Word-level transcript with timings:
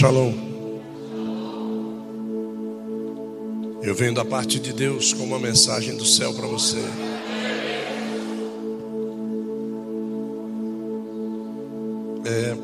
Shalom. 0.00 0.32
Eu 3.82 3.94
venho 3.94 4.14
da 4.14 4.24
parte 4.24 4.58
de 4.58 4.72
Deus 4.72 5.12
com 5.12 5.24
uma 5.24 5.38
mensagem 5.38 5.94
do 5.94 6.06
céu 6.06 6.32
para 6.32 6.46
você. 6.46 6.78
É, 12.24 12.56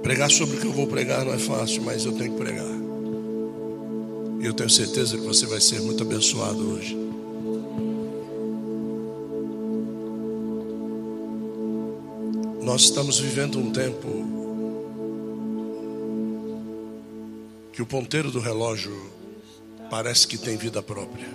pregar 0.00 0.30
sobre 0.30 0.58
o 0.58 0.60
que 0.60 0.66
eu 0.68 0.72
vou 0.72 0.86
pregar 0.86 1.24
não 1.24 1.34
é 1.34 1.38
fácil, 1.38 1.82
mas 1.82 2.04
eu 2.04 2.12
tenho 2.12 2.30
que 2.30 2.38
pregar. 2.38 2.70
E 4.40 4.46
eu 4.46 4.52
tenho 4.52 4.70
certeza 4.70 5.18
que 5.18 5.26
você 5.26 5.44
vai 5.44 5.60
ser 5.60 5.80
muito 5.80 6.04
abençoado 6.04 6.74
hoje. 6.74 6.96
Nós 12.62 12.82
estamos 12.82 13.18
vivendo 13.18 13.58
um 13.58 13.72
tempo 13.72 14.19
que 17.80 17.82
o 17.82 17.86
ponteiro 17.86 18.30
do 18.30 18.40
relógio 18.40 19.10
parece 19.88 20.26
que 20.26 20.36
tem 20.36 20.54
vida 20.54 20.82
própria. 20.82 21.26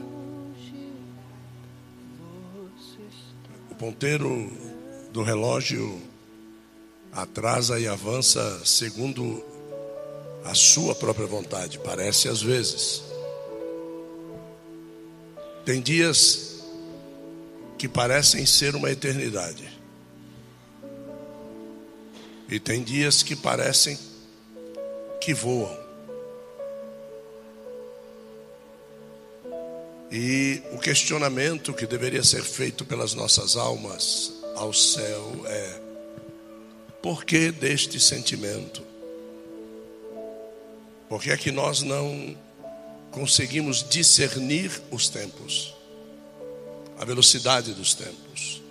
O 3.72 3.74
ponteiro 3.74 4.52
do 5.12 5.24
relógio 5.24 6.00
atrasa 7.12 7.80
e 7.80 7.88
avança 7.88 8.64
segundo 8.64 9.44
a 10.44 10.54
sua 10.54 10.94
própria 10.94 11.26
vontade, 11.26 11.80
parece 11.80 12.30
às 12.30 12.44
vezes. 12.44 13.02
Tem 15.66 15.82
dias 15.82 16.64
que 17.76 17.88
parecem 17.88 18.46
ser 18.46 18.76
uma 18.76 18.92
eternidade. 18.92 19.68
E 22.48 22.60
tem 22.60 22.84
dias 22.84 23.24
que 23.24 23.36
parecem 23.36 23.98
que 25.20 25.34
voam. 25.34 25.85
Questionamento 30.86 31.74
que 31.74 31.88
deveria 31.88 32.24
ser 32.24 32.44
feito 32.44 32.86
pelas 32.86 33.16
nossas 33.16 33.56
almas 33.56 34.32
ao 34.56 34.72
céu 34.72 35.44
é: 35.48 35.82
por 37.02 37.26
que 37.26 37.52
deste 37.52 38.00
sentimento? 38.00 38.84
Por 41.10 41.20
que 41.20 41.32
é 41.32 41.38
que 41.38 41.52
nós 41.52 41.82
não 41.82 42.38
conseguimos 43.10 43.84
discernir 43.90 44.80
os 44.92 45.10
tempos, 45.10 45.74
a 47.00 47.04
velocidade 47.04 47.74
dos 47.74 47.96
tempos? 47.96 48.62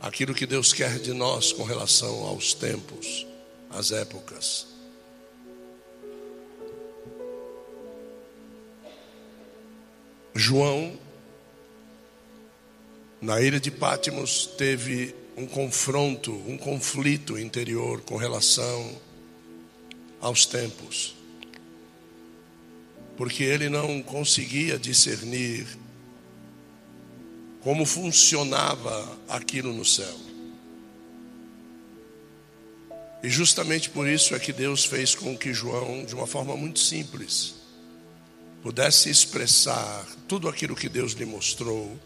aquilo 0.00 0.32
que 0.32 0.46
Deus 0.46 0.72
quer 0.72 0.96
de 1.00 1.12
nós 1.12 1.52
com 1.52 1.64
relação 1.64 2.22
aos 2.24 2.54
tempos, 2.54 3.26
às 3.68 3.90
épocas. 3.90 4.68
João, 10.32 10.96
na 13.20 13.40
ilha 13.40 13.58
de 13.58 13.70
Pátimos, 13.70 14.46
teve 14.56 15.14
um 15.36 15.46
confronto, 15.46 16.32
um 16.46 16.56
conflito 16.56 17.38
interior 17.38 18.00
com 18.02 18.16
relação 18.16 19.00
aos 20.20 20.46
tempos, 20.46 21.14
porque 23.16 23.44
ele 23.44 23.68
não 23.68 24.02
conseguia 24.02 24.78
discernir 24.78 25.66
como 27.60 27.84
funcionava 27.84 29.18
aquilo 29.28 29.72
no 29.72 29.84
céu. 29.84 30.16
E 33.22 33.28
justamente 33.28 33.90
por 33.90 34.08
isso 34.08 34.34
é 34.34 34.38
que 34.38 34.52
Deus 34.52 34.84
fez 34.84 35.14
com 35.14 35.36
que 35.36 35.52
João, 35.52 36.04
de 36.04 36.14
uma 36.14 36.26
forma 36.26 36.56
muito 36.56 36.78
simples, 36.78 37.56
pudesse 38.62 39.10
expressar 39.10 40.06
tudo 40.28 40.48
aquilo 40.48 40.76
que 40.76 40.88
Deus 40.88 41.12
lhe 41.12 41.24
mostrou 41.24 41.98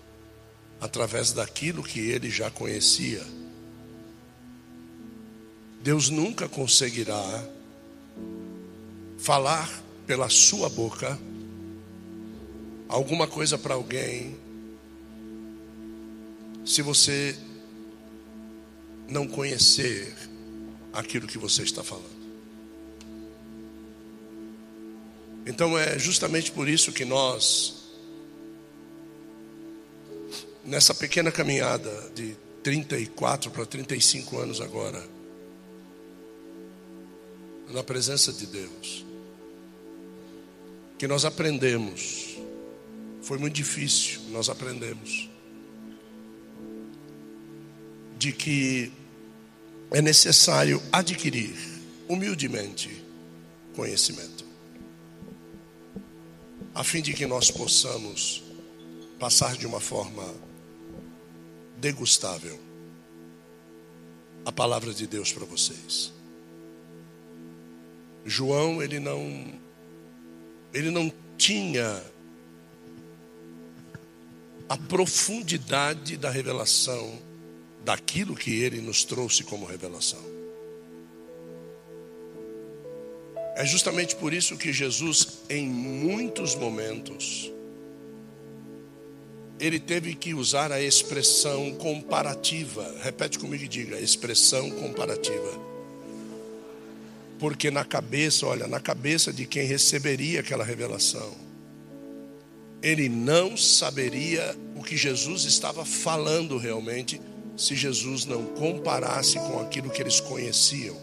através 0.82 1.32
daquilo 1.32 1.81
que 1.81 2.00
ele 2.00 2.28
já 2.28 2.50
conhecia. 2.50 3.25
Deus 5.81 6.10
nunca 6.10 6.48
conseguirá 6.48 7.22
falar 9.16 9.71
pela 10.09 10.28
sua 10.28 10.69
boca 10.69 11.16
alguma 12.88 13.28
coisa 13.28 13.56
para 13.56 13.75
alguém 13.75 14.37
se 16.65 16.82
você 16.82 17.37
não 19.09 19.28
conhecer 19.28 20.12
aquilo 20.92 21.28
que 21.28 21.38
você 21.38 21.62
está 21.62 21.84
falando. 21.84 22.22
Então 25.47 25.78
é 25.78 25.97
justamente 25.97 26.50
por 26.50 26.69
isso 26.69 26.92
que 26.92 27.04
nós, 27.04 27.81
nessa 30.65 30.95
pequena 30.95 31.31
caminhada 31.31 31.91
de 32.15 32.37
34 32.62 33.50
para 33.50 33.67
35 33.67 34.39
anos 34.39 34.61
agora, 34.61 35.03
na 37.71 37.83
presença 37.83 38.33
de 38.33 38.47
Deus, 38.47 39.05
que 40.99 41.09
nós 41.09 41.25
aprendemos, 41.25 42.37
foi 43.22 43.39
muito 43.39 43.55
difícil, 43.55 44.21
nós 44.31 44.49
aprendemos 44.49 45.28
de 48.19 48.33
que 48.33 48.93
é 49.91 50.01
necessário 50.01 50.81
adquirir 50.93 51.55
humildemente 52.09 53.05
conhecimento, 53.75 54.45
a 56.75 56.84
fim 56.84 57.03
de 57.03 57.12
que 57.15 57.27
nós 57.27 57.51
possamos 57.51 58.45
passar 59.19 59.56
de 59.56 59.67
uma 59.67 59.81
forma 59.81 60.52
degustável 61.82 62.60
a 64.44 64.53
palavra 64.53 64.94
de 64.94 65.04
Deus 65.04 65.32
para 65.32 65.44
vocês. 65.44 66.12
João, 68.25 68.81
ele 68.81 69.00
não 69.00 69.60
ele 70.72 70.91
não 70.91 71.12
tinha 71.37 72.03
a 74.69 74.76
profundidade 74.76 76.16
da 76.16 76.31
revelação 76.31 77.19
daquilo 77.84 78.37
que 78.37 78.62
ele 78.62 78.81
nos 78.81 79.04
trouxe 79.04 79.42
como 79.42 79.66
revelação. 79.66 80.22
É 83.56 83.66
justamente 83.66 84.15
por 84.16 84.32
isso 84.32 84.56
que 84.56 84.72
Jesus, 84.72 85.41
em 85.50 85.69
muitos 85.69 86.54
momentos, 86.54 87.52
ele 89.62 89.78
teve 89.78 90.17
que 90.17 90.34
usar 90.34 90.73
a 90.73 90.83
expressão 90.83 91.71
comparativa. 91.75 92.97
Repete 93.00 93.39
comigo 93.39 93.62
e 93.62 93.69
diga: 93.69 93.97
expressão 94.00 94.69
comparativa. 94.73 95.73
Porque 97.39 97.71
na 97.71 97.84
cabeça, 97.84 98.45
olha, 98.45 98.67
na 98.67 98.81
cabeça 98.81 99.33
de 99.33 99.47
quem 99.47 99.65
receberia 99.65 100.41
aquela 100.41 100.65
revelação, 100.65 101.33
ele 102.83 103.09
não 103.09 103.56
saberia 103.56 104.56
o 104.75 104.83
que 104.83 104.97
Jesus 104.97 105.45
estava 105.45 105.84
falando 105.84 106.59
realmente 106.59 107.21
se 107.56 107.77
Jesus 107.77 108.25
não 108.25 108.45
comparasse 108.45 109.39
com 109.39 109.61
aquilo 109.61 109.91
que 109.91 110.03
eles 110.03 110.19
conheciam. 110.19 110.97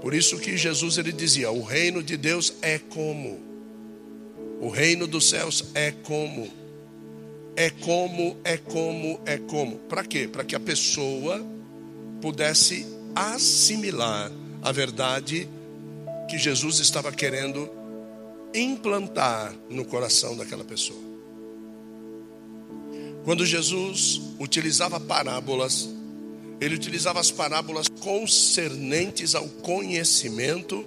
Por 0.00 0.14
isso 0.14 0.38
que 0.38 0.56
Jesus 0.56 0.96
ele 0.96 1.12
dizia: 1.12 1.50
"O 1.50 1.62
reino 1.62 2.02
de 2.02 2.16
Deus 2.16 2.54
é 2.62 2.78
como 2.78 3.38
o 4.58 4.70
reino 4.70 5.06
dos 5.06 5.28
céus 5.28 5.66
é 5.74 5.90
como 5.90 6.59
é 7.60 7.68
como 7.68 8.38
é 8.42 8.56
como 8.56 9.20
é 9.26 9.36
como. 9.36 9.76
Para 9.80 10.02
quê? 10.02 10.26
Para 10.26 10.42
que 10.42 10.56
a 10.56 10.60
pessoa 10.60 11.44
pudesse 12.18 12.86
assimilar 13.14 14.32
a 14.62 14.72
verdade 14.72 15.46
que 16.26 16.38
Jesus 16.38 16.78
estava 16.78 17.12
querendo 17.12 17.68
implantar 18.54 19.54
no 19.68 19.84
coração 19.84 20.34
daquela 20.38 20.64
pessoa. 20.64 20.98
Quando 23.24 23.44
Jesus 23.44 24.22
utilizava 24.38 24.98
parábolas, 24.98 25.86
ele 26.62 26.76
utilizava 26.76 27.20
as 27.20 27.30
parábolas 27.30 27.88
concernentes 27.88 29.34
ao 29.34 29.46
conhecimento 29.46 30.82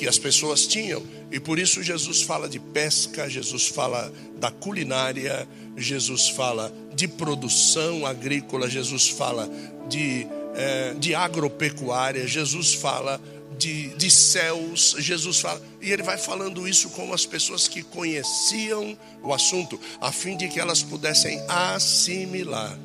que 0.00 0.08
as 0.08 0.16
pessoas 0.16 0.66
tinham. 0.66 1.02
E 1.30 1.38
por 1.38 1.58
isso 1.58 1.82
Jesus 1.82 2.22
fala 2.22 2.48
de 2.48 2.58
pesca, 2.58 3.28
Jesus 3.28 3.66
fala 3.66 4.10
da 4.38 4.50
culinária, 4.50 5.46
Jesus 5.76 6.30
fala 6.30 6.72
de 6.94 7.06
produção 7.06 8.06
agrícola, 8.06 8.66
Jesus 8.66 9.10
fala 9.10 9.46
de, 9.90 10.26
é, 10.54 10.94
de 10.94 11.14
agropecuária, 11.14 12.26
Jesus 12.26 12.72
fala 12.72 13.20
de, 13.58 13.90
de 13.90 14.10
céus, 14.10 14.96
Jesus 14.98 15.38
fala, 15.38 15.60
e 15.82 15.92
ele 15.92 16.02
vai 16.02 16.16
falando 16.16 16.66
isso 16.66 16.88
com 16.88 17.12
as 17.12 17.26
pessoas 17.26 17.68
que 17.68 17.82
conheciam 17.82 18.96
o 19.22 19.34
assunto, 19.34 19.78
a 20.00 20.10
fim 20.10 20.34
de 20.34 20.48
que 20.48 20.58
elas 20.58 20.82
pudessem 20.82 21.44
assimilar 21.46 22.78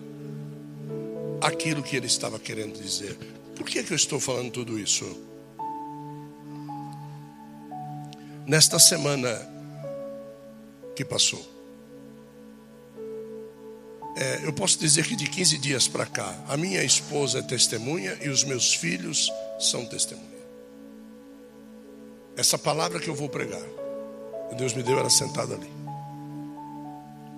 aquilo 1.40 1.82
que 1.82 1.96
ele 1.96 2.08
estava 2.08 2.38
querendo 2.38 2.78
dizer. 2.78 3.18
Por 3.56 3.66
que, 3.66 3.82
que 3.84 3.94
eu 3.94 3.96
estou 3.96 4.20
falando 4.20 4.52
tudo 4.52 4.78
isso? 4.78 5.34
Nesta 8.48 8.78
semana 8.78 9.42
que 10.96 11.04
passou, 11.04 11.44
é, 14.16 14.46
eu 14.46 14.54
posso 14.54 14.80
dizer 14.80 15.06
que 15.06 15.16
de 15.16 15.28
15 15.30 15.58
dias 15.58 15.88
para 15.88 16.06
cá, 16.06 16.34
a 16.48 16.56
minha 16.56 16.84
esposa 16.84 17.40
é 17.40 17.42
testemunha 17.42 18.18
e 18.22 18.30
os 18.30 18.44
meus 18.44 18.74
filhos 18.74 19.32
são 19.60 19.86
testemunha. 19.86 20.30
Essa 22.38 22.58
palavra 22.58 23.00
que 23.00 23.08
eu 23.08 23.16
vou 23.16 23.28
pregar, 23.28 23.66
Deus 24.56 24.74
me 24.74 24.84
deu, 24.84 24.98
era 24.98 25.10
sentada 25.10 25.56
ali. 25.56 25.70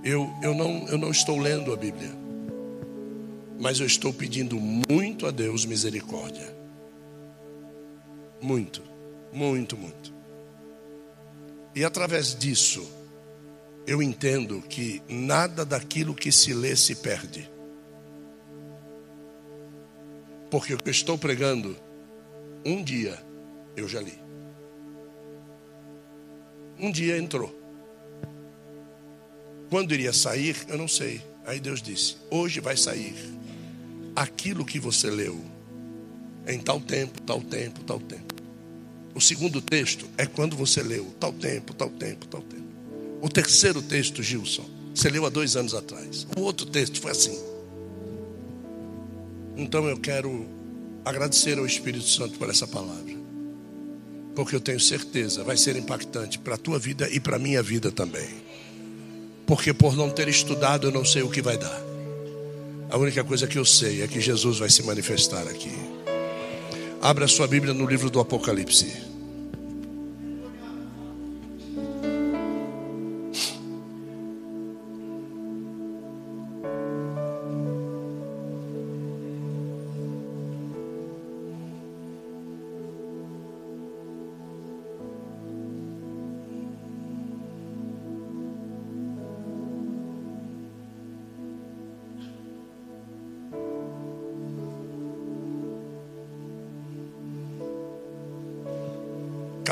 Eu, 0.04 0.30
eu, 0.42 0.54
não, 0.54 0.88
eu 0.88 0.98
não 0.98 1.10
estou 1.10 1.38
lendo 1.40 1.74
a 1.74 1.76
Bíblia, 1.76 2.12
mas 3.60 3.80
eu 3.80 3.86
estou 3.86 4.14
pedindo 4.14 4.60
muito 4.60 5.26
a 5.26 5.32
Deus 5.32 5.66
misericórdia. 5.66 6.56
Muito, 8.42 8.84
muito, 9.34 9.76
muito. 9.76 10.17
E 11.78 11.86
através 11.86 12.34
disso, 12.34 12.92
eu 13.86 14.02
entendo 14.02 14.64
que 14.64 15.00
nada 15.08 15.64
daquilo 15.64 16.16
que 16.16 16.32
se 16.32 16.52
lê 16.52 16.76
se 16.76 16.96
perde. 16.96 17.48
Porque 20.50 20.74
o 20.74 20.78
que 20.80 20.90
eu 20.90 20.92
estou 20.92 21.20
pregando, 21.20 21.78
um 22.66 22.84
dia 22.84 23.24
eu 23.76 23.88
já 23.88 24.02
li. 24.02 24.20
Um 26.80 26.92
dia 26.92 27.16
entrou. 27.16 27.56
Quando 29.70 29.94
iria 29.94 30.14
sair, 30.14 30.58
eu 30.68 30.80
não 30.80 30.88
sei. 30.88 31.22
Aí 31.46 31.60
Deus 31.60 31.80
disse: 31.80 32.18
Hoje 32.32 32.60
vai 32.60 32.76
sair 32.76 33.14
aquilo 34.16 34.66
que 34.66 34.80
você 34.80 35.12
leu, 35.12 35.40
em 36.48 36.58
tal 36.58 36.82
tempo, 36.82 37.22
tal 37.22 37.40
tempo, 37.40 37.84
tal 37.84 38.00
tempo. 38.00 38.37
O 39.18 39.20
segundo 39.20 39.60
texto 39.64 40.06
é 40.16 40.28
quando 40.28 40.56
você 40.56 40.84
leu, 40.84 41.12
tal 41.20 41.34
tempo, 41.34 41.74
tal 41.74 41.90
tempo, 41.90 42.28
tal 42.28 42.40
tempo. 42.40 42.68
O 43.20 43.28
terceiro 43.28 43.82
texto, 43.82 44.22
Gilson, 44.22 44.64
você 44.94 45.10
leu 45.10 45.26
há 45.26 45.30
dois 45.30 45.56
anos 45.56 45.74
atrás. 45.74 46.28
O 46.38 46.42
outro 46.42 46.68
texto 46.68 47.02
foi 47.02 47.10
assim. 47.10 47.36
Então 49.56 49.90
eu 49.90 49.98
quero 49.98 50.46
agradecer 51.04 51.58
ao 51.58 51.66
Espírito 51.66 52.08
Santo 52.08 52.38
por 52.38 52.48
essa 52.48 52.68
palavra. 52.68 53.16
Porque 54.36 54.56
eu 54.56 54.62
tenho 54.62 54.80
certeza, 54.80 55.44
vai 55.44 55.58
ser 55.58 55.76
impactante 55.78 56.38
para 56.38 56.54
a 56.54 56.58
tua 56.60 56.78
vida 56.78 57.10
e 57.10 57.20
para 57.20 57.38
a 57.38 57.40
minha 57.40 57.64
vida 57.64 57.92
também. 57.92 58.30
Porque 59.48 59.74
por 59.74 59.98
não 59.98 60.12
ter 60.12 60.28
estudado, 60.28 60.86
eu 60.86 60.92
não 60.92 61.04
sei 61.04 61.24
o 61.24 61.32
que 61.32 61.42
vai 61.42 61.58
dar. 61.58 61.82
A 62.92 62.98
única 63.00 63.24
coisa 63.24 63.48
que 63.48 63.58
eu 63.58 63.66
sei 63.66 64.04
é 64.04 64.08
que 64.08 64.22
Jesus 64.22 64.60
vai 64.60 64.70
se 64.70 64.84
manifestar 64.84 65.48
aqui. 65.48 65.74
Abra 67.02 67.28
sua 67.28 67.48
Bíblia 67.48 67.74
no 67.74 67.88
livro 67.88 68.12
do 68.12 68.20
Apocalipse. 68.20 69.07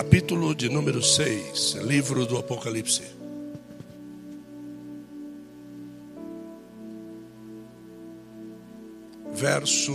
Capítulo 0.06 0.54
de 0.54 0.70
número 0.70 1.02
6, 1.02 1.78
livro 1.82 2.28
do 2.28 2.38
Apocalipse. 2.38 3.02
Verso 9.34 9.92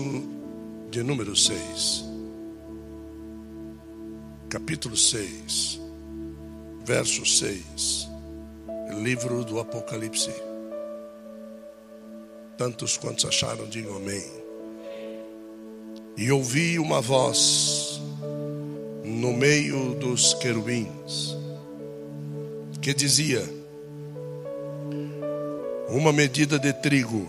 de 0.91 1.05
número 1.05 1.37
6. 1.37 2.05
Capítulo 4.49 4.97
6, 4.97 5.81
verso 6.85 7.25
6. 7.25 8.09
Livro 9.01 9.45
do 9.45 9.61
Apocalipse. 9.61 10.35
Tantos 12.59 12.97
quantos 12.97 13.25
acharam, 13.25 13.69
digam 13.69 13.97
amém. 13.97 14.29
E 16.17 16.33
ouvi 16.33 16.81
uma 16.81 17.01
voz 17.01 18.01
no 19.21 19.35
meio 19.35 19.95
dos 19.97 20.33
querubins, 20.33 21.37
que 22.81 22.95
dizia: 22.95 23.45
Uma 25.91 26.11
medida 26.11 26.59
de 26.59 26.73
trigo, 26.73 27.29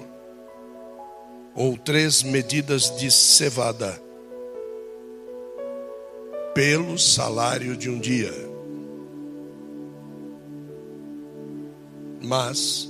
ou 1.53 1.77
três 1.77 2.23
medidas 2.23 2.95
de 2.97 3.11
cevada, 3.11 4.01
pelo 6.55 6.97
salário 6.97 7.75
de 7.75 7.89
um 7.89 7.99
dia. 7.99 8.31
Mas 12.21 12.89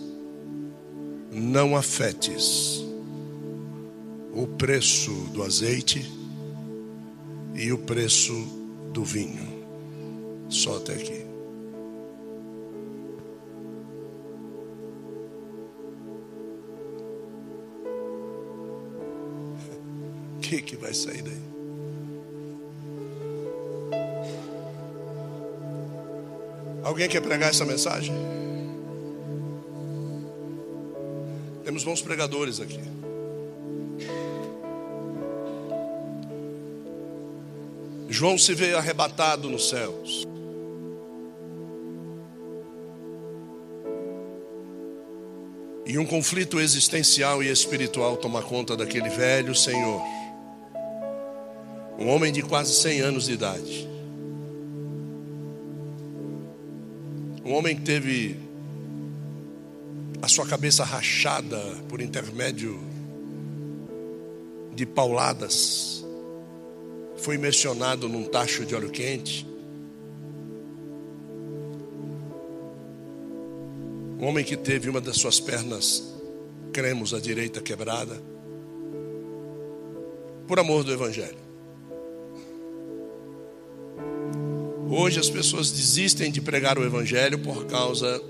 não 1.31 1.75
afetes 1.75 2.86
o 4.31 4.45
preço 4.45 5.12
do 5.33 5.42
azeite 5.42 6.07
e 7.56 7.71
o 7.71 7.80
preço 7.80 8.61
do 8.92 9.04
vinho. 9.04 9.62
Só 10.50 10.78
até 10.78 10.94
aqui. 10.94 11.26
O 20.38 20.40
que, 20.42 20.62
que 20.62 20.76
vai 20.76 20.94
sair 20.94 21.22
daí? 21.22 21.52
Alguém 26.84 27.08
quer 27.08 27.22
pregar 27.22 27.50
essa 27.50 27.64
mensagem? 27.64 28.14
Temos 31.63 31.86
bons 31.86 32.01
pregadores 32.01 32.60
aqui. 32.60 32.82
João 38.22 38.38
se 38.38 38.54
vê 38.54 38.75
arrebatado 38.75 39.50
nos 39.50 39.68
céus. 39.68 40.28
E 45.88 45.98
um 45.98 46.06
conflito 46.06 46.60
existencial 46.60 47.42
e 47.42 47.50
espiritual 47.50 48.16
toma 48.18 48.44
conta 48.44 48.78
daquele 48.78 49.10
velho 49.10 49.56
senhor. 49.56 50.04
Um 51.98 52.10
homem 52.10 52.32
de 52.32 52.44
quase 52.44 52.75
100 52.75 53.00
anos 53.01 53.25
de 53.25 53.34
idade. 53.34 53.90
Um 57.44 57.56
homem 57.56 57.75
que 57.75 57.82
teve 57.82 58.40
a 60.22 60.28
sua 60.28 60.46
cabeça 60.46 60.84
rachada 60.84 61.60
por 61.90 62.00
intermédio 62.00 62.80
de 64.75 64.86
pauladas 64.86 66.00
foi 67.22 67.38
mencionado 67.38 68.10
num 68.10 68.24
tacho 68.24 68.66
de 68.66 68.74
óleo 68.74 68.90
quente. 68.90 69.48
Um 74.20 74.25
homem 74.25 74.44
que 74.44 74.58
teve 74.58 74.90
uma 74.90 75.01
das 75.01 75.18
suas 75.18 75.40
pernas, 75.40 76.13
cremos, 76.74 77.13
a 77.13 77.20
direita 77.20 77.62
quebrada, 77.62 78.22
por 80.48 80.60
amor 80.60 80.84
do 80.84 80.92
Evangelho. 80.92 81.38
Hoje 84.90 85.20
as 85.20 85.30
pessoas 85.30 85.72
desistem 85.72 86.32
de 86.32 86.42
pregar 86.42 86.78
o 86.78 86.84
Evangelho 86.84 87.40
por 87.40 87.66
causa 87.66 88.22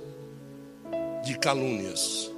de 1.26 1.38
calúnias. 1.40 2.31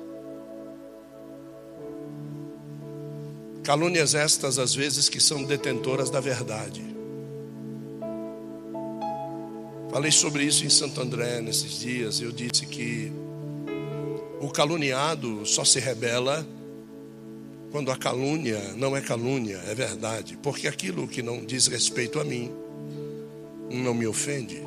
Calúnias 3.63 4.13
estas, 4.13 4.60
às 4.60 4.75
vezes, 4.75 5.08
que 5.08 5.22
são 5.22 5.41
detentoras 5.43 6.10
da 6.10 6.20
verdade. 6.20 6.84
Falei 9.89 10.12
sobre 10.12 10.43
isso 10.43 10.65
em 10.65 10.70
Santo 10.70 11.00
André 11.00 11.39
nesses 11.39 11.79
dias. 11.79 12.20
Eu 12.20 12.32
disse 12.32 12.65
que 12.65 13.12
o 14.41 14.50
caluniado 14.50 15.46
só 15.46 15.63
se 15.63 15.79
rebela 15.79 16.46
quando 17.72 17.89
a 17.89 17.96
calúnia 17.96 18.60
não 18.75 18.98
é 18.98 19.01
calúnia, 19.01 19.62
é 19.65 19.74
verdade. 19.74 20.38
Porque 20.43 20.67
aquilo 20.67 21.08
que 21.08 21.22
não 21.22 21.46
diz 21.46 21.67
respeito 21.67 22.20
a 22.20 22.24
mim 22.24 22.51
não 23.70 23.93
me 23.93 24.05
ofende. 24.05 24.62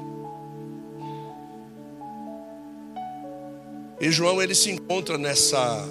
E 4.00 4.10
João 4.10 4.42
ele 4.42 4.54
se 4.54 4.70
encontra 4.70 5.18
nessa 5.18 5.86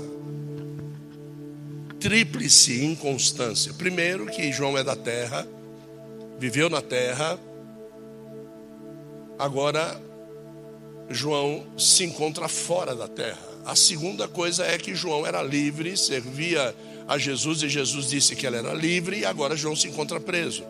tríplice 2.05 2.85
inconstância. 2.85 3.73
Primeiro, 3.73 4.27
que 4.27 4.51
João 4.51 4.77
é 4.77 4.83
da 4.83 4.95
terra, 4.95 5.43
viveu 6.37 6.69
na 6.69 6.79
terra, 6.79 7.39
agora 9.39 9.99
João 11.09 11.65
se 11.75 12.03
encontra 12.03 12.47
fora 12.47 12.93
da 12.93 13.07
terra. 13.07 13.41
A 13.65 13.75
segunda 13.75 14.27
coisa 14.27 14.63
é 14.63 14.77
que 14.77 14.93
João 14.93 15.25
era 15.25 15.41
livre, 15.41 15.97
servia 15.97 16.75
a 17.07 17.17
Jesus 17.17 17.63
e 17.63 17.69
Jesus 17.69 18.07
disse 18.11 18.35
que 18.35 18.45
ele 18.45 18.57
era 18.57 18.71
livre 18.71 19.21
e 19.21 19.25
agora 19.25 19.55
João 19.55 19.75
se 19.75 19.87
encontra 19.87 20.19
preso. 20.19 20.63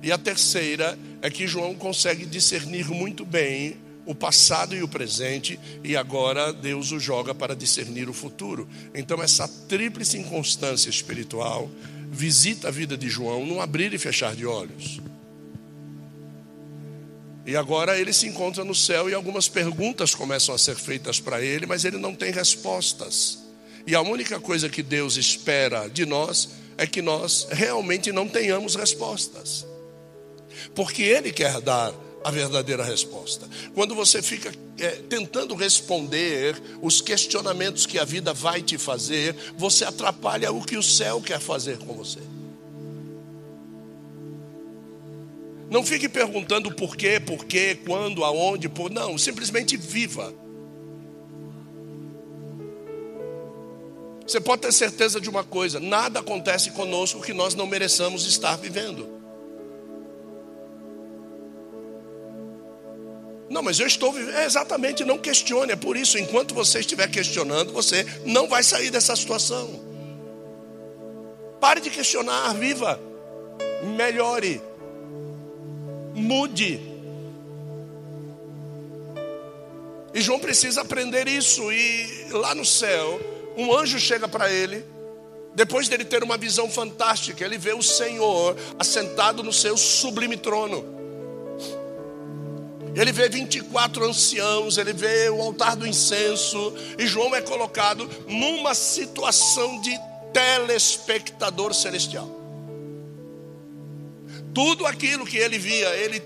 E 0.00 0.12
a 0.12 0.18
terceira 0.18 0.96
é 1.20 1.28
que 1.28 1.48
João 1.48 1.74
consegue 1.74 2.24
discernir 2.24 2.86
muito 2.88 3.24
bem 3.24 3.76
o 4.08 4.14
passado 4.14 4.74
e 4.74 4.82
o 4.82 4.88
presente, 4.88 5.60
e 5.84 5.94
agora 5.94 6.50
Deus 6.50 6.92
o 6.92 6.98
joga 6.98 7.34
para 7.34 7.54
discernir 7.54 8.08
o 8.08 8.14
futuro. 8.14 8.66
Então, 8.94 9.22
essa 9.22 9.46
tríplice 9.46 10.16
inconstância 10.16 10.88
espiritual 10.88 11.70
visita 12.10 12.68
a 12.68 12.70
vida 12.70 12.96
de 12.96 13.06
João 13.06 13.44
num 13.44 13.60
abrir 13.60 13.92
e 13.92 13.98
fechar 13.98 14.34
de 14.34 14.46
olhos. 14.46 14.98
E 17.44 17.54
agora 17.54 17.98
ele 17.98 18.14
se 18.14 18.26
encontra 18.26 18.64
no 18.64 18.74
céu 18.74 19.10
e 19.10 19.14
algumas 19.14 19.46
perguntas 19.46 20.14
começam 20.14 20.54
a 20.54 20.58
ser 20.58 20.76
feitas 20.76 21.20
para 21.20 21.42
ele, 21.42 21.66
mas 21.66 21.84
ele 21.84 21.98
não 21.98 22.14
tem 22.14 22.32
respostas. 22.32 23.40
E 23.86 23.94
a 23.94 24.00
única 24.00 24.40
coisa 24.40 24.70
que 24.70 24.82
Deus 24.82 25.18
espera 25.18 25.86
de 25.86 26.06
nós 26.06 26.48
é 26.78 26.86
que 26.86 27.02
nós 27.02 27.46
realmente 27.50 28.10
não 28.10 28.26
tenhamos 28.26 28.74
respostas. 28.74 29.66
Porque 30.74 31.02
ele 31.02 31.30
quer 31.30 31.60
dar 31.60 31.92
a 32.24 32.30
verdadeira 32.30 32.82
resposta. 32.84 33.48
Quando 33.74 33.94
você 33.94 34.20
fica 34.20 34.52
é, 34.78 34.90
tentando 35.08 35.54
responder 35.54 36.60
os 36.82 37.00
questionamentos 37.00 37.86
que 37.86 37.98
a 37.98 38.04
vida 38.04 38.32
vai 38.32 38.62
te 38.62 38.76
fazer, 38.76 39.34
você 39.56 39.84
atrapalha 39.84 40.52
o 40.52 40.64
que 40.64 40.76
o 40.76 40.82
céu 40.82 41.20
quer 41.20 41.40
fazer 41.40 41.78
com 41.78 41.94
você. 41.94 42.20
Não 45.70 45.84
fique 45.84 46.08
perguntando 46.08 46.74
por 46.74 46.96
quê, 46.96 47.20
por 47.20 47.44
quê, 47.44 47.78
quando, 47.86 48.24
aonde, 48.24 48.68
por 48.68 48.90
não, 48.90 49.18
simplesmente 49.18 49.76
viva. 49.76 50.32
Você 54.26 54.40
pode 54.40 54.62
ter 54.62 54.72
certeza 54.72 55.20
de 55.20 55.28
uma 55.28 55.44
coisa: 55.44 55.78
nada 55.78 56.20
acontece 56.20 56.70
conosco 56.70 57.20
que 57.20 57.34
nós 57.34 57.54
não 57.54 57.66
mereçamos 57.66 58.26
estar 58.26 58.56
vivendo. 58.56 59.17
Não, 63.48 63.62
mas 63.62 63.80
eu 63.80 63.86
estou 63.86 64.12
vivendo. 64.12 64.36
É 64.36 64.44
exatamente, 64.44 65.04
não 65.04 65.18
questione. 65.18 65.72
É 65.72 65.76
por 65.76 65.96
isso, 65.96 66.18
enquanto 66.18 66.54
você 66.54 66.80
estiver 66.80 67.08
questionando, 67.08 67.72
você 67.72 68.06
não 68.24 68.46
vai 68.46 68.62
sair 68.62 68.90
dessa 68.90 69.16
situação. 69.16 69.88
Pare 71.60 71.80
de 71.80 71.90
questionar, 71.90 72.52
viva. 72.54 73.00
Melhore. 73.96 74.60
Mude. 76.14 76.80
E 80.12 80.20
João 80.20 80.38
precisa 80.38 80.82
aprender 80.82 81.26
isso. 81.26 81.72
E 81.72 82.28
lá 82.30 82.54
no 82.54 82.64
céu, 82.64 83.20
um 83.56 83.74
anjo 83.76 83.98
chega 83.98 84.28
para 84.28 84.50
ele. 84.50 84.84
Depois 85.54 85.88
dele 85.88 86.04
ter 86.04 86.22
uma 86.22 86.36
visão 86.36 86.70
fantástica, 86.70 87.44
ele 87.44 87.58
vê 87.58 87.72
o 87.72 87.82
Senhor 87.82 88.56
assentado 88.78 89.42
no 89.42 89.52
seu 89.52 89.76
sublime 89.76 90.36
trono. 90.36 90.97
Ele 92.98 93.12
vê 93.12 93.28
24 93.28 94.04
anciãos, 94.04 94.76
ele 94.76 94.92
vê 94.92 95.30
o 95.30 95.40
altar 95.40 95.76
do 95.76 95.86
incenso, 95.86 96.74
e 96.98 97.06
João 97.06 97.32
é 97.32 97.40
colocado 97.40 98.10
numa 98.26 98.74
situação 98.74 99.80
de 99.80 99.96
telespectador 100.32 101.72
celestial. 101.72 102.28
Tudo 104.52 104.84
aquilo 104.84 105.24
que 105.24 105.36
ele 105.36 105.58
via, 105.58 105.88
ele 105.94 106.20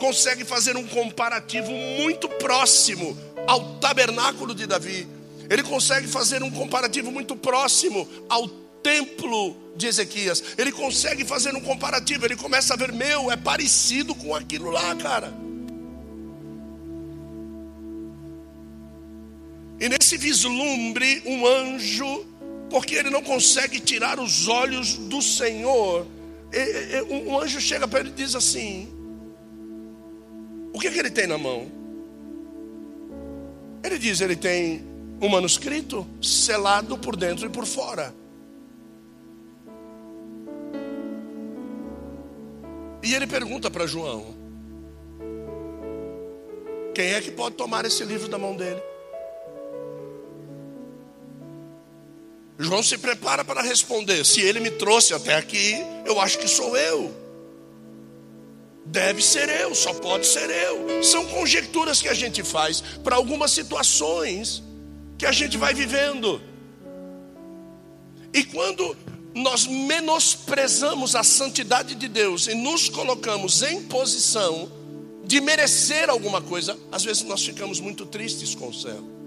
consegue 0.00 0.44
fazer 0.44 0.76
um 0.76 0.84
comparativo 0.84 1.70
muito 1.70 2.28
próximo 2.28 3.16
ao 3.46 3.76
tabernáculo 3.76 4.56
de 4.56 4.66
Davi. 4.66 5.06
Ele 5.48 5.62
consegue 5.62 6.08
fazer 6.08 6.42
um 6.42 6.50
comparativo 6.50 7.12
muito 7.12 7.36
próximo 7.36 8.08
ao 8.28 8.48
templo 8.82 9.56
de 9.76 9.86
Ezequias. 9.86 10.42
Ele 10.58 10.72
consegue 10.72 11.24
fazer 11.24 11.54
um 11.54 11.60
comparativo, 11.60 12.24
ele 12.24 12.36
começa 12.36 12.74
a 12.74 12.76
ver, 12.76 12.92
meu, 12.92 13.30
é 13.30 13.36
parecido 13.36 14.12
com 14.12 14.34
aquilo 14.34 14.72
lá, 14.72 14.96
cara. 14.96 15.47
E 19.80 19.88
nesse 19.88 20.16
vislumbre, 20.16 21.22
um 21.24 21.46
anjo, 21.46 22.26
porque 22.68 22.94
ele 22.94 23.10
não 23.10 23.22
consegue 23.22 23.80
tirar 23.80 24.18
os 24.18 24.48
olhos 24.48 24.96
do 24.96 25.22
Senhor, 25.22 26.06
um 27.10 27.38
anjo 27.38 27.60
chega 27.60 27.86
para 27.86 28.00
ele 28.00 28.08
e 28.10 28.12
diz 28.12 28.34
assim: 28.34 28.88
O 30.72 30.78
que, 30.78 30.88
é 30.88 30.90
que 30.90 30.98
ele 30.98 31.10
tem 31.10 31.26
na 31.26 31.38
mão? 31.38 31.70
Ele 33.84 33.98
diz: 33.98 34.20
Ele 34.20 34.34
tem 34.34 34.84
um 35.20 35.28
manuscrito 35.28 36.06
selado 36.22 36.96
por 36.98 37.16
dentro 37.16 37.46
e 37.46 37.50
por 37.50 37.66
fora. 37.66 38.14
E 43.02 43.14
ele 43.14 43.26
pergunta 43.26 43.70
para 43.70 43.86
João: 43.86 44.34
Quem 46.94 47.12
é 47.12 47.20
que 47.20 47.30
pode 47.30 47.54
tomar 47.54 47.84
esse 47.84 48.04
livro 48.04 48.28
da 48.28 48.38
mão 48.38 48.56
dele? 48.56 48.87
João 52.58 52.82
se 52.82 52.98
prepara 52.98 53.44
para 53.44 53.62
responder: 53.62 54.24
se 54.24 54.40
ele 54.40 54.58
me 54.58 54.70
trouxe 54.70 55.14
até 55.14 55.36
aqui, 55.36 55.76
eu 56.04 56.20
acho 56.20 56.38
que 56.38 56.48
sou 56.48 56.76
eu. 56.76 57.14
Deve 58.84 59.22
ser 59.22 59.48
eu, 59.48 59.74
só 59.74 59.92
pode 59.92 60.26
ser 60.26 60.50
eu. 60.50 61.02
São 61.02 61.24
conjecturas 61.26 62.00
que 62.00 62.08
a 62.08 62.14
gente 62.14 62.42
faz 62.42 62.82
para 63.04 63.16
algumas 63.16 63.52
situações 63.52 64.62
que 65.16 65.26
a 65.26 65.32
gente 65.32 65.56
vai 65.56 65.74
vivendo. 65.74 66.40
E 68.32 68.42
quando 68.44 68.96
nós 69.34 69.66
menosprezamos 69.66 71.14
a 71.14 71.22
santidade 71.22 71.94
de 71.94 72.08
Deus 72.08 72.46
e 72.48 72.54
nos 72.54 72.88
colocamos 72.88 73.62
em 73.62 73.82
posição 73.82 74.70
de 75.24 75.40
merecer 75.40 76.08
alguma 76.08 76.40
coisa, 76.40 76.76
às 76.90 77.04
vezes 77.04 77.22
nós 77.22 77.44
ficamos 77.44 77.78
muito 77.80 78.06
tristes 78.06 78.54
com 78.54 78.68
o 78.68 78.74
céu. 78.74 79.17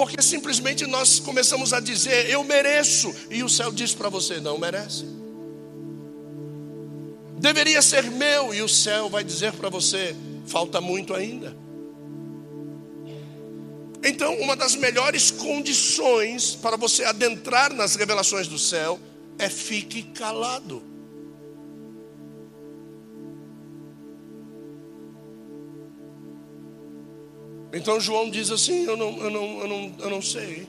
Porque 0.00 0.22
simplesmente 0.22 0.86
nós 0.86 1.20
começamos 1.20 1.74
a 1.74 1.78
dizer, 1.78 2.30
eu 2.30 2.42
mereço, 2.42 3.14
e 3.28 3.44
o 3.44 3.50
céu 3.50 3.70
diz 3.70 3.92
para 3.92 4.08
você, 4.08 4.40
não 4.40 4.56
merece. 4.56 5.04
Deveria 7.36 7.82
ser 7.82 8.04
meu, 8.04 8.54
e 8.54 8.62
o 8.62 8.68
céu 8.68 9.10
vai 9.10 9.22
dizer 9.22 9.52
para 9.52 9.68
você, 9.68 10.16
falta 10.46 10.80
muito 10.80 11.12
ainda. 11.12 11.54
Então, 14.02 14.40
uma 14.40 14.56
das 14.56 14.74
melhores 14.74 15.30
condições 15.30 16.54
para 16.54 16.78
você 16.78 17.04
adentrar 17.04 17.70
nas 17.74 17.94
revelações 17.94 18.48
do 18.48 18.58
céu 18.58 18.98
é 19.38 19.50
fique 19.50 20.02
calado. 20.02 20.82
Então 27.72 28.00
João 28.00 28.30
diz 28.30 28.50
assim: 28.50 28.84
Eu 28.84 28.96
não, 28.96 29.16
eu 29.18 29.30
não, 29.30 29.60
eu 29.60 29.68
não, 29.68 29.94
eu 29.98 30.10
não 30.10 30.22
sei. 30.22 30.66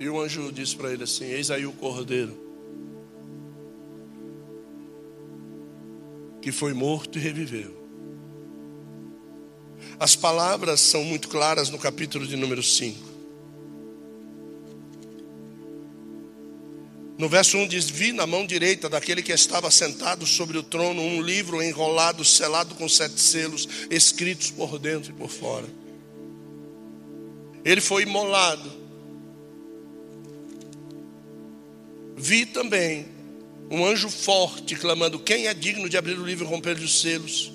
E 0.00 0.08
o 0.08 0.20
anjo 0.20 0.52
disse 0.52 0.76
para 0.76 0.92
ele 0.92 1.04
assim: 1.04 1.24
Eis 1.24 1.50
aí 1.50 1.66
o 1.66 1.72
cordeiro, 1.72 2.36
que 6.40 6.52
foi 6.52 6.72
morto 6.72 7.18
e 7.18 7.20
reviveu. 7.20 7.76
As 10.00 10.14
palavras 10.14 10.80
são 10.80 11.02
muito 11.04 11.28
claras 11.28 11.70
no 11.70 11.78
capítulo 11.78 12.26
de 12.26 12.36
número 12.36 12.62
5. 12.62 13.07
No 17.18 17.28
verso 17.28 17.58
1 17.58 17.66
diz: 17.66 17.90
Vi 17.90 18.12
na 18.12 18.28
mão 18.28 18.46
direita 18.46 18.88
daquele 18.88 19.22
que 19.22 19.32
estava 19.32 19.68
sentado 19.72 20.24
sobre 20.24 20.56
o 20.56 20.62
trono 20.62 21.02
um 21.02 21.20
livro 21.20 21.60
enrolado, 21.60 22.24
selado 22.24 22.76
com 22.76 22.88
sete 22.88 23.20
selos, 23.20 23.68
escritos 23.90 24.52
por 24.52 24.78
dentro 24.78 25.10
e 25.10 25.14
por 25.14 25.28
fora. 25.28 25.66
Ele 27.64 27.80
foi 27.80 28.04
imolado. 28.04 28.70
Vi 32.16 32.46
também 32.46 33.06
um 33.68 33.84
anjo 33.84 34.08
forte 34.08 34.76
clamando: 34.76 35.18
Quem 35.18 35.48
é 35.48 35.54
digno 35.54 35.88
de 35.88 35.96
abrir 35.96 36.16
o 36.16 36.24
livro 36.24 36.44
e 36.44 36.48
romper 36.48 36.76
os 36.76 37.00
selos? 37.00 37.52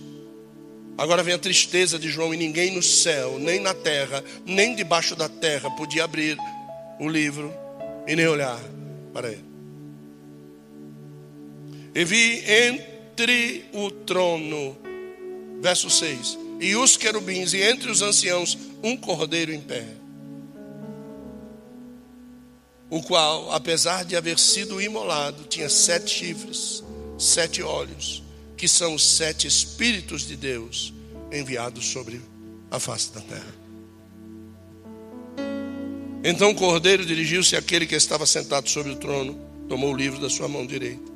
Agora 0.98 1.24
vem 1.24 1.34
a 1.34 1.40
tristeza 1.40 1.98
de 1.98 2.10
João, 2.10 2.34
e 2.34 2.38
ninguém 2.38 2.70
no 2.70 2.84
céu, 2.84 3.40
nem 3.40 3.62
na 3.62 3.74
terra, 3.74 4.22
nem 4.46 4.76
debaixo 4.76 5.16
da 5.16 5.30
terra 5.30 5.72
podia 5.72 6.04
abrir 6.04 6.38
o 7.00 7.08
livro 7.08 7.52
e 8.06 8.14
nem 8.14 8.28
olhar 8.28 8.60
para 9.14 9.32
ele. 9.32 9.53
E 11.96 12.04
vi 12.04 12.44
entre 12.48 13.66
o 13.74 13.92
trono, 13.92 14.76
verso 15.62 15.90
6, 15.90 16.40
e 16.60 16.76
os 16.76 16.98
querubins, 16.98 17.54
e 17.54 17.62
entre 17.62 17.92
os 17.92 18.02
anciãos 18.02 18.58
um 18.82 18.98
cordeiro 18.98 19.54
em 19.54 19.62
pé. 19.62 19.86
O 22.90 23.02
qual, 23.02 23.52
apesar 23.52 24.06
de 24.06 24.16
haver 24.16 24.40
sido 24.40 24.82
imolado, 24.82 25.44
tinha 25.44 25.70
sete 25.70 26.10
chifres, 26.12 26.84
sete 27.18 27.62
olhos, 27.62 28.24
que 28.58 28.68
são 28.68 28.96
os 28.96 29.04
sete 29.04 29.48
Espíritos 29.48 30.28
de 30.28 30.36
Deus 30.36 30.94
enviados 31.32 31.88
sobre 31.88 32.22
a 32.72 32.80
face 32.80 33.12
da 33.12 33.22
terra. 33.22 33.64
Então 36.24 36.52
o 36.52 36.56
cordeiro 36.56 37.06
dirigiu-se 37.06 37.56
àquele 37.56 37.86
que 37.86 37.96
estava 37.96 38.26
sentado 38.26 38.70
sobre 38.70 38.92
o 38.92 38.96
trono, 38.96 39.38
tomou 39.68 39.92
o 39.94 39.98
livro 39.98 40.20
da 40.20 40.30
sua 40.30 40.48
mão 40.48 40.66
direita. 40.66 41.13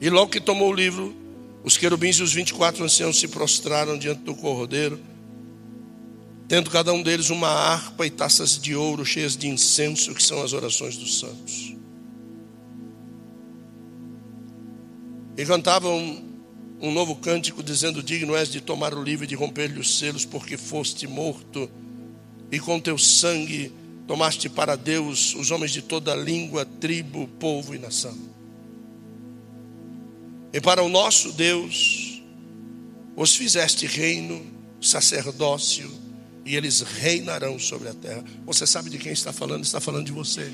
E 0.00 0.08
logo 0.08 0.30
que 0.30 0.40
tomou 0.40 0.70
o 0.70 0.74
livro, 0.74 1.14
os 1.62 1.76
querubins 1.76 2.16
e 2.16 2.22
os 2.22 2.32
24 2.32 2.82
anciãos 2.82 3.18
se 3.18 3.28
prostraram 3.28 3.98
diante 3.98 4.22
do 4.22 4.34
cordeiro, 4.34 4.98
tendo 6.48 6.70
cada 6.70 6.92
um 6.92 7.02
deles 7.02 7.28
uma 7.28 7.48
harpa 7.48 8.06
e 8.06 8.10
taças 8.10 8.58
de 8.58 8.74
ouro 8.74 9.04
cheias 9.04 9.36
de 9.36 9.46
incenso, 9.46 10.14
que 10.14 10.22
são 10.22 10.42
as 10.42 10.54
orações 10.54 10.96
dos 10.96 11.18
santos. 11.18 11.74
E 15.36 15.44
cantavam 15.44 15.96
um, 15.96 16.30
um 16.80 16.92
novo 16.92 17.14
cântico, 17.16 17.62
dizendo: 17.62 18.02
Digno 18.02 18.34
és 18.34 18.48
de 18.48 18.60
tomar 18.60 18.94
o 18.94 19.02
livro 19.02 19.24
e 19.24 19.28
de 19.28 19.34
romper-lhe 19.34 19.78
os 19.78 19.98
selos, 19.98 20.24
porque 20.24 20.56
foste 20.56 21.06
morto 21.06 21.70
e 22.50 22.58
com 22.58 22.80
teu 22.80 22.98
sangue 22.98 23.72
tomaste 24.06 24.48
para 24.48 24.76
Deus 24.76 25.34
os 25.34 25.50
homens 25.50 25.70
de 25.70 25.82
toda 25.82 26.14
língua, 26.14 26.64
tribo, 26.64 27.28
povo 27.38 27.74
e 27.74 27.78
nação. 27.78 28.39
E 30.52 30.60
para 30.60 30.82
o 30.82 30.88
nosso 30.88 31.32
Deus 31.32 32.22
os 33.16 33.36
fizeste 33.36 33.86
reino, 33.86 34.44
sacerdócio, 34.80 35.90
e 36.44 36.56
eles 36.56 36.80
reinarão 36.80 37.58
sobre 37.58 37.88
a 37.88 37.94
terra. 37.94 38.24
Você 38.46 38.66
sabe 38.66 38.88
de 38.90 38.98
quem 38.98 39.12
está 39.12 39.32
falando? 39.32 39.62
Está 39.62 39.80
falando 39.80 40.06
de 40.06 40.12
você. 40.12 40.50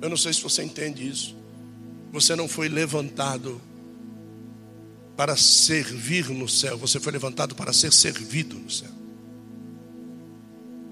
Eu 0.00 0.08
não 0.08 0.16
sei 0.16 0.32
se 0.32 0.42
você 0.42 0.62
entende 0.62 1.06
isso. 1.06 1.36
Você 2.12 2.34
não 2.34 2.48
foi 2.48 2.68
levantado 2.68 3.60
para 5.16 5.36
servir 5.36 6.28
no 6.30 6.48
céu, 6.48 6.76
você 6.76 6.98
foi 6.98 7.12
levantado 7.12 7.54
para 7.54 7.72
ser 7.72 7.92
servido 7.92 8.56
no 8.56 8.70
céu. 8.70 8.90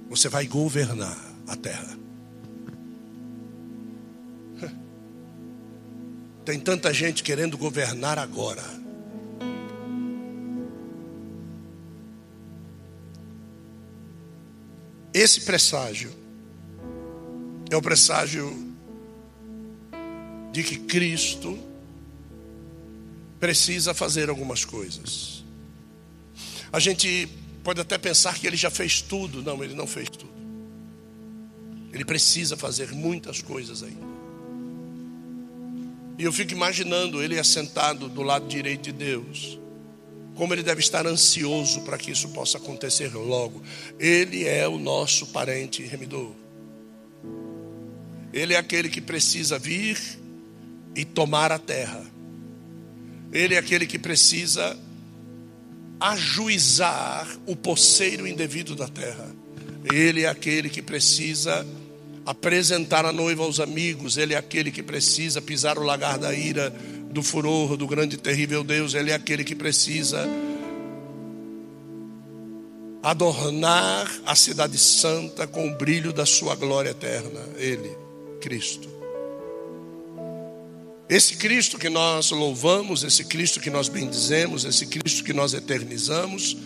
Você 0.09 0.29
vai 0.29 0.47
governar 0.47 1.19
a 1.47 1.57
terra. 1.57 1.99
Tem 6.50 6.59
tanta 6.59 6.92
gente 6.92 7.23
querendo 7.23 7.57
governar 7.57 8.19
agora. 8.19 8.64
Esse 15.14 15.42
presságio 15.42 16.12
é 17.71 17.76
o 17.76 17.80
presságio 17.80 18.75
de 20.50 20.64
que 20.64 20.76
Cristo 20.76 21.57
precisa 23.38 23.95
fazer 23.95 24.28
algumas 24.28 24.64
coisas. 24.64 25.45
A 26.73 26.80
gente 26.80 27.28
pode 27.62 27.80
até 27.80 27.97
pensar 27.97 28.37
que 28.37 28.49
ele 28.49 28.57
já 28.57 28.73
fez 28.73 29.00
tudo. 29.00 29.40
Não, 29.40 29.62
ele 29.62 29.76
não 29.76 29.87
fez 29.87 30.09
tudo. 30.09 30.33
Ele 31.92 32.04
precisa 32.04 32.57
fazer 32.57 32.90
muitas 32.90 33.40
coisas 33.40 33.85
ainda. 33.85 34.10
E 36.21 36.25
eu 36.25 36.33
fico 36.33 36.52
imaginando 36.52 37.23
ele 37.23 37.39
assentado 37.39 38.09
do 38.09 38.23
lado 38.23 38.47
direito 38.47 38.83
de 38.83 38.93
Deus. 38.93 39.59
Como 40.37 40.54
ele 40.54 40.63
deve 40.63 40.80
estar 40.80 41.06
ansioso 41.06 41.80
para 41.80 41.99
que 41.99 42.11
isso 42.11 42.28
possa 42.28 42.59
acontecer 42.59 43.13
logo. 43.15 43.63
Ele 43.99 44.47
é 44.47 44.69
o 44.69 44.78
nosso 44.78 45.26
parente 45.28 45.83
remidor. 45.83 46.33
Ele 48.33 48.54
é 48.54 48.56
aquele 48.56 48.89
que 48.89 49.00
precisa 49.00 49.59
vir 49.59 49.99
e 50.95 51.04
tomar 51.04 51.50
a 51.50 51.59
terra 51.59 52.11
ele 53.33 53.54
é 53.54 53.59
aquele 53.59 53.87
que 53.87 53.99
precisa 53.99 54.76
ajuizar 56.00 57.28
o 57.47 57.54
poceiro 57.54 58.26
indevido 58.26 58.75
da 58.75 58.89
terra. 58.89 59.35
Ele 59.93 60.23
é 60.23 60.28
aquele 60.28 60.69
que 60.69 60.83
precisa 60.83 61.67
apresentar 62.30 63.04
a 63.04 63.12
noiva 63.12 63.43
aos 63.43 63.58
amigos. 63.58 64.16
Ele 64.16 64.34
é 64.34 64.36
aquele 64.36 64.71
que 64.71 64.84
precisa 64.84 65.43
pisar 65.43 65.76
o 65.76 65.82
lagar 65.82 66.16
da 66.16 66.32
ira, 66.32 66.71
do 67.10 67.25
furor, 67.25 67.76
do 67.76 67.88
grande 67.88 68.14
e 68.14 68.19
terrível 68.19 68.62
Deus. 68.62 68.95
Ele 68.95 69.10
é 69.10 69.14
aquele 69.14 69.43
que 69.43 69.56
precisa 69.56 70.28
adornar 73.02 74.08
a 74.25 74.36
cidade 74.36 74.78
santa 74.78 75.45
com 75.45 75.69
o 75.69 75.75
brilho 75.75 76.12
da 76.12 76.25
sua 76.25 76.54
glória 76.54 76.90
eterna. 76.90 77.40
Ele, 77.56 77.90
Cristo. 78.40 78.88
Esse 81.08 81.34
Cristo 81.34 81.76
que 81.76 81.90
nós 81.90 82.30
louvamos, 82.30 83.02
esse 83.02 83.25
Cristo 83.25 83.58
que 83.58 83.71
nós 83.71 83.88
bendizemos, 83.88 84.64
esse 84.64 84.86
Cristo 84.86 85.25
que 85.25 85.32
nós 85.32 85.52
eternizamos, 85.52 86.56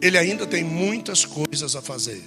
ele 0.00 0.16
ainda 0.16 0.46
tem 0.46 0.64
muitas 0.64 1.26
coisas 1.26 1.76
a 1.76 1.82
fazer. 1.82 2.22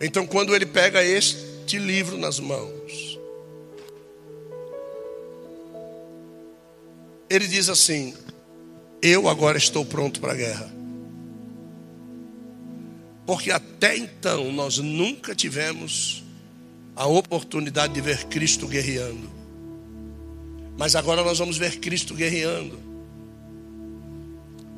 Então, 0.00 0.26
quando 0.26 0.54
ele 0.54 0.66
pega 0.66 1.02
este 1.02 1.78
livro 1.78 2.16
nas 2.16 2.40
mãos, 2.40 3.18
ele 7.28 7.46
diz 7.46 7.68
assim: 7.68 8.14
Eu 9.00 9.28
agora 9.28 9.58
estou 9.58 9.84
pronto 9.84 10.20
para 10.20 10.32
a 10.32 10.36
guerra. 10.36 10.72
Porque 13.26 13.50
até 13.50 13.96
então 13.96 14.52
nós 14.52 14.78
nunca 14.78 15.34
tivemos 15.34 16.22
a 16.94 17.06
oportunidade 17.06 17.94
de 17.94 18.00
ver 18.00 18.24
Cristo 18.26 18.66
guerreando. 18.66 19.30
Mas 20.76 20.94
agora 20.94 21.22
nós 21.22 21.38
vamos 21.38 21.56
ver 21.56 21.78
Cristo 21.78 22.14
guerreando. 22.14 22.83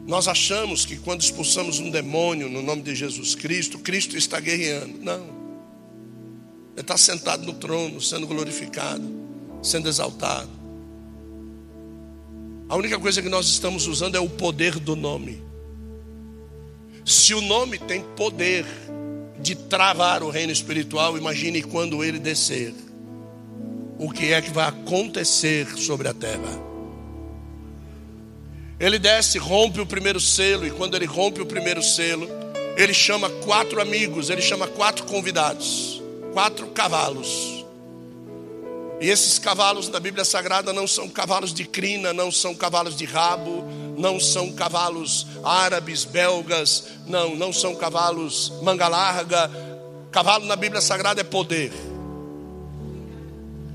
Nós 0.07 0.29
achamos 0.29 0.85
que 0.85 0.97
quando 0.97 1.21
expulsamos 1.21 1.81
um 1.81 1.91
demônio 1.91 2.49
no 2.49 2.63
nome 2.63 2.83
de 2.83 2.95
Jesus 2.95 3.35
Cristo, 3.35 3.79
Cristo 3.79 4.17
está 4.17 4.39
guerreando. 4.39 4.99
Não. 5.03 5.37
Ele 6.75 6.81
está 6.83 6.97
sentado 6.97 7.45
no 7.45 7.55
trono, 7.55 8.01
sendo 8.01 8.27
glorificado, 8.27 9.05
sendo 9.63 9.89
exaltado. 9.89 10.51
A 12.69 12.77
única 12.77 12.99
coisa 12.99 13.21
que 13.21 13.29
nós 13.29 13.47
estamos 13.47 13.87
usando 13.87 14.17
é 14.17 14.21
o 14.21 14.29
poder 14.29 14.79
do 14.79 14.95
nome. 14.95 15.43
Se 17.05 17.35
o 17.35 17.41
nome 17.41 17.79
tem 17.79 18.03
poder, 18.17 18.65
de 19.41 19.55
travar 19.55 20.23
o 20.23 20.31
reino 20.31 20.53
espiritual, 20.53 21.17
imagine 21.17 21.63
quando 21.63 22.03
ele 22.03 22.19
descer. 22.19 22.75
O 23.99 24.11
que 24.11 24.33
é 24.33 24.43
que 24.43 24.51
vai 24.51 24.69
acontecer 24.69 25.67
sobre 25.77 26.09
a 26.09 26.15
terra? 26.15 26.66
Ele 28.79 28.99
desce, 28.99 29.39
rompe 29.39 29.81
o 29.81 29.87
primeiro 29.87 30.21
selo, 30.21 30.67
e 30.67 30.71
quando 30.71 30.95
ele 30.95 31.07
rompe 31.07 31.41
o 31.41 31.47
primeiro 31.47 31.83
selo, 31.83 32.29
ele 32.77 32.93
chama 32.93 33.31
quatro 33.31 33.81
amigos, 33.81 34.29
ele 34.29 34.43
chama 34.43 34.67
quatro 34.67 35.05
convidados, 35.07 36.03
quatro 36.35 36.67
cavalos. 36.69 37.65
E 39.01 39.09
esses 39.09 39.39
cavalos 39.39 39.89
da 39.89 39.99
Bíblia 39.99 40.25
Sagrada 40.25 40.73
não 40.73 40.87
são 40.87 41.09
cavalos 41.09 41.55
de 41.55 41.65
crina, 41.65 42.13
não 42.13 42.31
são 42.31 42.55
cavalos 42.55 42.97
de 42.97 43.07
rabo, 43.07 43.65
não 43.97 44.21
são 44.21 44.53
cavalos 44.53 45.27
árabes, 45.43 46.05
belgas, 46.05 46.89
não, 47.07 47.35
não 47.35 47.53
são 47.53 47.75
cavalos 47.75 48.53
manga 48.63 48.89
larga. 48.89 49.51
Cavalo 50.11 50.45
na 50.45 50.57
Bíblia 50.57 50.83
Sagrada 50.83 51.23
é 51.23 51.25
poder. 51.25 51.73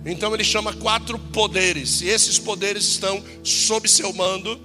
Então 0.05 0.33
ele 0.33 0.43
chama 0.43 0.73
quatro 0.73 1.17
poderes, 1.17 2.01
e 2.01 2.09
esses 2.09 2.39
poderes 2.39 2.85
estão 2.85 3.23
sob 3.43 3.87
seu 3.87 4.11
mando, 4.13 4.59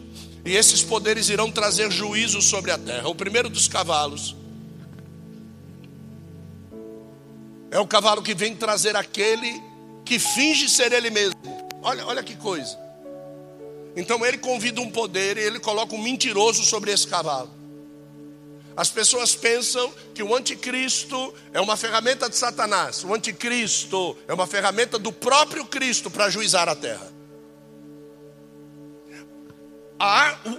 e 0.47 0.57
esses 0.57 0.81
poderes 0.81 1.29
irão 1.29 1.51
trazer 1.51 1.91
juízo 1.91 2.41
sobre 2.41 2.71
a 2.71 2.79
terra. 2.79 3.09
O 3.09 3.15
primeiro 3.17 3.51
dos 3.51 3.67
cavalos 3.67 4.37
é 7.69 7.81
o 7.81 7.87
cavalo 7.87 8.23
que 8.23 8.33
vem 8.33 8.55
trazer 8.55 8.95
aquele 8.95 9.61
que 10.05 10.21
finge 10.21 10.69
ser 10.69 10.93
ele 10.93 11.11
mesmo. 11.11 11.35
Olha, 11.83 12.07
olha 12.07 12.23
que 12.23 12.37
coisa. 12.37 12.79
Então 13.97 14.25
ele 14.25 14.39
convida 14.39 14.81
um 14.81 14.89
poder 14.89 15.37
e 15.37 15.41
ele 15.41 15.59
coloca 15.59 15.97
um 15.97 16.01
mentiroso 16.01 16.65
sobre 16.65 16.93
esse 16.93 17.09
cavalo. 17.09 17.51
As 18.77 18.89
pessoas 18.89 19.35
pensam 19.35 19.93
que 20.15 20.23
o 20.23 20.33
anticristo 20.37 21.35
é 21.53 21.61
uma 21.61 21.77
ferramenta 21.77 22.31
de 22.31 22.37
Satanás. 22.37 23.03
O 23.03 23.13
anticristo 23.13 24.17
é 24.29 24.35
uma 24.35 24.47
ferramenta 24.47 24.97
do 24.97 25.11
próprio 25.11 25.65
Cristo 25.65 26.09
para 26.09 26.27
ajuizar 26.27 26.69
a 26.69 26.77
terra. 26.77 27.16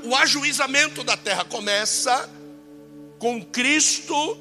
O 0.04 0.16
ajuizamento 0.16 1.04
da 1.04 1.16
terra 1.16 1.46
começa 1.46 2.30
com 3.20 3.44
Cristo 3.44 4.38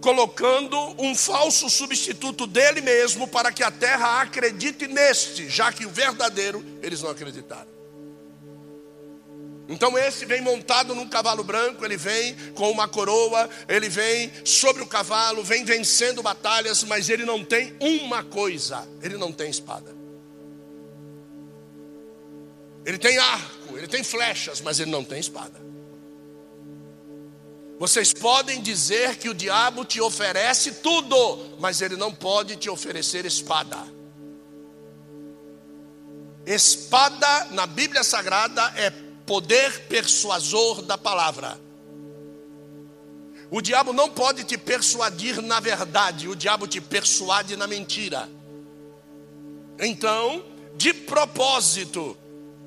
colocando 0.00 0.76
um 0.98 1.14
falso 1.14 1.68
substituto 1.68 2.46
dele 2.46 2.80
mesmo 2.80 3.26
para 3.26 3.52
que 3.52 3.62
a 3.62 3.70
terra 3.70 4.22
acredite 4.22 4.86
neste, 4.86 5.48
já 5.48 5.72
que 5.72 5.84
o 5.84 5.90
verdadeiro 5.90 6.64
eles 6.82 7.02
não 7.02 7.10
acreditaram. 7.10 7.78
Então 9.68 9.98
esse 9.98 10.24
vem 10.24 10.40
montado 10.40 10.94
num 10.94 11.06
cavalo 11.06 11.44
branco, 11.44 11.84
ele 11.84 11.96
vem 11.96 12.34
com 12.54 12.70
uma 12.70 12.88
coroa, 12.88 13.50
ele 13.68 13.88
vem 13.88 14.32
sobre 14.42 14.82
o 14.82 14.86
cavalo, 14.86 15.44
vem 15.44 15.62
vencendo 15.62 16.22
batalhas, 16.22 16.82
mas 16.84 17.10
ele 17.10 17.24
não 17.26 17.44
tem 17.44 17.76
uma 17.78 18.24
coisa, 18.24 18.88
ele 19.02 19.18
não 19.18 19.30
tem 19.30 19.50
espada. 19.50 19.94
Ele 22.86 22.96
tem 22.96 23.18
arco, 23.18 23.57
ele 23.76 23.88
tem 23.88 24.02
flechas, 24.04 24.60
mas 24.60 24.80
ele 24.80 24.90
não 24.90 25.04
tem 25.04 25.18
espada. 25.18 25.60
Vocês 27.78 28.12
podem 28.12 28.60
dizer 28.60 29.16
que 29.16 29.28
o 29.28 29.34
diabo 29.34 29.84
te 29.84 30.00
oferece 30.00 30.72
tudo, 30.72 31.56
mas 31.60 31.80
ele 31.80 31.96
não 31.96 32.12
pode 32.12 32.56
te 32.56 32.68
oferecer 32.68 33.24
espada. 33.24 33.78
Espada 36.44 37.44
na 37.52 37.66
Bíblia 37.66 38.02
Sagrada 38.02 38.62
é 38.76 38.90
poder 39.24 39.86
persuasor 39.86 40.82
da 40.82 40.98
palavra. 40.98 41.60
O 43.50 43.60
diabo 43.60 43.92
não 43.92 44.10
pode 44.10 44.42
te 44.42 44.58
persuadir 44.58 45.40
na 45.40 45.60
verdade, 45.60 46.28
o 46.28 46.34
diabo 46.34 46.66
te 46.66 46.80
persuade 46.80 47.56
na 47.56 47.66
mentira. 47.66 48.28
Então, 49.78 50.44
de 50.76 50.92
propósito, 50.92 52.17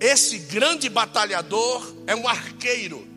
esse 0.01 0.39
grande 0.39 0.89
batalhador 0.89 1.95
é 2.07 2.15
um 2.15 2.27
arqueiro. 2.27 3.07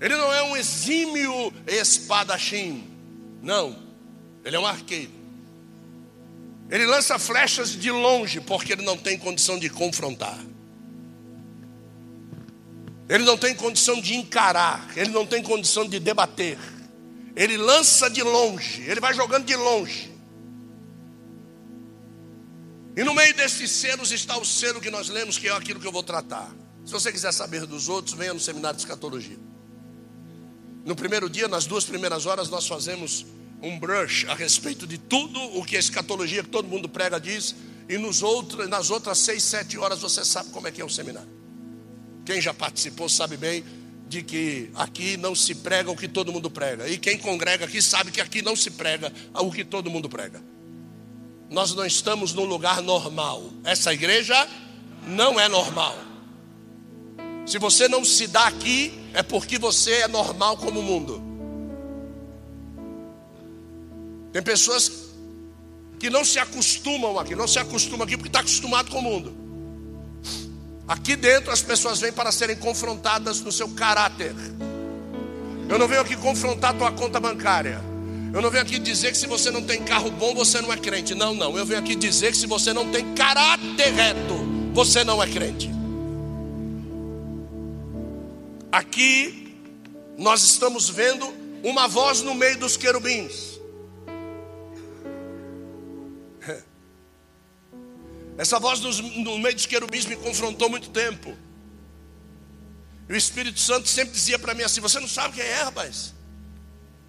Ele 0.00 0.16
não 0.16 0.32
é 0.32 0.42
um 0.42 0.56
exímio 0.56 1.52
espadachim. 1.66 2.82
Não. 3.42 3.76
Ele 4.42 4.56
é 4.56 4.58
um 4.58 4.64
arqueiro. 4.64 5.12
Ele 6.70 6.86
lança 6.86 7.18
flechas 7.18 7.72
de 7.72 7.90
longe 7.90 8.40
porque 8.40 8.72
ele 8.72 8.82
não 8.82 8.96
tem 8.96 9.18
condição 9.18 9.58
de 9.58 9.68
confrontar. 9.68 10.38
Ele 13.06 13.24
não 13.24 13.36
tem 13.36 13.54
condição 13.54 14.00
de 14.00 14.14
encarar, 14.14 14.90
ele 14.96 15.10
não 15.10 15.26
tem 15.26 15.42
condição 15.42 15.86
de 15.86 16.00
debater. 16.00 16.58
Ele 17.36 17.58
lança 17.58 18.08
de 18.08 18.22
longe, 18.22 18.80
ele 18.88 18.98
vai 18.98 19.12
jogando 19.12 19.44
de 19.44 19.54
longe. 19.54 20.13
E 22.96 23.02
no 23.02 23.12
meio 23.14 23.34
desses 23.34 23.70
selos 23.70 24.12
está 24.12 24.38
o 24.38 24.44
selo 24.44 24.80
que 24.80 24.90
nós 24.90 25.08
lemos, 25.08 25.36
que 25.36 25.48
é 25.48 25.52
aquilo 25.52 25.80
que 25.80 25.86
eu 25.86 25.92
vou 25.92 26.02
tratar. 26.02 26.54
Se 26.84 26.92
você 26.92 27.10
quiser 27.10 27.32
saber 27.32 27.66
dos 27.66 27.88
outros, 27.88 28.14
venha 28.14 28.32
no 28.32 28.40
seminário 28.40 28.76
de 28.76 28.82
escatologia. 28.82 29.38
No 30.84 30.94
primeiro 30.94 31.28
dia, 31.28 31.48
nas 31.48 31.66
duas 31.66 31.84
primeiras 31.84 32.26
horas, 32.26 32.50
nós 32.50 32.68
fazemos 32.68 33.26
um 33.62 33.78
brush 33.78 34.26
a 34.28 34.34
respeito 34.34 34.86
de 34.86 34.98
tudo 34.98 35.40
o 35.58 35.64
que 35.64 35.76
a 35.76 35.80
escatologia 35.80 36.42
que 36.42 36.50
todo 36.50 36.68
mundo 36.68 36.88
prega 36.88 37.18
diz. 37.18 37.54
E 37.88 37.98
nos 37.98 38.22
outros, 38.22 38.68
nas 38.68 38.90
outras 38.90 39.18
seis, 39.18 39.42
sete 39.42 39.76
horas 39.78 40.00
você 40.00 40.24
sabe 40.24 40.50
como 40.50 40.68
é 40.68 40.70
que 40.70 40.80
é 40.80 40.84
o 40.84 40.88
seminário. 40.88 41.28
Quem 42.24 42.40
já 42.40 42.54
participou 42.54 43.08
sabe 43.08 43.36
bem 43.36 43.64
de 44.08 44.22
que 44.22 44.70
aqui 44.74 45.16
não 45.16 45.34
se 45.34 45.54
prega 45.54 45.90
o 45.90 45.96
que 45.96 46.06
todo 46.06 46.32
mundo 46.32 46.50
prega. 46.50 46.88
E 46.88 46.98
quem 46.98 47.18
congrega 47.18 47.64
aqui 47.64 47.82
sabe 47.82 48.10
que 48.10 48.20
aqui 48.20 48.42
não 48.42 48.54
se 48.54 48.70
prega 48.70 49.12
o 49.34 49.50
que 49.50 49.64
todo 49.64 49.90
mundo 49.90 50.08
prega. 50.08 50.40
Nós 51.50 51.74
não 51.74 51.84
estamos 51.84 52.32
num 52.32 52.44
lugar 52.44 52.82
normal. 52.82 53.44
Essa 53.64 53.92
igreja 53.92 54.48
não 55.06 55.38
é 55.38 55.48
normal. 55.48 55.96
Se 57.46 57.58
você 57.58 57.88
não 57.88 58.04
se 58.04 58.26
dá 58.26 58.46
aqui, 58.46 58.92
é 59.12 59.22
porque 59.22 59.58
você 59.58 59.92
é 59.92 60.08
normal 60.08 60.56
como 60.56 60.80
o 60.80 60.82
mundo. 60.82 61.22
Tem 64.32 64.42
pessoas 64.42 64.90
que 65.98 66.10
não 66.10 66.24
se 66.24 66.38
acostumam 66.38 67.18
aqui, 67.18 67.34
não 67.36 67.46
se 67.46 67.58
acostumam 67.58 68.04
aqui 68.04 68.16
porque 68.16 68.28
está 68.28 68.40
acostumado 68.40 68.90
com 68.90 68.98
o 68.98 69.02
mundo. 69.02 69.36
Aqui 70.88 71.16
dentro 71.16 71.52
as 71.52 71.62
pessoas 71.62 72.00
vêm 72.00 72.12
para 72.12 72.32
serem 72.32 72.56
confrontadas 72.56 73.40
no 73.40 73.52
seu 73.52 73.68
caráter. 73.70 74.34
Eu 75.68 75.78
não 75.78 75.86
venho 75.86 76.00
aqui 76.00 76.16
confrontar 76.16 76.76
tua 76.76 76.92
conta 76.92 77.20
bancária. 77.20 77.93
Eu 78.34 78.42
não 78.42 78.50
venho 78.50 78.64
aqui 78.64 78.80
dizer 78.80 79.12
que 79.12 79.16
se 79.16 79.28
você 79.28 79.48
não 79.48 79.62
tem 79.62 79.84
carro 79.84 80.10
bom, 80.10 80.34
você 80.34 80.60
não 80.60 80.72
é 80.72 80.76
crente. 80.76 81.14
Não, 81.14 81.32
não. 81.32 81.56
Eu 81.56 81.64
venho 81.64 81.78
aqui 81.78 81.94
dizer 81.94 82.32
que 82.32 82.36
se 82.36 82.48
você 82.48 82.72
não 82.72 82.90
tem 82.90 83.14
caráter 83.14 83.92
reto, 83.92 84.34
você 84.72 85.04
não 85.04 85.22
é 85.22 85.30
crente. 85.30 85.70
Aqui 88.72 89.56
nós 90.18 90.42
estamos 90.42 90.88
vendo 90.88 91.32
uma 91.62 91.86
voz 91.86 92.22
no 92.22 92.34
meio 92.34 92.58
dos 92.58 92.76
querubins. 92.76 93.60
Essa 98.36 98.58
voz 98.58 98.80
no 98.80 99.38
meio 99.38 99.54
dos 99.54 99.66
querubins 99.66 100.06
me 100.06 100.16
confrontou 100.16 100.68
muito 100.68 100.90
tempo. 100.90 101.38
E 103.08 103.12
o 103.12 103.16
Espírito 103.16 103.60
Santo 103.60 103.88
sempre 103.88 104.12
dizia 104.12 104.40
para 104.40 104.54
mim 104.54 104.64
assim: 104.64 104.80
Você 104.80 104.98
não 104.98 105.06
sabe 105.06 105.34
quem 105.34 105.44
é, 105.44 105.62
rapaz? 105.62 106.13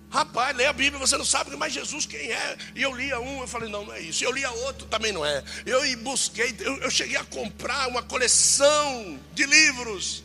Rapaz, 0.09 0.55
lê 0.55 0.65
a 0.65 0.73
Bíblia, 0.73 0.99
você 0.99 1.17
não 1.17 1.25
sabe 1.25 1.55
mais 1.55 1.73
Jesus 1.73 2.05
quem 2.05 2.31
é. 2.31 2.57
E 2.75 2.81
eu 2.81 2.95
lia 2.95 3.19
um, 3.19 3.41
eu 3.41 3.47
falei, 3.47 3.69
não, 3.69 3.85
não 3.85 3.93
é 3.93 3.99
isso. 3.99 4.23
E 4.23 4.25
eu 4.25 4.31
lia 4.31 4.49
outro, 4.49 4.87
também 4.87 5.11
não 5.11 5.25
é. 5.25 5.43
Eu 5.65 5.81
busquei, 5.97 6.55
eu, 6.59 6.77
eu 6.77 6.89
cheguei 6.89 7.17
a 7.17 7.23
comprar 7.25 7.87
uma 7.87 8.01
coleção 8.01 9.19
de 9.33 9.45
livros 9.45 10.23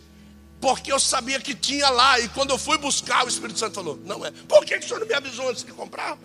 porque 0.60 0.92
eu 0.92 1.00
sabia 1.00 1.40
que 1.40 1.54
tinha 1.54 1.88
lá. 1.88 2.20
E 2.20 2.28
quando 2.28 2.50
eu 2.50 2.58
fui 2.58 2.76
buscar, 2.76 3.24
o 3.24 3.28
Espírito 3.28 3.58
Santo 3.58 3.74
falou: 3.74 3.98
Não 4.04 4.24
é. 4.24 4.30
Por 4.30 4.64
que, 4.64 4.76
o 4.76 4.82
senhor 4.82 5.00
não 5.00 5.06
me 5.06 5.14
avisou 5.14 5.48
antes 5.48 5.64
de 5.64 5.72
comprar? 5.72 6.18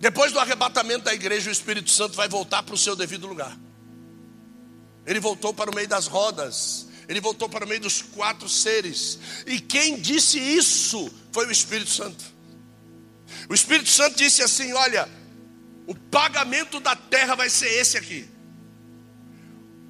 Depois 0.00 0.32
do 0.32 0.38
arrebatamento 0.38 1.04
da 1.04 1.14
igreja, 1.14 1.48
o 1.48 1.52
Espírito 1.52 1.90
Santo 1.90 2.16
vai 2.16 2.28
voltar 2.28 2.62
para 2.62 2.74
o 2.74 2.78
seu 2.78 2.94
devido 2.94 3.26
lugar. 3.26 3.56
Ele 5.06 5.20
voltou 5.20 5.54
para 5.54 5.70
o 5.70 5.74
meio 5.74 5.88
das 5.88 6.06
rodas. 6.06 6.87
Ele 7.08 7.20
voltou 7.20 7.48
para 7.48 7.64
o 7.64 7.68
meio 7.68 7.80
dos 7.80 8.02
quatro 8.02 8.48
seres. 8.48 9.18
E 9.46 9.58
quem 9.60 9.98
disse 9.98 10.38
isso 10.38 11.10
foi 11.32 11.46
o 11.46 11.50
Espírito 11.50 11.90
Santo. 11.90 12.24
O 13.48 13.54
Espírito 13.54 13.88
Santo 13.88 14.16
disse 14.16 14.42
assim: 14.42 14.72
Olha, 14.74 15.08
o 15.86 15.94
pagamento 15.94 16.78
da 16.80 16.94
terra 16.94 17.34
vai 17.34 17.48
ser 17.48 17.68
esse 17.68 17.96
aqui 17.96 18.28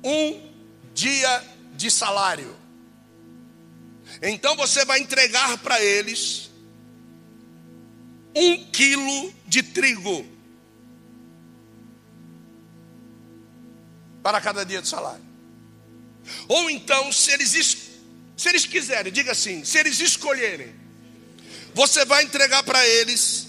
um 0.02 0.40
dia 0.94 1.44
de 1.74 1.90
salário. 1.90 2.56
Então 4.22 4.56
você 4.56 4.84
vai 4.84 5.00
entregar 5.00 5.58
para 5.58 5.82
eles 5.82 6.50
um 8.34 8.64
quilo 8.70 9.32
de 9.46 9.62
trigo 9.62 10.26
para 14.22 14.40
cada 14.40 14.64
dia 14.64 14.82
de 14.82 14.88
salário. 14.88 15.24
Ou 16.48 16.70
então, 16.70 17.12
se 17.12 17.30
eles, 17.30 17.50
se 18.36 18.48
eles 18.48 18.66
quiserem, 18.66 19.12
diga 19.12 19.32
assim: 19.32 19.64
se 19.64 19.78
eles 19.78 20.00
escolherem, 20.00 20.74
você 21.74 22.04
vai 22.04 22.24
entregar 22.24 22.62
para 22.62 22.86
eles 22.86 23.48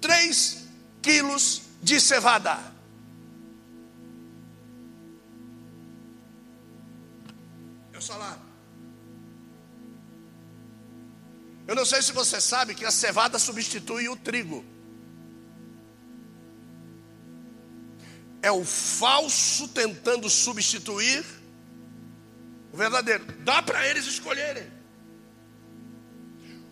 três 0.00 0.58
quilos 1.02 1.62
de 1.82 2.00
cevada. 2.00 2.78
o 7.98 8.02
salário. 8.02 8.42
Eu 11.66 11.74
não 11.74 11.84
sei 11.84 12.00
se 12.00 12.12
você 12.12 12.40
sabe 12.40 12.74
que 12.74 12.84
a 12.84 12.90
cevada 12.90 13.38
substitui 13.38 14.08
o 14.08 14.16
trigo. 14.16 14.64
É 18.40 18.50
o 18.50 18.64
falso 18.64 19.68
tentando 19.68 20.30
substituir 20.30 21.24
verdadeiro. 22.78 23.24
Dá 23.40 23.60
para 23.62 23.86
eles 23.86 24.06
escolherem. 24.06 24.66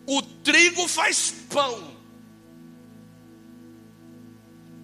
O 0.06 0.22
trigo 0.22 0.86
faz 0.86 1.34
pão. 1.50 1.96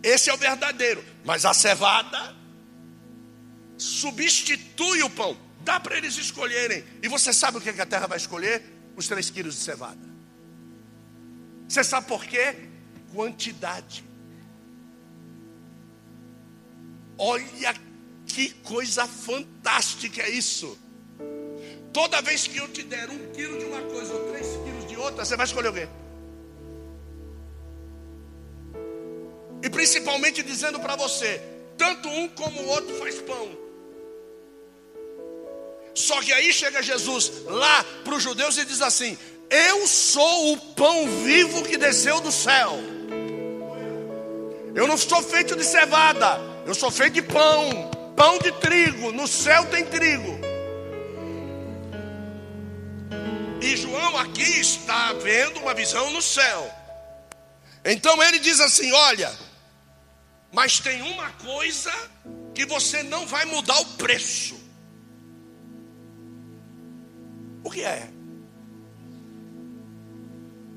Esse 0.03 0.29
é 0.29 0.35
o 0.35 0.37
verdadeiro. 0.37 1.03
Mas 1.25 1.45
a 1.45 1.55
cevada 1.55 2.37
substitui 3.79 5.03
o 5.03 5.11
pão. 5.11 5.37
Dá 5.61 5.79
para 5.79 5.97
eles 5.97 6.17
escolherem. 6.17 6.85
E 7.03 7.09
você 7.09 7.33
sabe 7.33 7.59
o 7.59 7.61
que 7.61 7.71
a 7.71 7.87
terra 7.87 8.09
vai 8.09 8.19
escolher? 8.19 8.63
Os 8.97 9.07
três 9.07 9.31
quilos 9.31 9.55
de 9.55 9.61
cevada. 9.61 10.13
Você 11.69 11.85
sabe 11.85 12.07
por 12.09 12.25
quê? 12.25 12.69
Quantidade. 13.15 14.05
Olha 17.17 17.75
que 18.27 18.51
coisa 18.55 19.07
fantástica 19.07 20.23
é 20.23 20.31
isso. 20.31 20.77
Toda 21.93 22.23
vez 22.23 22.47
que 22.47 22.57
eu 22.57 22.69
te 22.69 22.83
der 22.83 23.11
um 23.11 23.33
quilo 23.33 23.59
de 23.59 23.67
uma 23.67 23.83
coisa 23.83 24.15
ou 24.15 24.33
três 24.33 24.47
quilos 24.47 24.89
de 24.89 24.97
outra, 24.97 25.25
você 25.25 25.37
vai 25.37 25.45
escolher 25.45 25.69
o 25.69 25.73
quê? 25.75 25.89
E 29.63 29.69
principalmente 29.69 30.43
dizendo 30.43 30.81
para 30.81 30.97
você: 30.97 31.41
tanto 31.77 32.09
um 32.09 32.29
como 32.29 32.63
o 32.63 32.69
outro 32.69 32.95
faz 32.97 33.21
pão. 33.21 33.63
Só 35.95 36.21
que 36.23 36.33
aí 36.33 36.51
chega 36.53 36.83
Jesus 36.83 37.45
lá 37.45 37.85
para 38.03 38.15
os 38.15 38.23
judeus 38.23 38.57
e 38.57 38.65
diz 38.65 38.81
assim: 38.81 39.19
Eu 39.51 39.87
sou 39.87 40.55
o 40.55 40.57
pão 40.75 41.07
vivo 41.23 41.63
que 41.63 41.77
desceu 41.77 42.21
do 42.21 42.33
céu. 42.33 42.73
Eu 44.75 44.87
não 44.87 44.97
sou 44.97 45.23
feito 45.23 45.55
de 45.55 45.65
cevada, 45.65 46.41
eu 46.67 46.75
sou 46.75 46.91
feito 46.91 47.13
de 47.13 47.23
pão, 47.23 47.91
pão 48.17 48.39
de 48.39 48.51
trigo. 48.53 49.13
No 49.13 49.29
céu 49.29 49.67
tem 49.67 49.85
trigo. 49.85 50.52
E 53.63 53.77
João 53.77 54.17
aqui 54.17 54.43
está 54.43 55.13
vendo 55.13 55.61
uma 55.61 55.73
visão 55.73 56.11
no 56.11 56.21
céu. 56.21 56.69
Então 57.85 58.21
ele 58.21 58.41
diz 58.41 58.59
assim: 58.59 58.91
Olha, 58.91 59.33
mas 60.53 60.81
tem 60.81 61.01
uma 61.03 61.31
coisa 61.31 61.93
que 62.53 62.67
você 62.67 63.05
não 63.05 63.25
vai 63.25 63.45
mudar 63.45 63.79
o 63.81 63.87
preço. 63.95 64.61
O 67.63 67.71
que 67.71 67.83
é? 67.85 68.11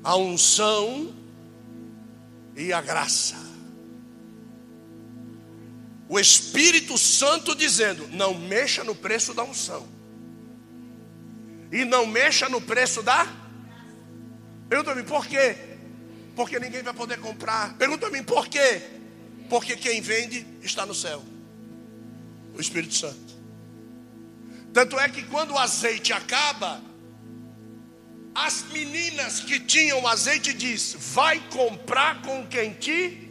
A 0.04 0.16
unção 0.16 1.12
e 2.54 2.72
a 2.72 2.80
graça. 2.80 3.34
O 6.08 6.20
Espírito 6.20 6.96
Santo 6.96 7.52
dizendo: 7.56 8.06
não 8.12 8.32
mexa 8.32 8.84
no 8.84 8.94
preço 8.94 9.34
da 9.34 9.42
unção. 9.42 9.95
E 11.70 11.84
não 11.84 12.06
mexa 12.06 12.48
no 12.48 12.60
preço 12.60 13.02
da. 13.02 13.26
Pergunta 14.68 14.92
a 14.92 14.94
mim, 14.94 15.04
por 15.04 15.26
quê? 15.26 15.56
Porque 16.34 16.58
ninguém 16.58 16.82
vai 16.82 16.94
poder 16.94 17.18
comprar. 17.18 17.74
Pergunta 17.76 18.06
a 18.06 18.10
mim, 18.10 18.22
por 18.22 18.48
quê? 18.48 18.82
Porque 19.48 19.76
quem 19.76 20.00
vende 20.00 20.46
está 20.62 20.84
no 20.84 20.94
céu 20.94 21.22
o 22.56 22.60
Espírito 22.60 22.94
Santo. 22.94 23.36
Tanto 24.72 24.98
é 24.98 25.08
que 25.08 25.22
quando 25.24 25.52
o 25.52 25.58
azeite 25.58 26.12
acaba, 26.12 26.82
as 28.34 28.64
meninas 28.72 29.40
que 29.40 29.60
tinham 29.60 30.06
azeite 30.06 30.52
diz: 30.52 30.96
"Vai 30.98 31.40
comprar 31.48 32.22
com 32.22 32.46
quem 32.46 32.72
te 32.72 33.30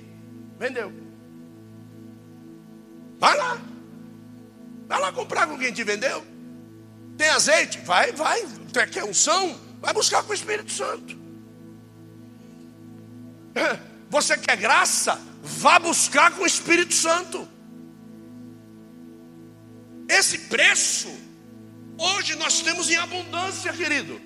vendeu". 0.58 0.92
Vai 3.18 3.38
lá. 3.38 3.62
Vai 4.88 5.00
lá 5.00 5.12
comprar 5.12 5.48
com 5.48 5.58
quem 5.58 5.72
te 5.72 5.84
vendeu. 5.84 6.35
Tem 7.18 7.30
azeite? 7.30 7.80
Vai, 7.80 8.12
vai. 8.12 8.46
Tu 8.72 8.88
quer 8.92 9.04
unção? 9.04 9.60
Vai 9.82 9.94
buscar 9.94 10.24
com 10.24 10.32
o 10.32 10.36
Espírito 10.36 10.72
Santo. 10.72 11.18
Você 14.10 14.38
quer 14.38 14.58
graça? 14.58 15.20
Vá 15.42 15.80
buscar 15.80 16.32
com 16.32 16.44
o 16.44 16.46
Espírito 16.46 16.94
Santo. 16.94 17.48
Esse 20.08 20.38
preço 20.40 21.26
Hoje 21.98 22.36
nós 22.36 22.62
temos 22.62 22.90
em 22.90 22.96
abundância, 22.96 23.72
querido. 23.72 24.20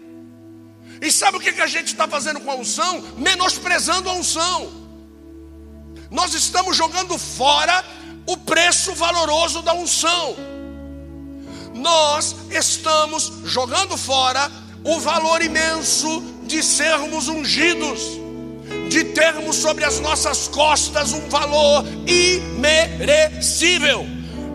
E 1.01 1.11
sabe 1.11 1.37
o 1.37 1.39
que 1.39 1.49
a 1.61 1.67
gente 1.67 1.87
está 1.87 2.07
fazendo 2.07 2.39
com 2.41 2.51
a 2.51 2.55
unção? 2.55 3.01
Menosprezando 3.17 4.09
a 4.09 4.13
unção. 4.13 4.71
Nós 6.09 6.33
estamos 6.33 6.75
jogando 6.75 7.17
fora 7.17 7.85
o 8.25 8.35
preço 8.35 8.93
valoroso 8.95 9.61
da 9.61 9.73
unção. 9.73 10.35
Nós 11.79 12.35
estamos 12.51 13.31
jogando 13.45 13.97
fora 13.97 14.51
o 14.83 14.99
valor 14.99 15.41
imenso 15.41 16.21
de 16.43 16.61
sermos 16.61 17.27
ungidos, 17.27 18.19
de 18.89 19.05
termos 19.05 19.55
sobre 19.55 19.85
as 19.85 19.99
nossas 19.99 20.47
costas 20.47 21.13
um 21.13 21.29
valor 21.29 21.85
imerecível. 22.07 24.05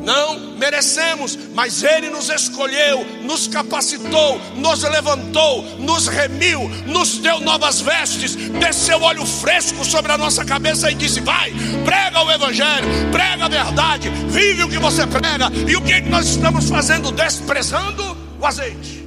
Não 0.04 0.38
merecemos, 0.56 1.36
mas 1.54 1.82
Ele 1.82 2.10
nos 2.10 2.28
escolheu, 2.28 3.04
nos 3.22 3.48
capacitou, 3.48 4.38
nos 4.56 4.82
levantou, 4.82 5.62
nos 5.78 6.06
remiu, 6.06 6.68
nos 6.86 7.18
deu 7.18 7.40
novas 7.40 7.80
vestes, 7.80 8.36
desceu 8.36 9.02
óleo 9.02 9.24
fresco 9.24 9.84
sobre 9.84 10.12
a 10.12 10.18
nossa 10.18 10.44
cabeça 10.44 10.90
e 10.90 10.94
disse: 10.94 11.20
Vai, 11.20 11.52
prega 11.84 12.22
o 12.22 12.30
Evangelho, 12.30 12.86
prega 13.10 13.46
a 13.46 13.48
verdade, 13.48 14.10
vive 14.28 14.64
o 14.64 14.68
que 14.68 14.78
você 14.78 15.06
prega. 15.06 15.50
E 15.66 15.74
o 15.74 15.82
que 15.82 16.00
nós 16.02 16.28
estamos 16.28 16.68
fazendo? 16.68 17.10
Desprezando 17.10 18.16
o 18.38 18.46
azeite. 18.46 19.02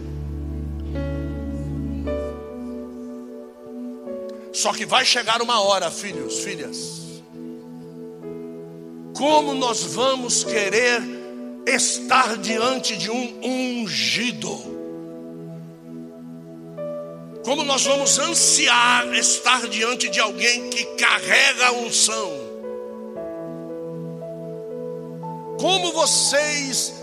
Só 4.51 4.73
que 4.73 4.87
vai 4.87 5.05
chegar 5.05 5.39
uma 5.43 5.61
hora, 5.61 5.91
filhos, 5.91 6.39
filhas 6.39 6.96
como 9.17 9.55
nós 9.55 9.83
vamos 9.83 10.43
querer 10.43 11.01
estar 11.65 12.37
diante 12.37 12.95
de 12.95 13.09
um 13.09 13.39
ungido? 13.43 14.77
Como 17.43 17.63
nós 17.63 17.83
vamos 17.83 18.19
ansiar 18.19 19.11
estar 19.15 19.67
diante 19.67 20.07
de 20.09 20.19
alguém 20.19 20.69
que 20.69 20.85
carrega 20.97 21.67
a 21.67 21.71
unção? 21.71 22.31
Como 25.59 25.91
vocês 25.93 26.93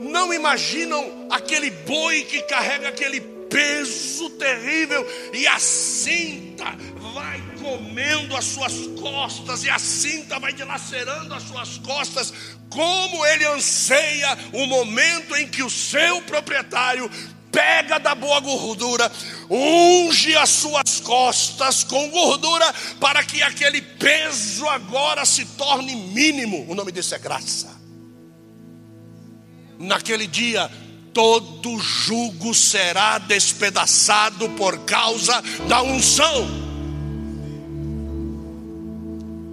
não 0.00 0.34
imaginam 0.34 1.26
aquele 1.30 1.70
boi 1.70 2.22
que 2.24 2.42
carrega 2.42 2.88
aquele 2.90 3.20
peso 3.48 4.28
terrível 4.30 5.06
e 5.32 5.46
a 5.46 5.58
cinta 5.58 6.66
vai 7.14 7.47
comendo 7.68 8.34
as 8.34 8.46
suas 8.46 8.72
costas 8.98 9.62
e 9.62 9.68
a 9.68 9.78
cinta 9.78 10.38
vai 10.38 10.52
dilacerando 10.52 11.34
as 11.34 11.42
suas 11.42 11.76
costas, 11.78 12.32
como 12.70 13.26
ele 13.26 13.44
anseia 13.46 14.38
o 14.54 14.66
momento 14.66 15.36
em 15.36 15.46
que 15.46 15.62
o 15.62 15.68
seu 15.68 16.22
proprietário 16.22 17.10
pega 17.52 17.98
da 17.98 18.14
boa 18.14 18.40
gordura, 18.40 19.10
unge 19.50 20.34
as 20.36 20.48
suas 20.48 21.00
costas 21.00 21.84
com 21.84 22.08
gordura, 22.10 22.72
para 22.98 23.22
que 23.22 23.42
aquele 23.42 23.82
peso 23.82 24.66
agora 24.68 25.26
se 25.26 25.44
torne 25.44 25.94
mínimo. 25.94 26.64
O 26.70 26.74
nome 26.74 26.92
disso 26.92 27.14
é 27.14 27.18
graça. 27.18 27.76
Naquele 29.78 30.26
dia, 30.26 30.70
todo 31.12 31.78
jugo 31.78 32.54
será 32.54 33.18
despedaçado 33.18 34.48
por 34.50 34.78
causa 34.80 35.42
da 35.68 35.82
unção. 35.82 36.67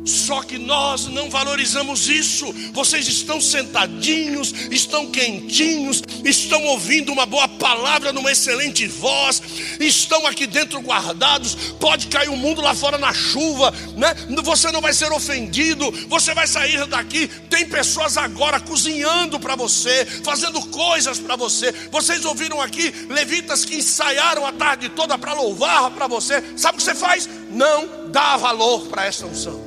Só 0.06 0.44
que 0.44 0.58
nós 0.58 1.08
não 1.08 1.30
valorizamos 1.30 2.08
isso. 2.08 2.54
Vocês 2.72 3.08
estão 3.08 3.42
sentadinhos, 3.42 4.54
estão 4.72 5.08
quentinhos, 5.08 6.04
estão 6.24 6.64
ouvindo 6.66 7.12
uma 7.12 7.26
boa 7.26 7.48
palavra 7.48 8.14
numa 8.14 8.32
excelente 8.32 8.88
voz, 8.88 9.42
estão 9.80 10.26
aqui 10.28 10.46
dentro 10.46 10.80
guardados. 10.82 11.56
Pode 11.80 12.08
cair 12.08 12.30
o 12.30 12.38
mundo 12.38 12.62
lá 12.62 12.76
fora 12.76 12.98
na 12.98 13.14
chuva, 13.14 13.74
né? 13.96 14.14
Você 14.44 14.72
não 14.72 14.82
vai 14.82 14.94
ser 14.94 15.12
ofendido. 15.12 15.92
Você 16.08 16.34
vai 16.34 16.48
sair 16.48 16.86
daqui. 16.86 17.28
Tem 17.28 17.68
pessoas 17.68 18.18
agora 18.18 18.60
cozinhando 18.60 19.40
para 19.40 19.56
você, 19.56 20.06
fazendo 20.24 20.62
coisas 20.68 21.20
para 21.20 21.36
você. 21.36 21.72
Vocês 21.92 22.24
ouviram 22.26 22.62
aqui 22.62 22.94
levitas 23.10 23.66
que 23.66 23.76
ensaiaram 23.76 24.46
a 24.46 24.52
tarde 24.52 24.90
toda 24.90 25.18
para 25.18 25.34
louvar 25.34 25.90
para 25.92 26.08
você. 26.08 26.44
Sabe 26.56 26.76
o 26.76 26.78
que 26.78 26.84
você 26.84 26.96
faz? 26.96 27.28
Não 27.50 28.12
dá 28.12 28.38
valor 28.38 28.88
para 28.88 29.06
essa 29.06 29.26
unção. 29.26 29.65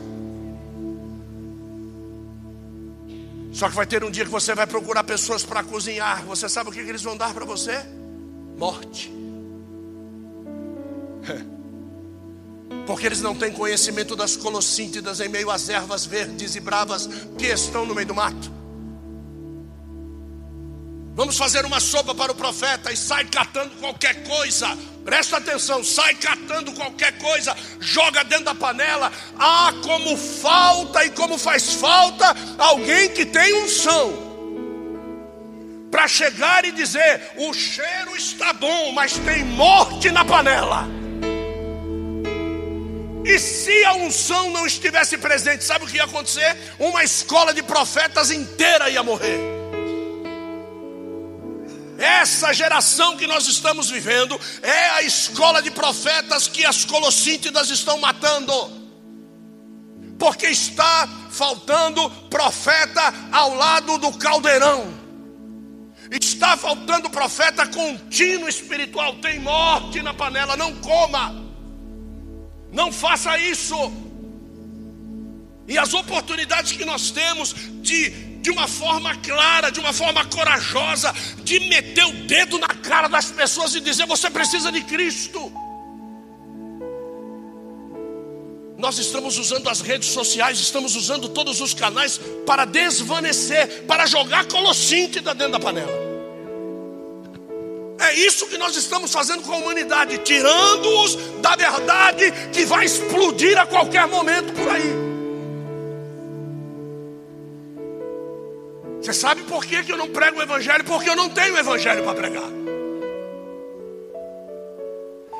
Só 3.58 3.68
que 3.68 3.74
vai 3.74 3.86
ter 3.86 4.04
um 4.04 4.10
dia 4.10 4.24
que 4.24 4.30
você 4.30 4.54
vai 4.54 4.68
procurar 4.68 5.02
pessoas 5.02 5.44
para 5.44 5.64
cozinhar. 5.64 6.24
Você 6.26 6.48
sabe 6.48 6.70
o 6.70 6.72
que, 6.72 6.78
eles 6.78 7.02
vão 7.02 7.16
dar 7.16 7.34
para 7.34 7.44
você? 7.44 7.84
Morte. 8.56 9.12
Porque 12.86 13.04
eles 13.04 13.20
não 13.20 13.34
têm 13.34 13.52
conhecimento 13.52 14.14
das 14.14 14.36
colossíntidas 14.36 15.18
em 15.18 15.28
meio 15.28 15.50
às 15.50 15.68
ervas 15.68 16.06
verdes 16.06 16.54
e 16.54 16.60
bravas 16.60 17.08
que 17.36 17.46
estão 17.46 17.84
no 17.84 17.96
meio 17.96 18.06
do 18.06 18.14
mato. 18.14 18.57
Vamos 21.18 21.36
fazer 21.36 21.64
uma 21.64 21.80
sopa 21.80 22.14
para 22.14 22.30
o 22.30 22.34
profeta 22.36 22.92
e 22.92 22.96
sai 22.96 23.24
catando 23.24 23.74
qualquer 23.80 24.22
coisa. 24.22 24.68
Presta 25.04 25.38
atenção, 25.38 25.82
sai 25.82 26.14
catando 26.14 26.70
qualquer 26.70 27.18
coisa, 27.18 27.56
joga 27.80 28.22
dentro 28.22 28.44
da 28.44 28.54
panela. 28.54 29.10
Ah, 29.36 29.72
como 29.82 30.16
falta 30.16 31.04
e 31.04 31.10
como 31.10 31.36
faz 31.36 31.72
falta 31.72 32.24
alguém 32.56 33.08
que 33.08 33.26
tem 33.26 33.52
unção. 33.64 34.12
Para 35.90 36.06
chegar 36.06 36.64
e 36.64 36.70
dizer: 36.70 37.32
o 37.36 37.52
cheiro 37.52 38.16
está 38.16 38.52
bom, 38.52 38.92
mas 38.92 39.14
tem 39.18 39.44
morte 39.44 40.12
na 40.12 40.24
panela. 40.24 40.86
E 43.24 43.40
se 43.40 43.84
a 43.86 43.94
unção 43.94 44.50
não 44.50 44.64
estivesse 44.64 45.18
presente, 45.18 45.64
sabe 45.64 45.84
o 45.84 45.88
que 45.88 45.96
ia 45.96 46.04
acontecer? 46.04 46.56
Uma 46.78 47.02
escola 47.02 47.52
de 47.52 47.64
profetas 47.64 48.30
inteira 48.30 48.88
ia 48.88 49.02
morrer. 49.02 49.57
Essa 51.98 52.52
geração 52.52 53.16
que 53.16 53.26
nós 53.26 53.48
estamos 53.48 53.90
vivendo 53.90 54.40
é 54.62 54.90
a 54.90 55.02
escola 55.02 55.60
de 55.60 55.68
profetas 55.68 56.46
que 56.46 56.64
as 56.64 56.84
colossíntidas 56.84 57.70
estão 57.70 57.98
matando. 57.98 58.52
Porque 60.16 60.46
está 60.46 61.08
faltando 61.28 62.08
profeta 62.30 63.02
ao 63.32 63.52
lado 63.52 63.98
do 63.98 64.12
caldeirão. 64.12 64.94
Está 66.08 66.56
faltando 66.56 67.10
profeta 67.10 67.66
contínuo 67.66 68.48
espiritual. 68.48 69.16
Tem 69.16 69.40
morte 69.40 70.00
na 70.00 70.14
panela, 70.14 70.56
não 70.56 70.72
coma. 70.76 71.34
Não 72.70 72.92
faça 72.92 73.36
isso. 73.38 73.76
E 75.66 75.76
as 75.76 75.92
oportunidades 75.94 76.72
que 76.72 76.84
nós 76.84 77.10
temos 77.10 77.54
de, 77.82 78.37
de 78.48 78.50
uma 78.50 78.66
forma 78.66 79.14
clara, 79.16 79.70
de 79.70 79.78
uma 79.78 79.92
forma 79.92 80.24
corajosa, 80.24 81.14
de 81.44 81.60
meter 81.60 82.06
o 82.06 82.12
dedo 82.12 82.58
na 82.58 82.68
cara 82.68 83.06
das 83.06 83.30
pessoas 83.30 83.74
e 83.74 83.80
dizer: 83.80 84.06
você 84.06 84.30
precisa 84.30 84.72
de 84.72 84.80
Cristo. 84.84 85.52
Nós 88.78 88.96
estamos 88.98 89.36
usando 89.36 89.68
as 89.68 89.82
redes 89.82 90.08
sociais, 90.08 90.58
estamos 90.58 90.96
usando 90.96 91.28
todos 91.28 91.60
os 91.60 91.74
canais 91.74 92.18
para 92.46 92.64
desvanecer, 92.64 93.82
para 93.86 94.06
jogar 94.06 94.46
colossíntida 94.46 95.34
dentro 95.34 95.52
da 95.52 95.60
panela. 95.60 96.08
É 98.00 98.14
isso 98.14 98.46
que 98.46 98.56
nós 98.56 98.76
estamos 98.76 99.12
fazendo 99.12 99.42
com 99.42 99.52
a 99.52 99.56
humanidade, 99.56 100.16
tirando-os 100.18 101.16
da 101.42 101.54
verdade 101.54 102.32
que 102.50 102.64
vai 102.64 102.86
explodir 102.86 103.58
a 103.58 103.66
qualquer 103.66 104.06
momento 104.06 104.54
por 104.54 104.70
aí. 104.70 105.07
Você 109.08 109.14
sabe 109.14 109.42
por 109.44 109.64
que, 109.64 109.90
eu 109.90 109.96
não 109.96 110.10
prego 110.10 110.38
o 110.38 110.42
Evangelho? 110.42 110.84
Porque 110.84 111.08
eu 111.08 111.16
não 111.16 111.30
tenho 111.30 111.54
o 111.54 111.58
Evangelho 111.58 112.04
para 112.04 112.14
pregar. 112.14 112.44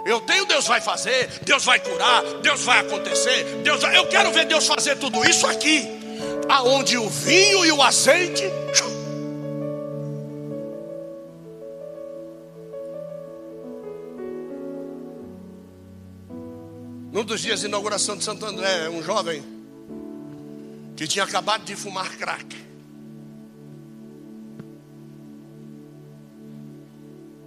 Eu 0.06 0.22
tenho, 0.22 0.46
Deus 0.46 0.66
vai 0.66 0.80
fazer, 0.80 1.28
Deus 1.42 1.66
vai 1.66 1.78
curar, 1.78 2.22
Deus 2.40 2.62
vai 2.62 2.78
acontecer, 2.78 3.44
Deus 3.62 3.82
vai... 3.82 3.94
Eu 3.94 4.06
quero 4.06 4.32
ver 4.32 4.46
Deus 4.46 4.66
fazer 4.66 4.96
tudo 4.96 5.22
isso 5.22 5.46
aqui, 5.46 5.86
aonde 6.48 6.96
o 6.96 7.10
vinho 7.10 7.66
e 7.66 7.70
o 7.70 7.82
azeite. 7.82 8.44
Num 17.12 17.22
dos 17.22 17.42
dias 17.42 17.60
de 17.60 17.66
inauguração 17.66 18.16
de 18.16 18.24
Santo 18.24 18.46
André, 18.46 18.88
um 18.88 19.02
jovem 19.02 19.44
que 20.96 21.06
tinha 21.06 21.26
acabado 21.26 21.64
de 21.64 21.76
fumar 21.76 22.16
crack. 22.16 22.67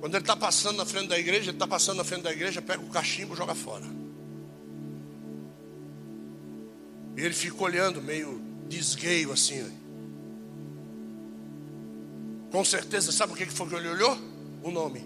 Quando 0.01 0.15
ele 0.15 0.23
está 0.23 0.35
passando 0.35 0.77
na 0.77 0.85
frente 0.85 1.09
da 1.09 1.19
igreja, 1.19 1.51
ele 1.51 1.51
está 1.51 1.67
passando 1.67 1.97
na 1.97 2.03
frente 2.03 2.23
da 2.23 2.31
igreja, 2.31 2.59
pega 2.59 2.83
o 2.83 2.89
cachimbo 2.89 3.35
e 3.35 3.37
joga 3.37 3.53
fora. 3.53 3.85
E 7.15 7.21
ele 7.21 7.35
fica 7.35 7.63
olhando, 7.63 8.01
meio 8.01 8.41
desgueio 8.67 9.31
assim. 9.31 9.63
Com 12.51 12.65
certeza, 12.65 13.11
sabe 13.11 13.33
o 13.33 13.35
que 13.35 13.45
foi 13.45 13.69
que 13.69 13.75
ele 13.75 13.89
olhou? 13.89 14.17
O 14.63 14.71
nome. 14.71 15.05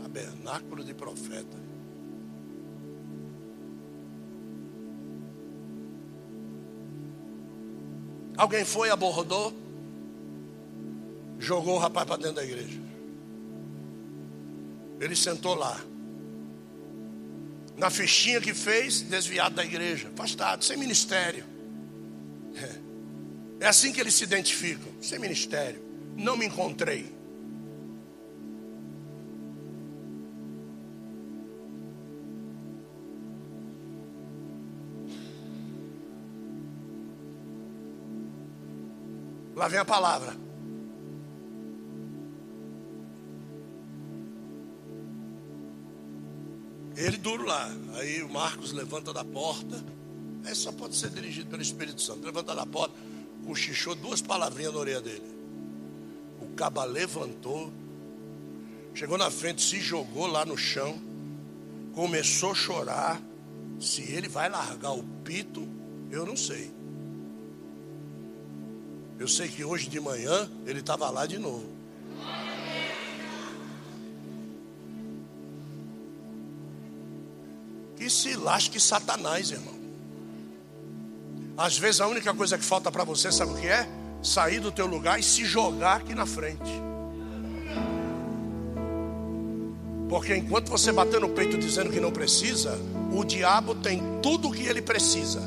Tabernáculo 0.00 0.84
de 0.84 0.94
profeta. 0.94 1.58
Alguém 8.36 8.64
foi, 8.64 8.88
abordou 8.88 9.52
jogou 11.38 11.76
o 11.76 11.78
rapaz 11.78 12.06
para 12.06 12.16
dentro 12.16 12.34
da 12.34 12.44
igreja. 12.44 12.80
Ele 15.00 15.14
sentou 15.14 15.54
lá. 15.54 15.80
Na 17.76 17.90
fichinha 17.90 18.40
que 18.40 18.52
fez, 18.52 19.02
desviado 19.02 19.54
da 19.54 19.64
igreja, 19.64 20.08
afastado, 20.08 20.64
sem 20.64 20.76
ministério. 20.76 21.44
É, 23.60 23.64
é 23.64 23.68
assim 23.68 23.92
que 23.92 24.00
eles 24.00 24.14
se 24.14 24.24
identificam, 24.24 24.92
sem 25.00 25.18
ministério. 25.18 25.80
Não 26.16 26.36
me 26.36 26.46
encontrei. 26.46 27.16
Lá 39.54 39.68
vem 39.68 39.78
a 39.78 39.84
palavra. 39.84 40.47
Ele 46.98 47.16
duro 47.16 47.46
lá. 47.46 47.70
Aí 47.94 48.22
o 48.24 48.28
Marcos 48.28 48.72
levanta 48.72 49.12
da 49.12 49.24
porta. 49.24 49.82
Aí 50.44 50.54
só 50.54 50.72
pode 50.72 50.96
ser 50.96 51.10
dirigido 51.10 51.48
pelo 51.48 51.62
Espírito 51.62 52.02
Santo. 52.02 52.26
Levanta 52.26 52.54
da 52.56 52.66
porta, 52.66 52.94
cochichou 53.46 53.94
duas 53.94 54.20
palavrinhas 54.20 54.72
na 54.72 54.80
orelha 54.80 55.00
dele. 55.00 55.22
O 56.40 56.48
caba 56.56 56.84
levantou, 56.84 57.72
chegou 58.94 59.16
na 59.16 59.30
frente, 59.30 59.62
se 59.62 59.80
jogou 59.80 60.26
lá 60.26 60.44
no 60.44 60.56
chão, 60.56 60.98
começou 61.94 62.50
a 62.50 62.54
chorar. 62.54 63.22
Se 63.78 64.02
ele 64.02 64.28
vai 64.28 64.48
largar 64.48 64.90
o 64.90 65.04
pito, 65.24 65.68
eu 66.10 66.26
não 66.26 66.36
sei. 66.36 66.68
Eu 69.20 69.28
sei 69.28 69.46
que 69.46 69.64
hoje 69.64 69.88
de 69.88 70.00
manhã 70.00 70.50
ele 70.66 70.80
estava 70.80 71.08
lá 71.10 71.26
de 71.26 71.38
novo. 71.38 71.77
Se 78.08 78.34
lasque 78.36 78.80
Satanás, 78.80 79.50
irmão. 79.50 79.78
Às 81.56 81.76
vezes 81.76 82.00
a 82.00 82.06
única 82.06 82.32
coisa 82.32 82.56
que 82.56 82.64
falta 82.64 82.90
para 82.90 83.04
você, 83.04 83.32
sabe 83.32 83.52
o 83.52 83.56
que 83.56 83.66
é? 83.66 83.88
Sair 84.22 84.60
do 84.60 84.70
teu 84.70 84.86
lugar 84.86 85.18
e 85.18 85.22
se 85.22 85.44
jogar 85.44 85.96
aqui 85.96 86.14
na 86.14 86.24
frente. 86.24 86.70
Porque 90.08 90.34
enquanto 90.34 90.70
você 90.70 90.90
bater 90.90 91.20
no 91.20 91.28
peito 91.28 91.58
dizendo 91.58 91.90
que 91.90 92.00
não 92.00 92.10
precisa, 92.10 92.78
o 93.12 93.24
diabo 93.24 93.74
tem 93.74 94.00
tudo 94.22 94.48
o 94.48 94.52
que 94.52 94.62
ele 94.62 94.80
precisa. 94.80 95.40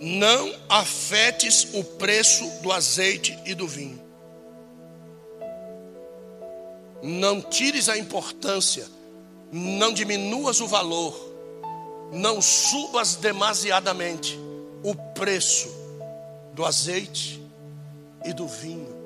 Não 0.00 0.54
afetes 0.68 1.68
o 1.74 1.84
preço 1.84 2.48
do 2.62 2.72
azeite 2.72 3.38
e 3.44 3.54
do 3.54 3.68
vinho. 3.68 4.09
Não 7.18 7.42
tires 7.42 7.88
a 7.88 7.98
importância, 7.98 8.86
não 9.50 9.92
diminuas 9.92 10.60
o 10.60 10.68
valor, 10.68 11.12
não 12.12 12.40
subas 12.40 13.16
demasiadamente 13.16 14.38
o 14.84 14.94
preço 14.94 15.68
do 16.54 16.64
azeite 16.64 17.44
e 18.24 18.32
do 18.32 18.46
vinho. 18.46 19.00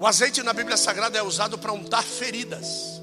O 0.00 0.06
azeite 0.06 0.42
na 0.42 0.52
Bíblia 0.52 0.76
Sagrada 0.76 1.16
é 1.16 1.22
usado 1.22 1.56
para 1.56 1.72
untar 1.72 2.02
feridas, 2.02 3.00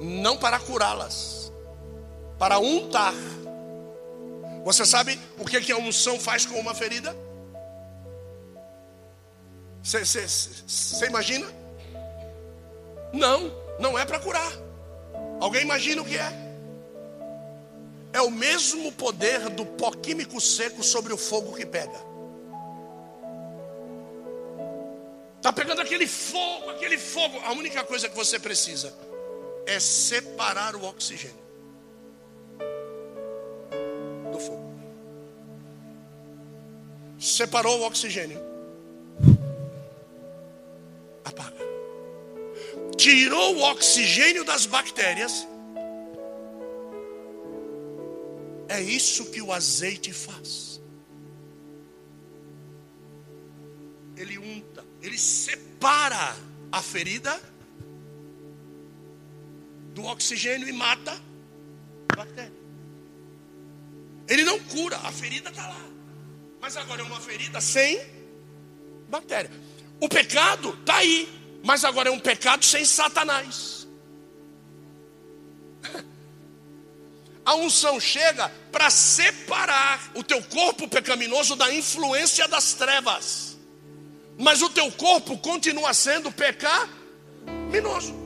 não 0.00 0.36
para 0.36 0.58
curá-las, 0.58 1.52
para 2.40 2.58
untar. 2.58 3.14
Você 4.66 4.84
sabe 4.84 5.16
o 5.38 5.44
que, 5.44 5.60
que 5.60 5.70
a 5.70 5.76
unção 5.76 6.18
faz 6.18 6.44
com 6.44 6.58
uma 6.58 6.74
ferida? 6.74 7.16
Você 9.80 11.06
imagina? 11.06 11.46
Não, 13.12 13.52
não 13.78 13.96
é 13.96 14.04
para 14.04 14.18
curar. 14.18 14.52
Alguém 15.40 15.62
imagina 15.62 16.02
o 16.02 16.04
que 16.04 16.18
é? 16.18 16.32
É 18.12 18.20
o 18.20 18.28
mesmo 18.28 18.90
poder 18.90 19.48
do 19.50 19.64
pó 19.64 19.92
químico 19.92 20.40
seco 20.40 20.82
sobre 20.82 21.12
o 21.12 21.16
fogo 21.16 21.54
que 21.54 21.64
pega. 21.64 22.04
Está 25.36 25.52
pegando 25.52 25.80
aquele 25.80 26.08
fogo, 26.08 26.70
aquele 26.70 26.98
fogo. 26.98 27.38
A 27.44 27.52
única 27.52 27.84
coisa 27.84 28.08
que 28.08 28.16
você 28.16 28.36
precisa 28.36 28.92
é 29.64 29.78
separar 29.78 30.74
o 30.74 30.84
oxigênio. 30.84 31.45
Separou 37.18 37.80
o 37.80 37.86
oxigênio. 37.86 38.40
Apaga. 41.24 41.56
Tirou 42.96 43.56
o 43.56 43.62
oxigênio 43.62 44.44
das 44.44 44.66
bactérias. 44.66 45.46
É 48.68 48.80
isso 48.80 49.30
que 49.30 49.40
o 49.40 49.52
azeite 49.52 50.12
faz. 50.12 50.80
Ele 54.16 54.38
unta, 54.38 54.84
ele 55.02 55.18
separa 55.18 56.36
a 56.72 56.82
ferida 56.82 57.38
do 59.94 60.04
oxigênio 60.04 60.68
e 60.68 60.72
mata 60.72 61.12
a 62.08 62.16
bactéria. 62.16 62.65
Ele 64.28 64.44
não 64.44 64.58
cura, 64.60 64.96
a 64.98 65.12
ferida 65.12 65.50
está 65.50 65.66
lá. 65.66 65.80
Mas 66.60 66.76
agora 66.76 67.00
é 67.00 67.04
uma 67.04 67.20
ferida 67.20 67.60
sem 67.60 68.00
matéria. 69.08 69.50
O 70.00 70.08
pecado 70.08 70.76
está 70.80 70.96
aí, 70.96 71.28
mas 71.62 71.84
agora 71.84 72.08
é 72.08 72.12
um 72.12 72.18
pecado 72.18 72.64
sem 72.64 72.84
Satanás. 72.84 73.86
A 77.44 77.54
unção 77.54 78.00
chega 78.00 78.48
para 78.72 78.90
separar 78.90 80.10
o 80.14 80.24
teu 80.24 80.42
corpo 80.42 80.88
pecaminoso 80.88 81.54
da 81.54 81.72
influência 81.72 82.48
das 82.48 82.74
trevas. 82.74 83.56
Mas 84.36 84.60
o 84.60 84.68
teu 84.68 84.90
corpo 84.90 85.38
continua 85.38 85.94
sendo 85.94 86.32
pecaminoso. 86.32 88.25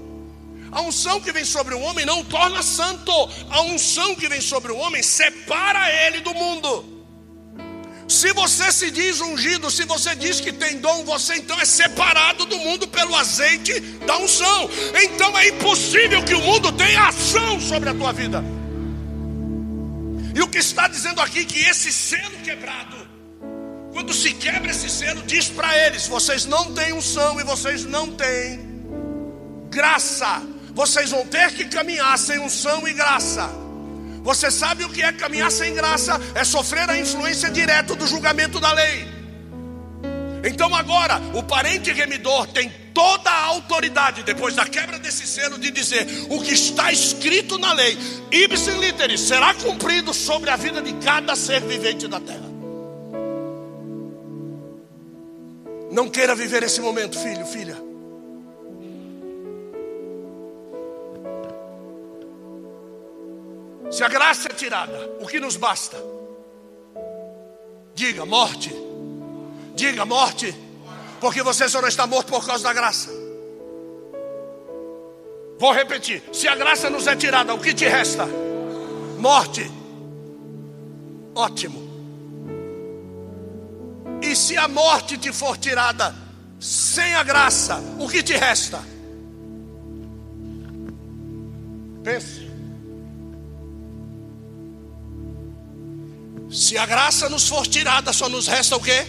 A 0.72 0.80
unção 0.82 1.20
que 1.20 1.32
vem 1.32 1.44
sobre 1.44 1.74
o 1.74 1.80
homem 1.80 2.06
não 2.06 2.20
o 2.20 2.24
torna 2.24 2.62
santo. 2.62 3.12
A 3.50 3.62
unção 3.62 4.14
que 4.14 4.28
vem 4.28 4.40
sobre 4.40 4.70
o 4.70 4.76
homem 4.76 5.02
separa 5.02 5.90
ele 6.06 6.20
do 6.20 6.32
mundo. 6.32 7.00
Se 8.08 8.32
você 8.32 8.72
se 8.72 8.90
diz 8.90 9.20
ungido, 9.20 9.70
se 9.70 9.84
você 9.84 10.16
diz 10.16 10.40
que 10.40 10.52
tem 10.52 10.78
dom, 10.78 11.04
você 11.04 11.36
então 11.36 11.58
é 11.60 11.64
separado 11.64 12.44
do 12.44 12.58
mundo 12.58 12.88
pelo 12.88 13.14
azeite 13.14 13.78
da 14.04 14.18
unção. 14.18 14.68
Então 15.00 15.36
é 15.38 15.48
impossível 15.48 16.22
que 16.24 16.34
o 16.34 16.40
mundo 16.40 16.72
tenha 16.72 17.06
ação 17.06 17.60
sobre 17.60 17.88
a 17.88 17.94
tua 17.94 18.12
vida. 18.12 18.42
E 20.34 20.42
o 20.42 20.48
que 20.48 20.58
está 20.58 20.88
dizendo 20.88 21.20
aqui 21.20 21.44
que 21.44 21.60
esse 21.60 21.92
selo 21.92 22.36
quebrado, 22.42 22.96
quando 23.92 24.12
se 24.12 24.32
quebra 24.34 24.70
esse 24.70 24.88
selo, 24.88 25.22
diz 25.22 25.48
para 25.48 25.76
eles: 25.86 26.08
vocês 26.08 26.44
não 26.44 26.74
têm 26.74 26.92
unção 26.92 27.40
e 27.40 27.44
vocês 27.44 27.84
não 27.84 28.10
têm 28.12 28.70
graça 29.70 30.42
vocês 30.80 31.10
vão 31.10 31.26
ter 31.26 31.52
que 31.52 31.66
caminhar 31.66 32.18
sem 32.18 32.38
unção 32.38 32.88
e 32.88 32.94
graça. 32.94 33.50
Você 34.22 34.50
sabe 34.50 34.82
o 34.82 34.88
que 34.88 35.02
é 35.02 35.12
caminhar 35.12 35.52
sem 35.52 35.74
graça? 35.74 36.18
É 36.34 36.42
sofrer 36.42 36.88
a 36.88 36.98
influência 36.98 37.50
direta 37.50 37.94
do 37.94 38.06
julgamento 38.06 38.58
da 38.58 38.72
lei. 38.72 39.06
Então 40.42 40.74
agora, 40.74 41.20
o 41.34 41.42
parente 41.42 41.92
remidor 41.92 42.46
tem 42.46 42.72
toda 42.94 43.28
a 43.30 43.44
autoridade, 43.44 44.22
depois 44.22 44.54
da 44.54 44.64
quebra 44.64 44.98
desse 44.98 45.26
selo, 45.26 45.58
de 45.58 45.70
dizer 45.70 46.06
o 46.30 46.40
que 46.40 46.54
está 46.54 46.90
escrito 46.90 47.58
na 47.58 47.74
lei, 47.74 47.98
ipsis 48.30 48.74
literis, 48.76 49.20
será 49.20 49.52
cumprido 49.52 50.14
sobre 50.14 50.48
a 50.48 50.56
vida 50.56 50.80
de 50.80 50.94
cada 50.94 51.36
ser 51.36 51.60
vivente 51.60 52.08
da 52.08 52.18
terra. 52.20 52.48
Não 55.92 56.08
queira 56.08 56.34
viver 56.34 56.62
esse 56.62 56.80
momento, 56.80 57.18
filho, 57.18 57.44
filha. 57.44 57.89
Se 63.90 64.04
a 64.04 64.08
graça 64.08 64.48
é 64.48 64.54
tirada, 64.54 65.10
o 65.20 65.26
que 65.26 65.40
nos 65.40 65.56
basta? 65.56 65.96
Diga 67.94 68.24
morte. 68.24 68.72
Diga 69.74 70.04
morte. 70.04 70.54
Porque 71.20 71.42
você 71.42 71.68
só 71.68 71.82
não 71.82 71.88
está 71.88 72.06
morto 72.06 72.28
por 72.28 72.46
causa 72.46 72.64
da 72.64 72.72
graça. 72.72 73.10
Vou 75.58 75.72
repetir: 75.72 76.22
se 76.32 76.48
a 76.48 76.54
graça 76.54 76.88
nos 76.88 77.06
é 77.06 77.16
tirada, 77.16 77.52
o 77.52 77.58
que 77.58 77.74
te 77.74 77.86
resta? 77.86 78.26
Morte. 79.18 79.70
Ótimo. 81.34 81.90
E 84.22 84.36
se 84.36 84.56
a 84.56 84.68
morte 84.68 85.18
te 85.18 85.32
for 85.32 85.56
tirada 85.56 86.14
sem 86.58 87.14
a 87.14 87.22
graça, 87.22 87.82
o 87.98 88.08
que 88.08 88.22
te 88.22 88.34
resta? 88.34 88.82
Pense. 92.04 92.49
Se 96.50 96.76
a 96.76 96.84
graça 96.84 97.28
nos 97.28 97.48
for 97.48 97.66
tirada, 97.66 98.12
só 98.12 98.28
nos 98.28 98.48
resta 98.48 98.76
o 98.76 98.80
quê? 98.80 99.06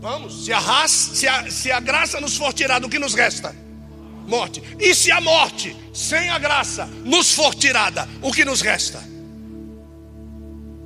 Vamos, 0.00 0.44
se 0.44 0.52
a, 0.52 0.58
raça, 0.58 1.14
se, 1.14 1.26
a, 1.26 1.50
se 1.50 1.72
a 1.72 1.80
graça 1.80 2.20
nos 2.20 2.36
for 2.36 2.52
tirada, 2.52 2.86
o 2.86 2.90
que 2.90 2.98
nos 2.98 3.14
resta? 3.14 3.54
Morte. 4.26 4.62
E 4.78 4.94
se 4.94 5.10
a 5.10 5.20
morte, 5.20 5.74
sem 5.92 6.28
a 6.28 6.38
graça, 6.38 6.86
nos 6.86 7.32
for 7.32 7.54
tirada, 7.54 8.08
o 8.22 8.32
que 8.32 8.44
nos 8.44 8.60
resta? 8.60 9.02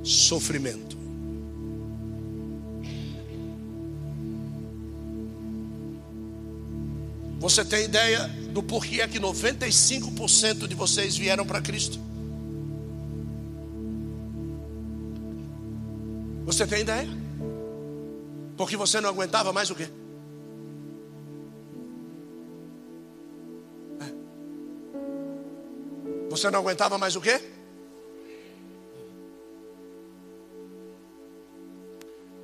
Sofrimento. 0.03 0.97
Você 7.39 7.63
tem 7.63 7.85
ideia 7.85 8.27
do 8.51 8.61
porquê 8.61 9.01
é 9.01 9.07
que 9.07 9.19
95% 9.19 10.67
de 10.67 10.75
vocês 10.75 11.15
vieram 11.15 11.45
para 11.45 11.61
Cristo? 11.61 11.99
Você 16.49 16.65
tem 16.65 16.81
ideia? 16.81 17.07
Porque 18.57 18.75
você 18.75 18.99
não 18.99 19.09
aguentava 19.09 19.53
mais 19.53 19.69
o 19.69 19.75
quê? 19.75 19.87
É. 24.01 24.05
Você 26.31 26.49
não 26.49 26.59
aguentava 26.61 26.97
mais 26.97 27.15
o 27.15 27.21
quê? 27.21 27.39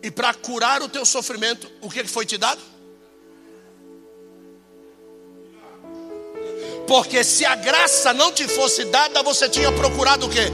E 0.03 0.11
para 0.11 0.35
curar 0.35 0.83
o 0.83 0.87
teu 0.87 1.03
sofrimento, 1.03 1.67
o 1.81 1.89
que 1.89 2.03
foi 2.03 2.27
te 2.27 2.37
dado? 2.37 2.61
Porque 6.87 7.23
se 7.23 7.43
a 7.43 7.55
graça 7.55 8.13
não 8.13 8.31
te 8.31 8.47
fosse 8.47 8.85
dada, 8.85 9.23
você 9.23 9.49
tinha 9.49 9.71
procurado 9.71 10.27
o 10.27 10.29
quê? 10.29 10.51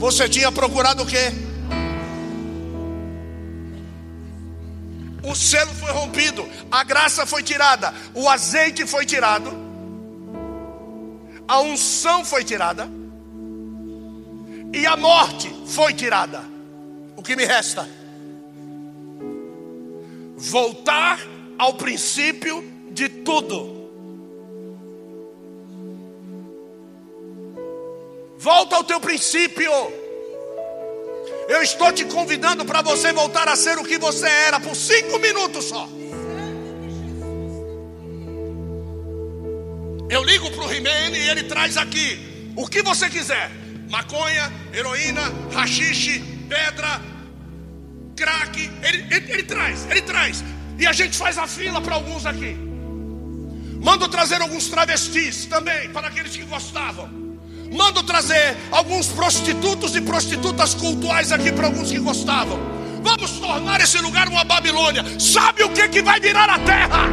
Você 0.00 0.28
tinha 0.28 0.50
procurado 0.50 1.04
o 1.04 1.06
quê? 1.06 1.51
O 5.32 5.34
selo 5.34 5.72
foi 5.74 5.90
rompido, 5.90 6.46
a 6.70 6.84
graça 6.84 7.24
foi 7.24 7.42
tirada, 7.42 7.92
o 8.14 8.28
azeite 8.28 8.86
foi 8.86 9.06
tirado, 9.06 9.50
a 11.48 11.60
unção 11.60 12.22
foi 12.22 12.44
tirada 12.44 12.86
e 14.74 14.86
a 14.86 14.94
morte 14.94 15.50
foi 15.66 15.94
tirada. 15.94 16.42
O 17.16 17.22
que 17.22 17.34
me 17.34 17.46
resta? 17.46 17.88
Voltar 20.36 21.18
ao 21.58 21.74
princípio 21.74 22.62
de 22.90 23.08
tudo. 23.08 23.80
Volta 28.38 28.76
ao 28.76 28.84
teu 28.84 29.00
princípio. 29.00 29.70
Eu 31.48 31.62
estou 31.62 31.92
te 31.92 32.04
convidando 32.04 32.64
para 32.64 32.82
você 32.82 33.12
voltar 33.12 33.48
a 33.48 33.56
ser 33.56 33.78
o 33.78 33.84
que 33.84 33.98
você 33.98 34.26
era 34.26 34.60
por 34.60 34.74
cinco 34.74 35.18
minutos 35.18 35.66
só. 35.66 35.88
Eu 40.08 40.22
ligo 40.22 40.50
para 40.50 40.64
o 40.64 40.66
Rimene 40.66 41.18
e 41.18 41.28
ele 41.28 41.44
traz 41.44 41.76
aqui 41.76 42.52
o 42.54 42.66
que 42.66 42.82
você 42.82 43.08
quiser: 43.08 43.50
maconha, 43.88 44.52
heroína, 44.72 45.22
rachixe, 45.52 46.20
pedra, 46.48 47.00
crack. 48.16 48.70
Ele, 48.82 49.06
ele, 49.14 49.32
ele 49.32 49.42
traz, 49.42 49.86
ele 49.90 50.02
traz. 50.02 50.44
E 50.78 50.86
a 50.86 50.92
gente 50.92 51.16
faz 51.16 51.38
a 51.38 51.46
fila 51.46 51.80
para 51.80 51.94
alguns 51.94 52.26
aqui. 52.26 52.56
Mando 53.82 54.08
trazer 54.08 54.40
alguns 54.40 54.68
travestis 54.68 55.46
também, 55.46 55.90
para 55.90 56.08
aqueles 56.08 56.36
que 56.36 56.44
gostavam. 56.44 57.21
Mando 57.72 58.02
trazer 58.02 58.56
alguns 58.70 59.08
prostitutos 59.08 59.96
e 59.96 60.00
prostitutas 60.02 60.74
cultuais 60.74 61.32
aqui 61.32 61.50
para 61.50 61.66
alguns 61.66 61.90
que 61.90 61.98
gostavam. 61.98 62.58
Vamos 63.02 63.32
tornar 63.40 63.80
esse 63.80 63.98
lugar 63.98 64.28
uma 64.28 64.44
Babilônia. 64.44 65.02
Sabe 65.18 65.64
o 65.64 65.70
que, 65.70 65.88
que 65.88 66.02
vai 66.02 66.20
virar 66.20 66.50
a 66.50 66.58
terra? 66.58 67.08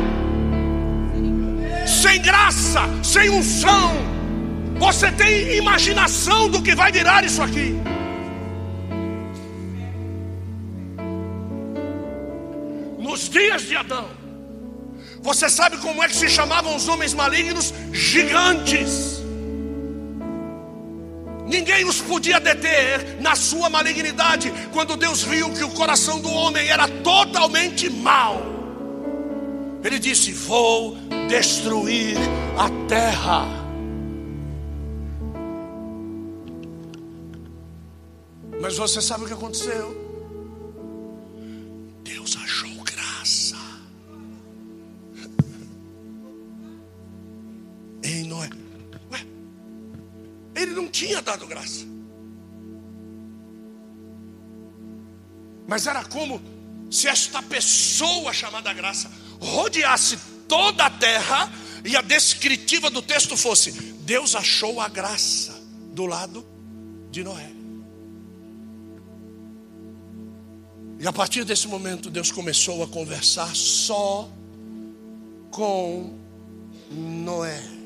Sem 1.88 2.22
graça, 2.22 2.82
sem 3.04 3.30
unção. 3.30 3.94
Você 4.78 5.12
tem 5.12 5.58
imaginação 5.58 6.50
do 6.50 6.62
que 6.62 6.76
vai 6.76 6.92
virar 6.92 7.24
isso 7.24 7.42
aqui? 7.42 7.76
Nos 12.98 13.30
dias 13.30 13.64
de 13.64 13.76
Adão, 13.76 14.10
você 15.22 15.50
sabe 15.50 15.78
como 15.78 16.04
é 16.04 16.08
que 16.08 16.16
se 16.16 16.30
chamavam 16.30 16.76
os 16.76 16.88
homens 16.88 17.14
malignos? 17.14 17.74
Gigantes. 17.92 19.19
Ninguém 21.50 21.84
os 21.84 22.00
podia 22.00 22.40
deter 22.40 23.20
na 23.20 23.36
sua 23.36 23.72
malignidade, 23.72 24.54
quando 24.72 24.96
Deus 24.96 25.24
viu 25.24 25.52
que 25.52 25.64
o 25.64 25.72
coração 25.72 26.22
do 26.22 26.30
homem 26.30 26.68
era 26.68 26.88
totalmente 26.88 27.90
mau. 27.90 28.40
Ele 29.84 29.98
disse: 29.98 30.32
Vou 30.32 30.96
destruir 31.28 32.16
a 32.56 32.70
terra. 32.88 33.48
Mas 38.62 38.78
você 38.78 39.02
sabe 39.02 39.24
o 39.24 39.28
que 39.28 39.34
aconteceu? 39.34 39.98
Deus 42.04 42.38
achou 42.44 42.70
graça 42.84 43.58
em 48.04 48.26
Noé. 48.26 48.69
Ele 50.60 50.74
não 50.74 50.88
tinha 50.88 51.22
dado 51.22 51.48
graça. 51.48 51.86
Mas 55.68 55.88
era 55.88 56.04
como 56.04 56.42
se 56.92 57.08
esta 57.08 57.42
pessoa 57.42 58.34
chamada 58.34 58.74
graça 58.74 59.10
rodeasse 59.40 60.18
toda 60.48 60.86
a 60.86 60.90
terra 60.90 61.52
e 61.86 61.96
a 61.96 62.02
descritiva 62.02 62.90
do 62.90 63.02
texto 63.02 63.38
fosse: 63.38 63.72
Deus 63.72 64.36
achou 64.36 64.82
a 64.82 64.90
graça 64.90 65.54
do 65.94 66.06
lado 66.06 66.46
de 67.10 67.24
Noé. 67.24 67.52
E 71.00 71.08
a 71.08 71.14
partir 71.14 71.46
desse 71.46 71.68
momento, 71.68 72.10
Deus 72.10 72.30
começou 72.30 72.84
a 72.84 72.88
conversar 72.88 73.56
só 73.56 74.30
com 75.50 76.20
Noé. 76.92 77.79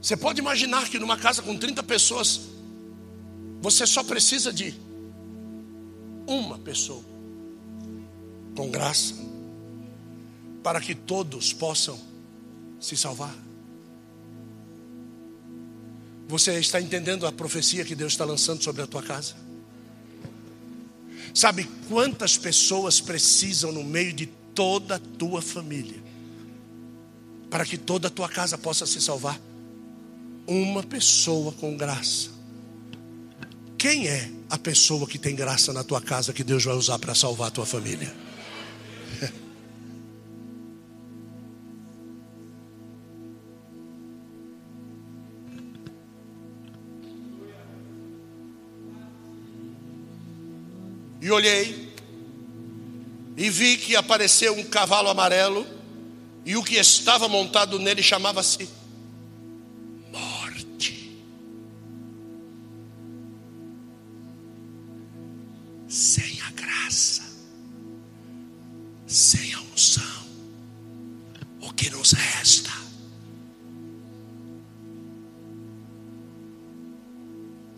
Você 0.00 0.16
pode 0.16 0.40
imaginar 0.40 0.88
que 0.88 0.98
numa 0.98 1.16
casa 1.16 1.42
com 1.42 1.56
30 1.56 1.82
pessoas, 1.82 2.42
você 3.60 3.86
só 3.86 4.04
precisa 4.04 4.52
de 4.52 4.74
uma 6.26 6.58
pessoa 6.58 7.02
com 8.56 8.70
graça 8.70 9.14
para 10.62 10.80
que 10.80 10.94
todos 10.94 11.52
possam 11.52 11.98
se 12.80 12.96
salvar. 12.96 13.34
Você 16.28 16.58
está 16.58 16.80
entendendo 16.80 17.26
a 17.26 17.32
profecia 17.32 17.84
que 17.84 17.94
Deus 17.94 18.12
está 18.12 18.24
lançando 18.24 18.62
sobre 18.62 18.82
a 18.82 18.86
tua 18.86 19.02
casa? 19.02 19.36
Sabe 21.32 21.68
quantas 21.88 22.36
pessoas 22.36 23.00
precisam 23.00 23.70
no 23.70 23.84
meio 23.84 24.12
de 24.12 24.26
toda 24.26 24.96
a 24.96 24.98
tua 24.98 25.40
família 25.42 26.02
para 27.48 27.64
que 27.64 27.78
toda 27.78 28.08
a 28.08 28.10
tua 28.10 28.28
casa 28.28 28.58
possa 28.58 28.86
se 28.86 29.00
salvar? 29.00 29.40
Uma 30.46 30.82
pessoa 30.82 31.52
com 31.52 31.76
graça. 31.76 32.30
Quem 33.76 34.06
é 34.06 34.30
a 34.48 34.56
pessoa 34.56 35.06
que 35.06 35.18
tem 35.18 35.34
graça 35.34 35.72
na 35.72 35.82
tua 35.82 36.00
casa 36.00 36.32
que 36.32 36.44
Deus 36.44 36.64
vai 36.64 36.74
usar 36.74 36.98
para 36.98 37.14
salvar 37.14 37.48
a 37.48 37.50
tua 37.50 37.66
família? 37.66 38.12
E 51.18 51.30
olhei, 51.30 51.92
e 53.36 53.50
vi 53.50 53.76
que 53.76 53.96
apareceu 53.96 54.56
um 54.56 54.62
cavalo 54.62 55.08
amarelo, 55.08 55.66
e 56.44 56.56
o 56.56 56.62
que 56.62 56.76
estava 56.76 57.26
montado 57.26 57.80
nele 57.80 58.00
chamava-se 58.00 58.68
Sem 65.96 66.42
a 66.42 66.50
graça, 66.50 67.22
sem 69.06 69.54
a 69.54 69.62
unção, 69.62 70.26
o 71.62 71.72
que 71.72 71.88
nos 71.88 72.12
resta? 72.12 72.70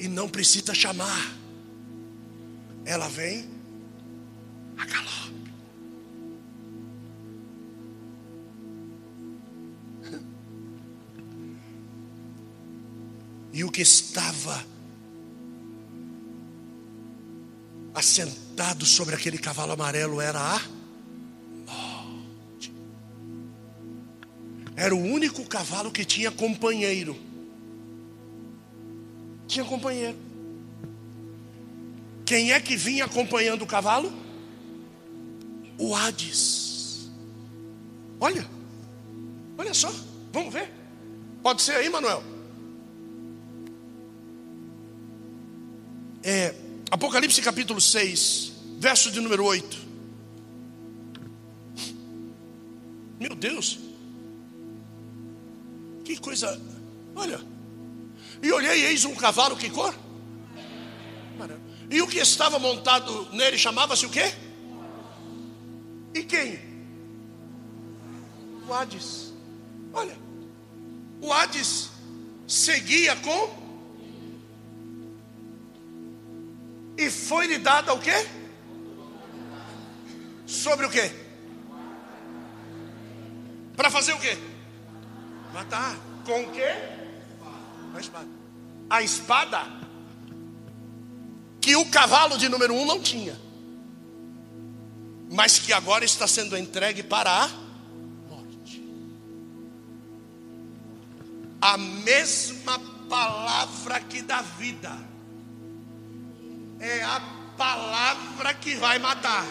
E 0.01 0.09
não 0.09 0.29
precisa 0.29 0.75
chamar 0.75 1.33
ela 2.85 3.09
vem 3.09 3.49
a 4.77 4.85
galope. 4.85 5.53
E 13.53 13.63
o 13.63 13.71
que 13.71 13.83
estava 13.83 14.78
assentado 17.99 18.87
sobre 18.87 19.15
aquele 19.15 19.39
cavalo 19.39 19.73
amarelo 19.73 20.21
era 20.21 20.39
a 20.39 20.61
morte. 21.67 22.73
Era 24.77 24.95
o 24.95 24.99
único 24.99 25.45
cavalo 25.45 25.91
que 25.91 26.05
tinha 26.05 26.31
companheiro. 26.31 27.17
Tinha 29.49 29.65
companheiro. 29.65 30.17
Quem 32.25 32.53
é 32.53 32.61
que 32.61 32.77
vinha 32.77 33.07
acompanhando 33.07 33.63
o 33.63 33.67
cavalo? 33.67 34.13
O 35.79 35.95
Hades. 35.95 37.11
Olha, 38.21 38.47
olha 39.57 39.75
só, 39.75 39.93
vamos 40.33 40.53
ver. 40.53 40.71
Pode 41.43 41.63
ser 41.63 41.73
aí, 41.73 41.89
Manuel? 41.89 42.23
É, 46.23 46.55
Apocalipse 46.91 47.43
capítulo 47.43 47.81
6, 47.81 48.53
verso 48.79 49.11
de 49.11 49.21
número 49.21 49.45
8. 49.45 49.89
Meu 53.21 53.35
Deus, 53.35 53.79
que 56.05 56.17
coisa, 56.19 56.61
olha. 57.15 57.41
E 58.43 58.51
olhei, 58.53 58.87
eis 58.87 59.05
um 59.05 59.15
cavalo, 59.15 59.57
que 59.57 59.69
cor? 59.69 59.95
E 61.91 62.01
o 62.03 62.07
que 62.07 62.19
estava 62.19 62.59
montado 62.59 63.29
nele 63.33 63.59
chamava-se 63.59 64.07
o 64.07 64.11
quê? 64.11 64.33
E 66.15 66.23
quem? 66.23 66.59
O 68.67 68.73
Hades. 68.73 69.33
Olha, 69.93 70.17
o 71.21 71.33
Hades 71.33 71.91
seguia 72.47 73.17
com. 73.17 73.68
E 76.99 77.09
foi-lhe 77.09 77.59
dada 77.59 77.95
o 77.95 78.01
quê? 78.01 78.27
Sobre 80.45 80.85
o 80.85 80.91
quê? 80.91 81.13
Para 83.77 83.89
fazer 83.89 84.15
o 84.15 84.19
quê? 84.19 84.37
Matar. 85.55 85.97
Com 86.27 86.43
o 86.43 86.51
quê? 86.51 86.75
A 87.95 88.01
espada. 88.01 88.29
A 88.91 89.03
espada 89.03 89.79
que 91.61 91.77
o 91.77 91.87
cavalo 91.87 92.37
de 92.37 92.49
número 92.49 92.75
um 92.75 92.85
não 92.85 93.01
tinha, 93.01 93.39
mas 95.31 95.59
que 95.59 95.73
agora 95.73 96.05
está 96.05 96.27
sendo 96.27 96.57
entregue 96.57 97.03
para 97.03 97.31
a 97.31 97.49
morte. 98.29 98.83
A 101.61 101.79
mesma 101.79 102.81
palavra 103.09 104.01
que 104.01 104.23
dá 104.23 104.43
vida 104.43 105.08
é 106.81 107.03
a 107.03 107.21
palavra 107.57 108.55
que 108.55 108.75
vai 108.77 108.99
matar. 108.99 109.47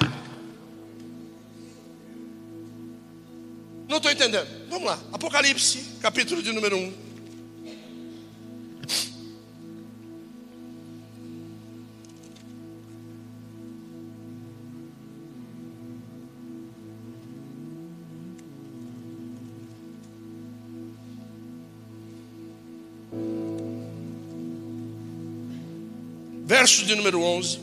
Não 3.88 3.97
estou 3.97 4.11
entendendo. 4.11 4.47
Vamos 4.69 4.86
lá. 4.86 4.99
Apocalipse, 5.13 5.97
capítulo 6.01 6.41
de 6.41 6.51
número 6.51 6.78
1. 6.78 7.07
Verso 26.68 26.86
de 26.86 26.95
número 26.95 27.22
11. 27.22 27.61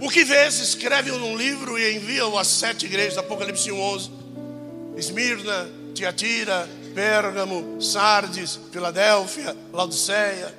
O 0.00 0.08
que 0.08 0.24
vês, 0.24 0.58
escreve 0.58 1.10
num 1.10 1.36
livro 1.36 1.78
e 1.78 1.96
envia-o 1.96 2.38
às 2.38 2.46
sete 2.46 2.86
igrejas, 2.86 3.18
Apocalipse 3.18 3.70
11. 3.70 4.10
Esmirna, 4.96 5.68
Tiatira, 5.94 6.66
Pérgamo, 6.94 7.82
Sardes, 7.82 8.58
Filadélfia, 8.72 9.54
Laodiceia. 9.70 10.56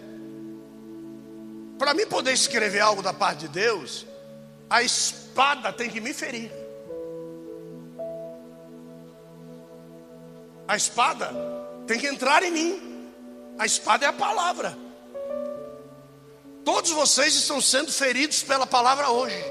Para 1.79 1.95
mim 1.95 2.05
poder 2.05 2.33
escrever 2.33 2.81
algo 2.81 3.01
da 3.01 3.13
parte 3.13 3.47
de 3.47 3.47
Deus, 3.47 4.05
a 4.69 4.83
espada 4.83 5.73
tem 5.73 5.89
que 5.89 5.99
me 5.99 6.13
ferir. 6.13 6.66
A 10.67 10.75
espada 10.75 11.31
tem 11.87 11.97
que 11.97 12.07
entrar 12.07 12.43
em 12.43 12.51
mim. 12.51 12.81
A 13.57 13.65
espada 13.65 14.05
é 14.05 14.09
a 14.09 14.13
palavra. 14.13 14.77
Todos 16.65 16.91
vocês 16.91 17.33
estão 17.33 17.61
sendo 17.61 17.91
feridos 17.91 18.43
pela 18.43 18.67
palavra 18.67 19.09
hoje. 19.09 19.41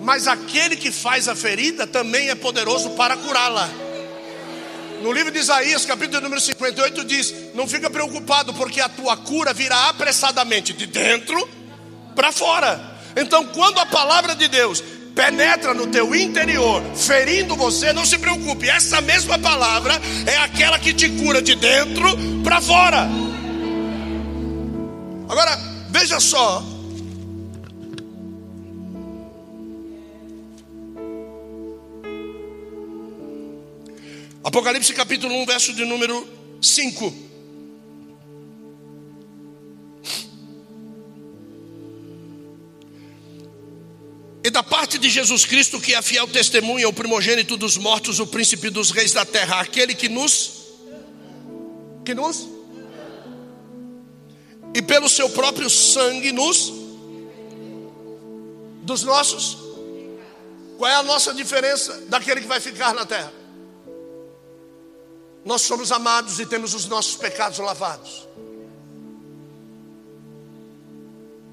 Mas 0.00 0.28
aquele 0.28 0.76
que 0.76 0.92
faz 0.92 1.28
a 1.28 1.34
ferida 1.34 1.86
também 1.86 2.30
é 2.30 2.34
poderoso 2.36 2.90
para 2.90 3.16
curá-la. 3.16 3.68
No 5.02 5.12
livro 5.12 5.32
de 5.32 5.38
Isaías, 5.38 5.84
capítulo 5.84 6.20
número 6.20 6.40
58, 6.40 7.04
diz: 7.04 7.34
Não 7.54 7.66
fica 7.66 7.90
preocupado, 7.90 8.54
porque 8.54 8.80
a 8.80 8.88
tua 8.88 9.16
cura 9.16 9.52
virá 9.52 9.88
apressadamente 9.88 10.72
de 10.72 10.86
dentro 10.86 11.48
para 12.14 12.30
fora. 12.30 12.80
Então, 13.16 13.44
quando 13.46 13.78
a 13.78 13.86
palavra 13.86 14.34
de 14.34 14.46
Deus 14.48 14.82
penetra 15.18 15.74
no 15.74 15.88
teu 15.88 16.14
interior, 16.14 16.80
ferindo 16.94 17.56
você, 17.56 17.92
não 17.92 18.06
se 18.06 18.16
preocupe, 18.18 18.70
essa 18.70 19.00
mesma 19.00 19.36
palavra 19.36 20.00
é 20.24 20.36
aquela 20.36 20.78
que 20.78 20.94
te 20.94 21.08
cura 21.08 21.42
de 21.42 21.56
dentro 21.56 22.06
para 22.44 22.60
fora. 22.60 23.08
Agora, 25.28 25.58
veja 25.90 26.20
só. 26.20 26.64
Apocalipse 34.44 34.94
capítulo 34.94 35.34
1, 35.34 35.46
verso 35.46 35.72
de 35.72 35.84
número 35.84 36.28
5. 36.62 37.27
E 44.48 44.50
da 44.50 44.62
parte 44.62 44.96
de 44.96 45.10
Jesus 45.10 45.44
Cristo, 45.44 45.78
que 45.78 45.94
é 45.94 46.00
fiel 46.00 46.26
testemunha, 46.26 46.88
o 46.88 46.92
primogênito 46.92 47.54
dos 47.54 47.76
mortos, 47.76 48.18
o 48.18 48.26
príncipe 48.26 48.70
dos 48.70 48.90
reis 48.90 49.12
da 49.12 49.22
terra, 49.22 49.60
aquele 49.60 49.94
que 49.94 50.08
nos 50.08 50.52
que 52.02 52.14
nos 52.14 52.48
e 54.74 54.80
pelo 54.80 55.06
seu 55.06 55.28
próprio 55.28 55.68
sangue 55.68 56.32
nos 56.32 56.72
dos 58.84 59.02
nossos 59.02 59.58
Qual 60.78 60.90
é 60.90 60.94
a 60.94 61.02
nossa 61.02 61.34
diferença 61.34 62.06
daquele 62.08 62.40
que 62.40 62.46
vai 62.46 62.58
ficar 62.58 62.94
na 62.94 63.04
terra? 63.04 63.30
Nós 65.44 65.60
somos 65.60 65.92
amados 65.92 66.40
e 66.40 66.46
temos 66.46 66.72
os 66.72 66.86
nossos 66.86 67.16
pecados 67.16 67.58
lavados. 67.58 68.26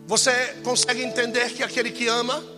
Você 0.08 0.32
consegue 0.64 1.04
entender 1.04 1.52
que 1.52 1.62
aquele 1.62 1.92
que 1.92 2.08
ama 2.08 2.55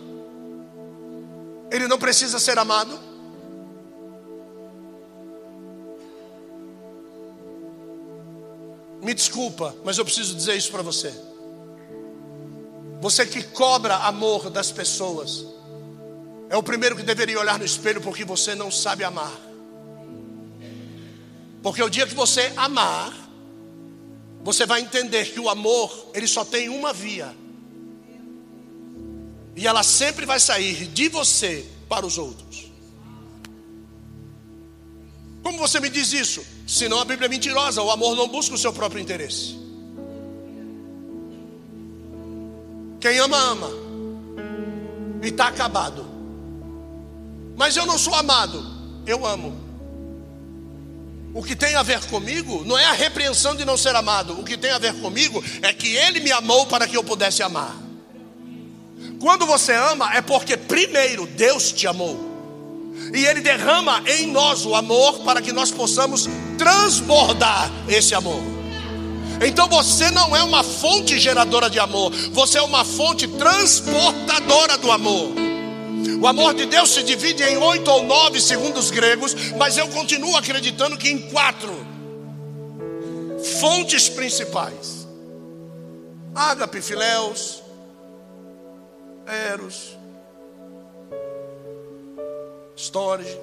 ele 1.70 1.86
não 1.86 1.98
precisa 1.98 2.38
ser 2.38 2.58
amado? 2.58 2.98
Me 9.02 9.14
desculpa, 9.14 9.74
mas 9.84 9.96
eu 9.96 10.04
preciso 10.04 10.34
dizer 10.34 10.56
isso 10.56 10.70
para 10.70 10.82
você. 10.82 11.14
Você 13.00 13.24
que 13.24 13.42
cobra 13.42 13.94
amor 13.96 14.50
das 14.50 14.72
pessoas, 14.72 15.46
é 16.50 16.56
o 16.56 16.62
primeiro 16.62 16.96
que 16.96 17.02
deveria 17.02 17.38
olhar 17.38 17.58
no 17.58 17.64
espelho 17.64 18.00
porque 18.00 18.24
você 18.24 18.54
não 18.54 18.70
sabe 18.70 19.04
amar. 19.04 19.32
Porque 21.62 21.82
o 21.82 21.88
dia 21.88 22.06
que 22.06 22.14
você 22.14 22.52
amar, 22.56 23.12
você 24.42 24.66
vai 24.66 24.80
entender 24.80 25.32
que 25.32 25.40
o 25.40 25.48
amor, 25.48 26.10
ele 26.14 26.26
só 26.26 26.44
tem 26.44 26.68
uma 26.68 26.92
via. 26.92 27.34
E 29.58 29.66
ela 29.66 29.82
sempre 29.82 30.24
vai 30.24 30.38
sair 30.38 30.86
de 30.86 31.08
você 31.08 31.66
para 31.88 32.06
os 32.06 32.16
outros. 32.16 32.70
Como 35.42 35.58
você 35.58 35.80
me 35.80 35.90
diz 35.90 36.12
isso? 36.12 36.46
Senão 36.64 37.00
a 37.00 37.04
Bíblia 37.04 37.26
é 37.26 37.28
mentirosa, 37.28 37.82
o 37.82 37.90
amor 37.90 38.14
não 38.14 38.28
busca 38.28 38.54
o 38.54 38.58
seu 38.58 38.72
próprio 38.72 39.02
interesse. 39.02 39.58
Quem 43.00 43.18
ama, 43.18 43.36
ama. 43.36 43.70
E 45.24 45.26
está 45.26 45.48
acabado. 45.48 46.06
Mas 47.56 47.76
eu 47.76 47.84
não 47.84 47.98
sou 47.98 48.14
amado, 48.14 48.64
eu 49.08 49.26
amo. 49.26 49.58
O 51.34 51.42
que 51.42 51.56
tem 51.56 51.74
a 51.74 51.82
ver 51.82 52.04
comigo 52.04 52.62
não 52.64 52.78
é 52.78 52.84
a 52.84 52.92
repreensão 52.92 53.56
de 53.56 53.64
não 53.64 53.76
ser 53.76 53.96
amado. 53.96 54.38
O 54.38 54.44
que 54.44 54.56
tem 54.56 54.70
a 54.70 54.78
ver 54.78 54.94
comigo 55.00 55.42
é 55.62 55.72
que 55.72 55.96
Ele 55.96 56.20
me 56.20 56.30
amou 56.30 56.64
para 56.66 56.86
que 56.86 56.96
eu 56.96 57.02
pudesse 57.02 57.42
amar. 57.42 57.87
Quando 59.20 59.46
você 59.46 59.72
ama, 59.72 60.14
é 60.14 60.22
porque 60.22 60.56
primeiro 60.56 61.26
Deus 61.26 61.72
te 61.72 61.86
amou. 61.86 62.28
E 63.12 63.24
Ele 63.24 63.40
derrama 63.40 64.02
em 64.06 64.26
nós 64.26 64.64
o 64.64 64.74
amor 64.74 65.20
para 65.20 65.40
que 65.40 65.52
nós 65.52 65.70
possamos 65.70 66.28
transbordar 66.56 67.70
esse 67.88 68.14
amor. 68.14 68.42
Então 69.44 69.68
você 69.68 70.10
não 70.10 70.34
é 70.36 70.42
uma 70.42 70.64
fonte 70.64 71.18
geradora 71.18 71.70
de 71.70 71.78
amor, 71.78 72.12
você 72.32 72.58
é 72.58 72.62
uma 72.62 72.84
fonte 72.84 73.26
transportadora 73.28 74.76
do 74.76 74.90
amor. 74.90 75.32
O 76.20 76.26
amor 76.26 76.54
de 76.54 76.66
Deus 76.66 76.90
se 76.90 77.02
divide 77.02 77.42
em 77.44 77.56
oito 77.56 77.90
ou 77.90 78.02
nove, 78.02 78.40
segundo 78.40 78.78
os 78.78 78.90
gregos, 78.90 79.34
mas 79.56 79.76
eu 79.76 79.88
continuo 79.88 80.36
acreditando 80.36 80.96
que 80.96 81.08
em 81.08 81.18
quatro 81.30 81.86
fontes 83.60 84.08
principais: 84.08 85.06
ágape, 86.34 86.80
filéus, 86.80 87.57
Eros, 89.28 89.96
Storage. 92.76 93.38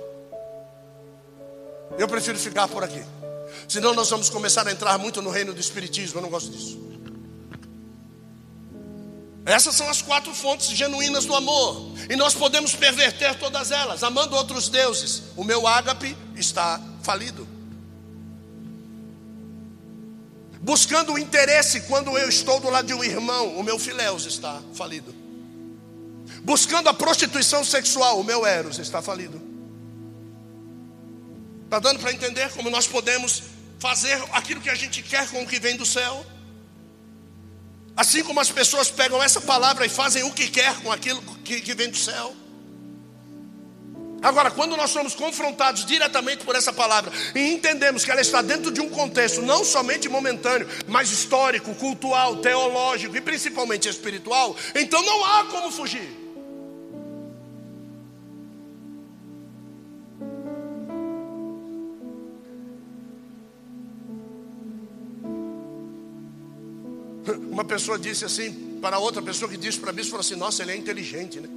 Eu 1.98 2.08
prefiro 2.08 2.38
ficar 2.40 2.68
por 2.68 2.84
aqui. 2.84 3.04
Senão 3.68 3.94
nós 3.94 4.10
vamos 4.10 4.30
começar 4.30 4.68
a 4.68 4.72
entrar 4.72 4.98
muito 4.98 5.22
no 5.22 5.30
reino 5.30 5.54
do 5.54 5.60
Espiritismo. 5.60 6.18
Eu 6.18 6.24
não 6.24 6.30
gosto 6.30 6.50
disso. 6.50 6.84
Essas 9.46 9.76
são 9.76 9.88
as 9.88 10.02
quatro 10.02 10.34
fontes 10.34 10.70
genuínas 10.70 11.26
do 11.26 11.36
amor. 11.36 11.92
E 12.10 12.16
nós 12.16 12.34
podemos 12.34 12.74
perverter 12.74 13.38
todas 13.38 13.72
elas, 13.72 14.04
amando 14.04 14.36
outros 14.36 14.70
deuses. 14.70 15.22
O 15.36 15.44
meu 15.44 15.68
ágape 15.68 16.18
está 16.36 16.82
falido. 17.04 17.48
Buscando 20.62 21.14
o 21.14 21.20
interesse 21.20 21.82
quando 21.82 22.18
eu 22.18 22.28
estou 22.28 22.60
do 22.60 22.72
lado 22.72 22.88
de 22.88 22.94
um 22.96 23.04
irmão, 23.04 23.56
o 23.56 23.64
meu 23.64 23.78
filéus 23.78 24.26
está 24.26 24.60
falido 24.74 25.25
buscando 26.46 26.88
a 26.88 26.94
prostituição 26.94 27.66
sexual, 27.66 28.20
o 28.20 28.24
meu 28.24 28.46
Eros 28.46 28.78
está 28.78 29.02
falido. 29.02 29.42
Está 31.64 31.80
dando 31.80 32.00
para 32.00 32.14
entender 32.14 32.50
como 32.52 32.70
nós 32.70 32.88
podemos 32.88 33.42
fazer 33.80 34.24
aquilo 34.32 34.62
que 34.62 34.70
a 34.70 34.76
gente 34.76 35.02
quer 35.02 35.28
com 35.30 35.42
o 35.42 35.48
que 35.48 35.60
vem 35.60 35.76
do 35.76 35.86
céu? 35.86 36.24
Assim 37.98 38.24
como 38.24 38.40
as 38.40 38.52
pessoas 38.52 38.92
pegam 38.92 39.22
essa 39.24 39.42
palavra 39.42 39.88
e 39.88 39.90
fazem 39.90 40.24
o 40.24 40.32
que 40.32 40.48
quer 40.48 40.76
com 40.82 40.92
aquilo 40.92 41.20
que, 41.44 41.62
que 41.62 41.74
vem 41.74 41.90
do 41.90 41.98
céu. 41.98 42.36
Agora, 44.22 44.52
quando 44.52 44.78
nós 44.78 44.92
somos 44.92 45.16
confrontados 45.16 45.84
diretamente 45.84 46.46
por 46.46 46.56
essa 46.56 46.72
palavra 46.72 47.12
e 47.34 47.54
entendemos 47.54 48.06
que 48.06 48.12
ela 48.12 48.22
está 48.22 48.44
dentro 48.44 48.72
de 48.72 48.82
um 48.82 48.90
contexto 48.90 49.42
não 49.42 49.66
somente 49.66 50.08
momentâneo, 50.08 50.68
mas 50.88 51.12
histórico, 51.12 51.74
cultural, 51.74 52.38
teológico 52.38 53.18
e 53.18 53.22
principalmente 53.22 53.90
espiritual, 53.90 54.56
então 54.76 55.02
não 55.04 55.26
há 55.26 55.46
como 55.46 55.72
fugir. 55.72 56.25
Uma 67.56 67.64
pessoa 67.64 67.98
disse 67.98 68.26
assim 68.26 68.78
para 68.82 69.00
outra 69.00 69.22
pessoa 69.22 69.50
que 69.50 69.56
disse 69.56 69.80
para 69.80 69.94
mim, 69.94 70.04
falou 70.04 70.20
assim: 70.20 70.36
Nossa, 70.36 70.62
ele 70.62 70.74
é 70.74 70.76
inteligente, 70.76 71.40
né? 71.40 71.48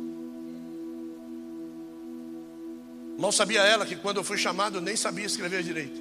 Mal 3.18 3.32
sabia 3.32 3.62
ela 3.62 3.84
que 3.84 3.96
quando 3.96 4.18
eu 4.18 4.22
fui 4.22 4.38
chamado 4.38 4.78
eu 4.78 4.80
nem 4.80 4.94
sabia 4.94 5.26
escrever 5.26 5.64
direito. 5.64 6.00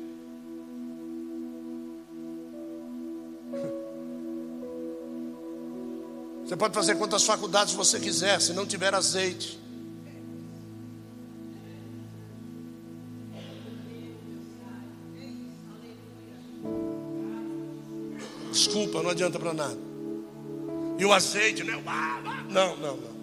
Você 6.45 6.55
pode 6.55 6.75
fazer 6.75 6.93
quantas 6.95 7.23
faculdades 7.23 7.73
você 7.73 7.99
quiser, 7.99 8.39
se 8.39 8.53
não 8.53 8.67
tiver 8.67 8.93
azeite. 8.93 9.59
Desculpa, 18.51 19.01
não 19.01 19.09
adianta 19.09 19.39
para 19.39 19.53
nada. 19.53 19.86
E 20.97 21.05
o 21.05 21.13
azeite, 21.13 21.63
né? 21.63 21.81
Não, 22.49 22.75
não, 22.77 22.97
não. 22.97 23.17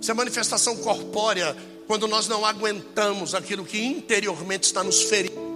Isso 0.00 0.10
é 0.10 0.14
manifestação 0.14 0.76
corpórea 0.76 1.56
quando 1.86 2.06
nós 2.06 2.28
não 2.28 2.44
aguentamos 2.44 3.34
aquilo 3.34 3.64
que 3.64 3.82
interiormente 3.82 4.64
está 4.64 4.84
nos 4.84 5.02
ferindo. 5.02 5.46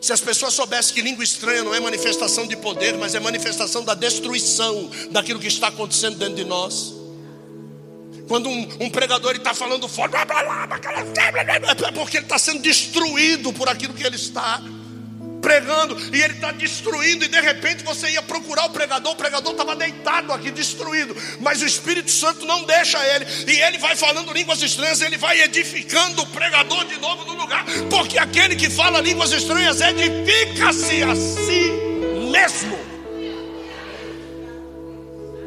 Se 0.00 0.12
as 0.12 0.20
pessoas 0.20 0.54
soubessem 0.54 0.94
que 0.94 1.02
língua 1.02 1.24
estranha 1.24 1.62
não 1.64 1.74
é 1.74 1.80
manifestação 1.80 2.46
de 2.46 2.56
poder, 2.56 2.96
mas 2.96 3.14
é 3.14 3.20
manifestação 3.20 3.84
da 3.84 3.94
destruição 3.94 4.90
daquilo 5.10 5.38
que 5.38 5.46
está 5.46 5.68
acontecendo 5.68 6.18
dentro 6.18 6.34
de 6.34 6.44
nós. 6.44 6.94
Quando 8.28 8.48
um, 8.48 8.68
um 8.80 8.90
pregador 8.90 9.36
está 9.36 9.54
falando 9.54 9.88
forte, 9.88 10.16
é 10.16 11.92
porque 11.92 12.16
ele 12.16 12.26
está 12.26 12.38
sendo 12.38 12.60
destruído 12.60 13.52
por 13.52 13.68
aquilo 13.68 13.94
que 13.94 14.04
ele 14.04 14.16
está 14.16 14.60
pregando 15.46 15.96
e 16.12 16.20
ele 16.20 16.34
está 16.34 16.50
destruindo, 16.50 17.24
e 17.24 17.28
de 17.28 17.40
repente 17.40 17.84
você 17.84 18.10
ia 18.10 18.20
procurar 18.20 18.64
o 18.64 18.70
pregador, 18.70 19.12
o 19.12 19.16
pregador 19.16 19.52
estava 19.52 19.76
deitado 19.76 20.32
aqui, 20.32 20.50
destruído, 20.50 21.16
mas 21.38 21.62
o 21.62 21.66
Espírito 21.66 22.10
Santo 22.10 22.44
não 22.44 22.64
deixa 22.64 22.98
ele, 23.14 23.24
e 23.46 23.60
ele 23.60 23.78
vai 23.78 23.94
falando 23.94 24.32
línguas 24.32 24.60
estranhas, 24.60 25.00
ele 25.00 25.16
vai 25.16 25.40
edificando 25.40 26.22
o 26.22 26.26
pregador 26.26 26.84
de 26.86 26.98
novo 26.98 27.24
no 27.26 27.34
lugar, 27.40 27.64
porque 27.88 28.18
aquele 28.18 28.56
que 28.56 28.68
fala 28.68 29.00
línguas 29.00 29.30
estranhas 29.30 29.80
edifica-se 29.80 31.04
a 31.04 31.14
si 31.14 31.70
mesmo. 32.28 32.76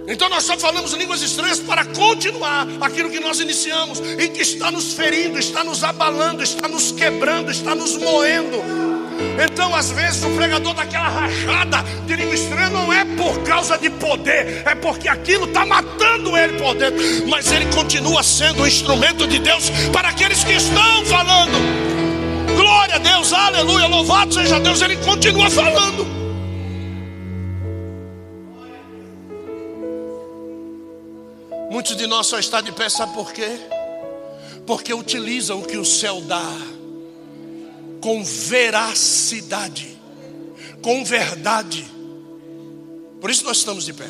Então 0.08 0.30
nós 0.30 0.46
só 0.46 0.58
falamos 0.58 0.94
línguas 0.94 1.22
estranhas 1.22 1.60
para 1.60 1.84
continuar 1.84 2.66
aquilo 2.80 3.12
que 3.12 3.20
nós 3.20 3.42
iniciamos 3.42 4.00
e 4.00 4.30
que 4.30 4.42
está 4.42 4.72
nos 4.72 4.94
ferindo, 4.94 5.38
está 5.38 5.62
nos 5.62 5.84
abalando, 5.84 6.42
está 6.42 6.70
nos 6.70 6.94
quebrando, 6.94 7.52
está 7.52 7.76
nos 7.76 7.98
moendo. 7.98 8.99
Então, 9.44 9.76
às 9.76 9.92
vezes, 9.92 10.24
o 10.24 10.30
pregador 10.32 10.74
daquela 10.74 11.10
rachada 11.10 11.84
de 12.06 12.16
língua 12.16 12.34
estranha 12.34 12.70
não 12.70 12.92
é 12.92 13.06
por 13.06 13.42
causa 13.44 13.78
de 13.78 13.90
poder, 13.90 14.64
é 14.66 14.76
porque 14.76 15.08
aquilo 15.08 15.46
está 15.46 15.66
matando 15.66 16.38
ele 16.38 16.58
por 16.58 16.76
dentro, 16.76 17.00
mas 17.28 17.52
ele 17.52 17.66
continua 17.74 18.24
sendo 18.24 18.64
um 18.64 18.68
instrumento 18.68 19.28
de 19.28 19.40
Deus 19.40 19.70
para 19.92 20.10
aqueles 20.10 20.44
que 20.44 20.54
estão 20.54 21.06
falando. 21.06 21.58
Glória 22.56 22.96
a 22.96 23.00
Deus, 23.00 23.32
aleluia, 23.32 23.88
louvado 23.88 24.34
seja 24.34 24.60
Deus, 24.60 24.82
ele 24.82 24.98
continua 24.98 25.50
falando. 25.50 26.08
Muitos 31.70 31.96
de 31.96 32.08
nós 32.08 32.28
só 32.28 32.40
está 32.40 32.62
de 32.62 32.72
pé, 32.72 32.90
sabe 32.90 33.14
por 33.14 33.32
quê? 33.32 33.60
Porque 34.66 34.94
utiliza 34.94 35.56
o 35.56 35.62
que 35.62 35.78
o 35.78 35.86
céu 35.86 36.20
dá 36.22 36.79
com 38.02 38.24
veracidade, 38.24 39.98
com 40.82 41.04
verdade. 41.04 41.86
Por 43.20 43.30
isso 43.30 43.44
nós 43.44 43.58
estamos 43.58 43.86
de 43.86 43.94
pé. 43.94 44.10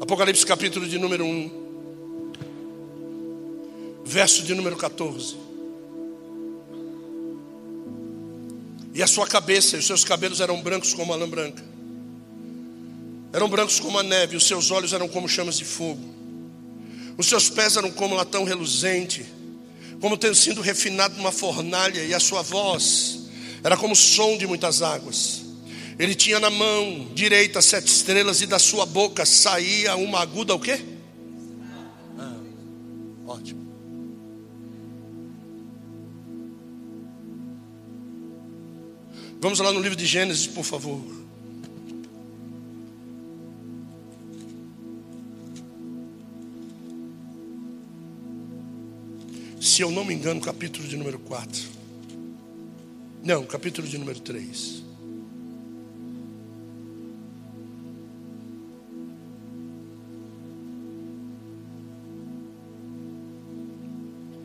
Apocalipse 0.00 0.46
capítulo 0.46 0.88
de 0.88 0.98
número 0.98 1.24
1, 1.24 1.50
verso 4.04 4.42
de 4.42 4.54
número 4.54 4.76
14. 4.76 5.36
E 8.94 9.02
a 9.02 9.06
sua 9.06 9.26
cabeça 9.26 9.76
e 9.76 9.78
os 9.78 9.86
seus 9.86 10.02
cabelos 10.02 10.40
eram 10.40 10.60
brancos 10.62 10.94
como 10.94 11.12
a 11.12 11.16
lã 11.16 11.28
branca. 11.28 11.67
Eram 13.32 13.48
brancos 13.48 13.78
como 13.78 13.98
a 13.98 14.02
neve, 14.02 14.36
os 14.36 14.46
seus 14.46 14.70
olhos 14.70 14.92
eram 14.92 15.08
como 15.08 15.28
chamas 15.28 15.58
de 15.58 15.64
fogo. 15.64 16.02
Os 17.16 17.26
seus 17.26 17.50
pés 17.50 17.76
eram 17.76 17.90
como 17.90 18.14
latão 18.14 18.44
reluzente, 18.44 19.26
como 20.00 20.16
tendo 20.16 20.34
sido 20.34 20.60
refinado 20.60 21.16
numa 21.16 21.32
fornalha, 21.32 22.04
e 22.04 22.14
a 22.14 22.20
sua 22.20 22.42
voz 22.42 23.28
era 23.62 23.76
como 23.76 23.92
o 23.92 23.96
som 23.96 24.38
de 24.38 24.46
muitas 24.46 24.82
águas. 24.82 25.42
Ele 25.98 26.14
tinha 26.14 26.38
na 26.38 26.48
mão 26.48 27.08
direita 27.12 27.60
sete 27.60 27.88
estrelas, 27.88 28.40
e 28.40 28.46
da 28.46 28.58
sua 28.58 28.86
boca 28.86 29.26
saía 29.26 29.96
uma 29.96 30.20
aguda 30.20 30.54
o 30.54 30.60
quê? 30.60 30.80
Ah, 32.18 32.36
ótimo. 33.26 33.68
Vamos 39.40 39.58
lá 39.58 39.72
no 39.72 39.80
livro 39.80 39.96
de 39.96 40.06
Gênesis, 40.06 40.46
por 40.46 40.64
favor. 40.64 41.27
Se 49.68 49.82
eu 49.82 49.90
não 49.90 50.02
me 50.02 50.14
engano, 50.14 50.40
capítulo 50.40 50.88
de 50.88 50.96
número 50.96 51.18
4. 51.18 51.62
Não, 53.22 53.44
capítulo 53.44 53.86
de 53.86 53.98
número 53.98 54.18
3. 54.18 54.82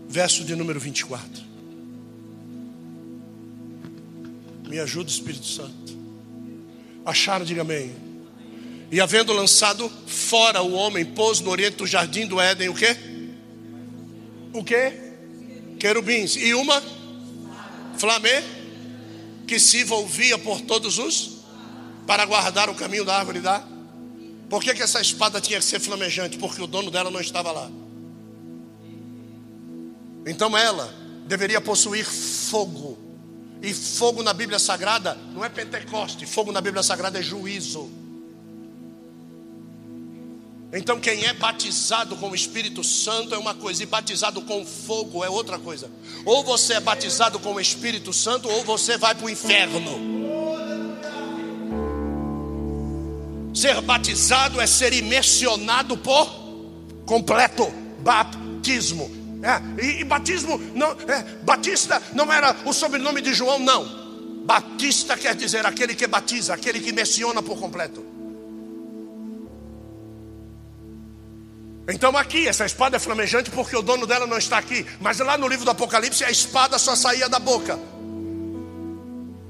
Verso 0.10 0.44
de 0.44 0.58
número 0.58 0.78
24. 0.78 1.42
Me 4.68 4.78
ajuda, 4.78 5.10
Espírito 5.10 5.46
Santo. 5.46 5.98
Acharam, 7.06 7.46
diga 7.46 7.62
amém. 7.62 7.96
E 8.92 9.00
havendo 9.00 9.32
lançado 9.32 9.90
fora 10.06 10.62
o 10.62 10.74
homem, 10.74 11.06
pôs 11.06 11.40
no 11.40 11.50
oriente 11.50 11.78
do 11.78 11.88
jardim 11.88 12.28
do 12.28 12.42
Éden 12.42 12.68
o 12.68 12.76
quê? 12.76 12.98
O 14.52 14.64
quê? 14.66 15.03
Querubins. 15.84 16.38
E 16.38 16.54
uma 16.54 16.82
flamê 17.98 18.42
que 19.46 19.60
se 19.60 19.82
envolvia 19.82 20.38
por 20.38 20.62
todos 20.62 20.98
os 20.98 21.40
para 22.08 22.26
guardar 22.26 22.70
o 22.70 22.74
caminho 22.74 23.04
da 23.04 23.18
árvore 23.18 23.42
da. 23.42 23.62
Por 24.50 24.64
que, 24.64 24.74
que 24.74 24.82
essa 24.82 25.02
espada 25.02 25.42
tinha 25.42 25.60
que 25.60 25.66
ser 25.66 25.82
flamejante? 25.82 26.38
Porque 26.38 26.62
o 26.62 26.68
dono 26.68 26.90
dela 26.90 27.12
não 27.12 27.20
estava 27.20 27.52
lá. 27.52 27.70
Então 30.26 30.58
ela 30.58 30.90
deveria 31.26 31.60
possuir 31.60 32.06
fogo 32.06 32.98
e 33.62 33.74
fogo 33.74 34.24
na 34.24 34.32
Bíblia 34.32 34.60
Sagrada 34.60 35.18
não 35.34 35.44
é 35.44 35.50
Pentecoste, 35.50 36.26
fogo 36.26 36.54
na 36.54 36.62
Bíblia 36.62 36.82
Sagrada 36.82 37.20
é 37.20 37.22
juízo. 37.22 37.90
Então, 40.76 41.00
quem 41.00 41.24
é 41.26 41.34
batizado 41.34 42.16
com 42.16 42.32
o 42.32 42.36
Espírito 42.36 42.84
Santo 42.84 43.36
é 43.36 43.38
uma 43.38 43.54
coisa, 43.54 43.84
e 43.84 43.86
batizado 43.86 44.42
com 44.42 44.66
fogo 44.66 45.24
é 45.24 45.30
outra 45.30 45.60
coisa. 45.60 45.88
Ou 46.26 46.44
você 46.44 46.74
é 46.74 46.80
batizado 46.80 47.40
com 47.40 47.54
o 47.54 47.60
Espírito 47.60 48.12
Santo, 48.12 48.50
ou 48.50 48.64
você 48.64 48.98
vai 48.98 49.14
para 49.14 49.26
o 49.28 49.30
inferno. 49.30 50.14
Ser 53.54 53.80
batizado 53.82 54.60
é 54.60 54.66
ser 54.66 54.94
imersionado 54.94 55.96
por 55.96 56.28
completo 57.06 57.72
batismo. 58.00 59.12
É, 59.44 59.84
e, 59.84 60.02
e, 60.02 60.04
batismo, 60.04 60.58
não, 60.74 60.92
é, 60.92 61.22
Batista 61.44 62.02
não 62.16 62.32
era 62.34 62.56
o 62.66 62.74
sobrenome 62.74 63.22
de 63.22 63.34
João, 63.34 63.60
não. 63.60 64.44
Batista 64.44 65.16
quer 65.16 65.36
dizer 65.36 65.66
aquele 65.68 65.94
que 65.94 66.08
batiza, 66.08 66.54
aquele 66.54 66.80
que 66.80 66.92
menciona 66.92 67.44
por 67.44 67.60
completo. 67.60 68.13
Então 71.88 72.16
aqui, 72.18 72.48
essa 72.48 72.66
espada 72.66 72.96
é 72.96 73.00
flamejante 73.00 73.50
porque 73.52 73.76
o 73.76 73.82
dono 73.82 74.08
dela 74.08 74.26
não 74.26 74.38
está 74.38 74.58
aqui. 74.58 74.86
Mas 75.02 75.20
lá 75.20 75.38
no 75.38 75.48
livro 75.48 75.66
do 75.66 75.72
Apocalipse 75.72 76.24
a 76.24 76.32
espada 76.32 76.80
só 76.80 76.96
saía 76.96 77.28
da 77.28 77.40
boca. 77.40 77.78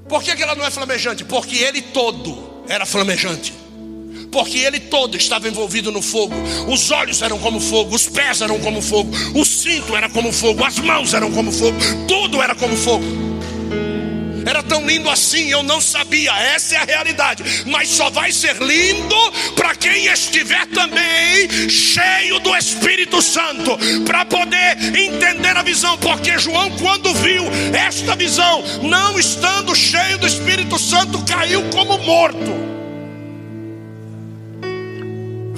Por 0.10 0.22
que, 0.24 0.36
que 0.36 0.44
ela 0.44 0.56
não 0.56 0.66
é 0.66 0.72
flamejante? 0.72 1.24
Porque 1.24 1.58
ele 1.58 1.82
todo 1.82 2.64
era 2.68 2.86
flamejante 2.86 3.64
porque 4.34 4.58
ele 4.58 4.80
todo 4.80 5.16
estava 5.16 5.48
envolvido 5.48 5.92
no 5.92 6.02
fogo. 6.02 6.34
Os 6.68 6.90
olhos 6.90 7.22
eram 7.22 7.38
como 7.38 7.60
fogo, 7.60 7.96
os 7.96 8.10
pés 8.10 8.42
eram 8.42 8.60
como 8.60 8.82
fogo, 8.82 9.12
o 9.36 9.46
cinto 9.46 9.96
era 9.96 10.10
como 10.10 10.34
fogo, 10.34 10.66
as 10.66 10.80
mãos 10.80 11.14
eram 11.14 11.32
como 11.32 11.52
fogo, 11.52 11.78
tudo 12.08 12.42
era 12.42 12.56
como 12.56 12.76
fogo. 12.76 13.33
Era 14.46 14.62
tão 14.64 14.86
lindo 14.86 15.10
assim, 15.10 15.50
eu 15.50 15.64
não 15.64 15.80
sabia, 15.80 16.32
essa 16.34 16.76
é 16.76 16.78
a 16.78 16.84
realidade. 16.84 17.44
Mas 17.66 17.90
só 17.90 18.10
vai 18.10 18.32
ser 18.32 18.58
lindo 18.58 19.16
para 19.56 19.76
quem 19.76 20.08
estiver 20.08 20.66
também 20.68 21.70
cheio 21.70 22.40
do 22.40 22.56
Espírito 22.56 23.22
Santo, 23.22 23.78
para 24.06 24.26
poder 24.26 24.78
entender 24.98 25.56
a 25.56 25.64
visão. 25.64 25.98
Porque 25.98 26.38
João, 26.38 26.70
quando 26.78 27.14
viu 27.16 27.44
esta 27.74 28.16
visão, 28.16 28.64
não 28.82 29.18
estando 29.20 29.76
cheio 29.76 30.18
do 30.18 30.28
Espírito 30.28 30.78
Santo, 30.78 31.24
caiu 31.26 31.64
como 31.72 31.98
morto 32.00 32.74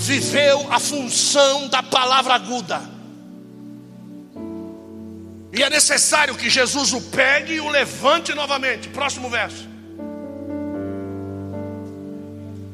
viveu 0.05 0.67
a 0.71 0.79
função 0.79 1.67
da 1.67 1.81
palavra 1.81 2.35
aguda. 2.35 2.94
E 5.55 5.63
é 5.63 5.69
necessário 5.69 6.35
que 6.35 6.49
Jesus 6.49 6.91
o 6.91 6.99
pegue 6.99 7.53
e 7.53 7.61
o 7.61 7.69
levante 7.69 8.33
novamente. 8.33 8.89
Próximo 8.89 9.29
verso. 9.29 9.69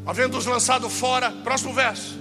Havendo-os 0.04 0.48
lançado 0.48 0.90
fora, 0.90 1.30
próximo 1.30 1.76
verso. 1.76 2.20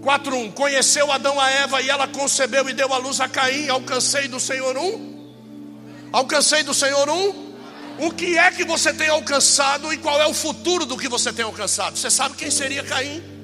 4:1 0.00 0.52
Conheceu 0.52 1.10
Adão 1.10 1.40
a 1.40 1.50
Eva 1.50 1.82
e 1.82 1.90
ela 1.90 2.06
concebeu 2.06 2.68
e 2.68 2.72
deu 2.72 2.94
à 2.94 2.98
luz 2.98 3.20
a 3.20 3.28
Caim. 3.28 3.68
Alcancei 3.68 4.28
do 4.28 4.38
Senhor 4.38 4.76
um. 4.78 5.34
Alcancei 6.12 6.62
do 6.62 6.72
Senhor 6.72 7.08
um. 7.08 7.50
O 7.98 8.12
que 8.12 8.38
é 8.38 8.50
que 8.52 8.64
você 8.64 8.94
tem 8.94 9.08
alcançado 9.08 9.92
e 9.92 9.98
qual 9.98 10.20
é 10.22 10.26
o 10.26 10.32
futuro 10.32 10.86
do 10.86 10.96
que 10.96 11.08
você 11.08 11.32
tem 11.32 11.44
alcançado? 11.44 11.98
Você 11.98 12.10
sabe 12.10 12.36
quem 12.36 12.50
seria 12.50 12.84
Caim? 12.84 13.39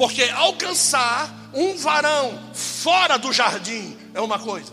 Porque 0.00 0.22
alcançar 0.22 1.30
um 1.52 1.76
varão 1.76 2.40
fora 2.54 3.18
do 3.18 3.30
jardim 3.34 3.94
é 4.14 4.20
uma 4.22 4.38
coisa, 4.38 4.72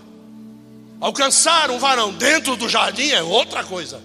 alcançar 1.02 1.70
um 1.70 1.78
varão 1.78 2.14
dentro 2.14 2.56
do 2.56 2.70
jardim 2.70 3.10
é 3.10 3.22
outra 3.22 3.62
coisa. 3.62 4.02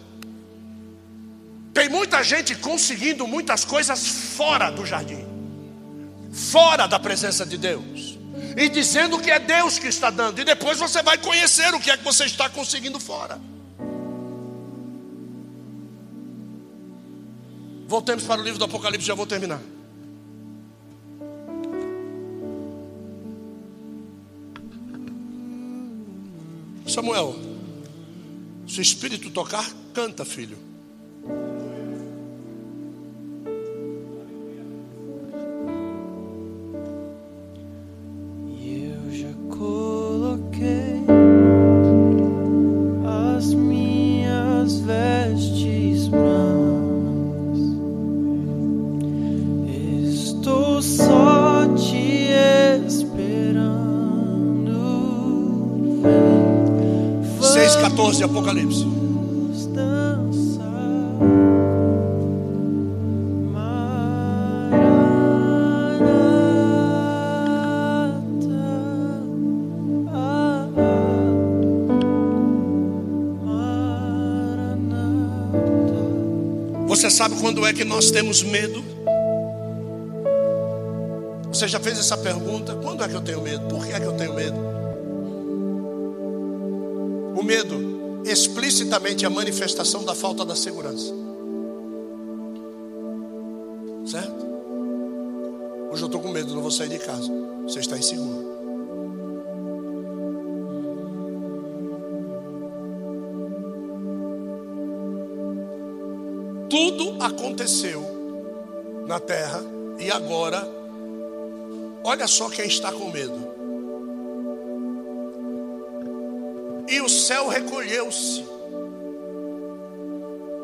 Tem 1.73 1.89
muita 1.89 2.25
gente 2.25 2.57
conseguindo 2.57 3.25
muitas 3.25 3.65
coisas 3.65 4.05
fora 4.05 4.69
do 4.71 4.85
jardim, 4.85 5.25
fora 6.33 6.89
da 6.89 6.99
presença 6.99 7.47
de 7.47 7.57
Deus, 7.57 8.19
e 8.57 8.69
dizendo 8.69 9.17
que 9.21 9.31
é 9.31 9.39
Deus 9.39 9.79
que 9.79 9.87
está 9.87 10.11
dando, 10.11 10.41
e 10.41 10.45
depois 10.45 10.77
você 10.77 11.05
vai 11.05 11.19
conhecer 11.19 11.73
o 11.73 11.79
que 11.79 11.93
é 11.93 11.97
que 11.97 12.03
você 12.03 12.25
está 12.25 12.49
conseguindo 12.49 12.99
fora. 12.99 13.41
Voltemos 17.87 18.25
para 18.25 18.41
o 18.41 18.45
livro 18.45 18.59
do 18.59 18.65
Apocalipse, 18.65 19.07
já 19.07 19.15
vou 19.15 19.25
terminar. 19.25 19.61
Samuel, 26.93 27.35
se 28.69 28.81
o 28.81 28.83
Espírito 28.83 29.31
tocar, 29.31 29.67
canta, 29.95 30.27
filho. 30.27 30.59
Sabe 77.23 77.37
quando 77.41 77.65
é 77.65 77.73
que 77.73 77.85
nós 77.85 78.11
temos 78.11 78.43
medo? 78.43 78.85
Você 81.53 81.69
já 81.69 81.79
fez 81.79 81.97
essa 81.97 82.19
pergunta? 82.19 82.75
Quando 82.75 83.05
é 83.05 83.09
que 83.09 83.15
eu 83.15 83.21
tenho 83.21 83.41
medo? 83.41 83.65
Por 83.69 83.87
que 83.87 83.93
é 83.93 84.01
que 84.01 84.07
eu 84.07 84.15
tenho 84.15 84.35
medo? 84.35 84.57
O 87.39 87.45
medo 87.45 88.23
explicitamente 88.25 89.25
a 89.25 89.31
manifestação 89.31 90.05
da 90.05 90.17
falta 90.17 90.45
da 90.45 90.57
segurança. 90.57 90.82
Tudo 106.97 107.23
aconteceu 107.23 108.03
na 109.07 109.19
terra 109.19 109.63
e 109.99 110.11
agora, 110.11 110.67
olha 112.05 112.27
só 112.27 112.49
quem 112.49 112.67
está 112.67 112.93
com 112.93 113.11
medo. 113.11 113.53
e 116.93 117.01
o 117.01 117.09
céu 117.09 117.49
recolheu-se. 117.49 118.45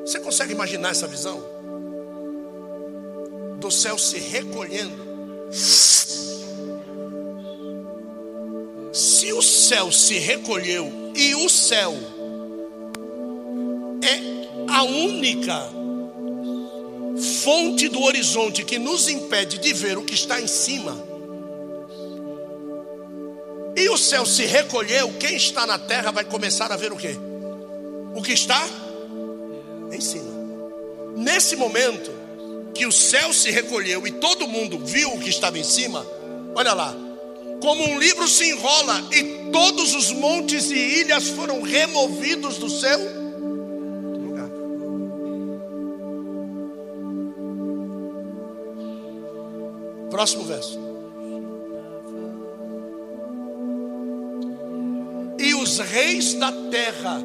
Você 0.03 0.21
consegue 0.21 0.53
imaginar 0.53 0.91
essa 0.91 1.07
visão? 1.07 1.43
Do 3.59 3.71
céu 3.71 3.97
se 3.97 4.19
recolhendo. 4.19 5.09
Se 8.93 9.33
o 9.33 9.41
céu 9.41 9.91
se 9.91 10.19
recolheu 10.19 10.93
e 11.15 11.35
o 11.35 11.49
céu 11.49 11.95
é 14.03 14.71
a 14.71 14.83
única 14.83 15.71
fonte 17.49 17.89
do 17.89 18.03
horizonte 18.03 18.63
que 18.63 18.79
nos 18.79 19.09
impede 19.09 19.57
de 19.57 19.73
ver 19.73 19.97
o 19.97 20.03
que 20.03 20.13
está 20.13 20.39
em 20.39 20.47
cima, 20.47 21.03
e 23.75 23.89
o 23.89 23.97
céu 23.97 24.27
se 24.27 24.45
recolheu, 24.45 25.15
quem 25.19 25.35
está 25.35 25.67
na 25.67 25.79
terra 25.79 26.11
vai 26.11 26.25
começar 26.25 26.71
a 26.71 26.77
ver 26.77 26.93
o 26.93 26.97
que? 26.97 27.19
O 28.15 28.21
que 28.21 28.33
está 28.33 28.63
em 29.91 29.99
cima. 29.99 30.31
Nesse 31.17 31.57
momento 31.57 32.13
que 32.75 32.85
o 32.85 32.93
céu 32.93 33.33
se 33.33 33.51
recolheu 33.51 34.07
e 34.07 34.13
todo 34.13 34.47
mundo 34.47 34.85
viu 34.85 35.15
o 35.15 35.19
que 35.19 35.31
estava 35.31 35.59
em 35.59 35.65
cima, 35.65 36.07
olha 36.55 36.75
lá, 36.75 36.95
como 37.63 37.83
um 37.83 37.99
livro 37.99 38.29
se 38.29 38.51
enrola 38.51 39.09
e 39.11 39.51
todos 39.51 39.95
os 39.95 40.13
montes 40.13 40.71
e 40.71 41.01
ilhas 41.01 41.31
foram 41.31 41.63
removidos 41.63 42.59
do 42.59 42.69
seu 42.69 43.18
Próximo 50.19 50.43
verso. 50.43 50.77
os 55.63 55.79
reis 55.79 56.35
da 56.35 56.51
terra, 56.73 57.23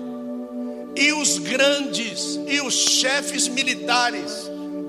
e 0.96 1.12
os 1.12 1.40
grandes, 1.40 2.40
e 2.48 2.62
os 2.62 2.76
chefes 2.76 3.48
militares, 3.48 4.32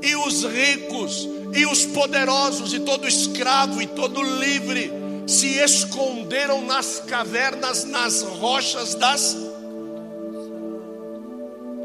e 0.03 0.15
os 0.17 0.45
ricos, 0.45 1.27
e 1.55 1.65
os 1.65 1.87
poderosos, 1.87 2.75
e 2.75 2.81
todo 2.81 3.09
escravo, 3.09 3.81
e 3.81 3.87
todo 3.87 4.23
livre, 4.23 4.93
se 5.27 5.59
esconderam 5.61 6.61
nas 6.67 7.01
cavernas, 7.01 7.85
nas 7.85 8.21
rochas 8.23 8.95
das. 8.95 9.35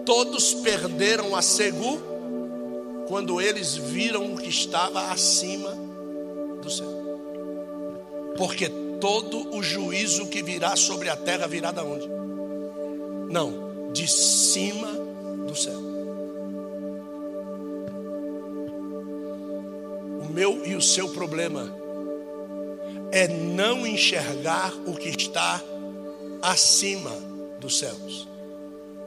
Todos 0.05 0.53
perderam 0.55 1.33
a 1.33 1.41
segu 1.41 1.97
quando 3.07 3.39
eles 3.39 3.77
viram 3.77 4.33
o 4.33 4.37
que 4.37 4.49
estava 4.49 5.13
acima 5.13 5.88
do 6.69 6.75
céu. 6.75 8.33
Porque 8.37 8.69
todo 9.01 9.55
o 9.55 9.63
juízo 9.63 10.27
que 10.27 10.43
virá 10.43 10.75
sobre 10.75 11.09
a 11.09 11.15
terra 11.15 11.47
virá 11.47 11.71
da 11.71 11.83
onde? 11.83 12.07
Não, 13.31 13.91
de 13.91 14.07
cima 14.07 14.87
do 15.47 15.55
céu. 15.55 15.79
O 20.21 20.31
meu 20.31 20.65
e 20.65 20.75
o 20.75 20.81
seu 20.81 21.09
problema 21.09 21.75
é 23.11 23.27
não 23.27 23.85
enxergar 23.87 24.71
o 24.85 24.93
que 24.93 25.09
está 25.09 25.61
acima 26.41 27.11
dos 27.59 27.79
céus. 27.79 28.27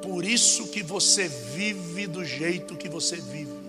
Por 0.02 0.24
isso 0.24 0.66
que 0.68 0.82
você 0.82 1.28
vive 1.28 2.08
do 2.08 2.24
jeito 2.24 2.76
que 2.76 2.88
você 2.88 3.16
vive. 3.16 3.61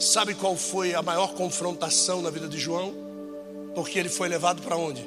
Sabe 0.00 0.34
qual 0.34 0.56
foi 0.56 0.94
a 0.94 1.02
maior 1.02 1.34
confrontação 1.34 2.22
na 2.22 2.30
vida 2.30 2.48
de 2.48 2.58
João? 2.58 2.94
Porque 3.74 3.98
ele 3.98 4.08
foi 4.08 4.30
levado 4.30 4.62
para 4.62 4.74
onde? 4.74 5.06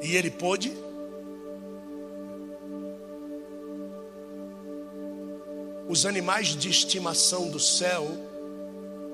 E 0.00 0.16
ele 0.16 0.30
pôde 0.30 0.72
Os 5.88 6.04
animais 6.04 6.48
de 6.48 6.68
estimação 6.68 7.48
do 7.48 7.60
céu 7.60 8.06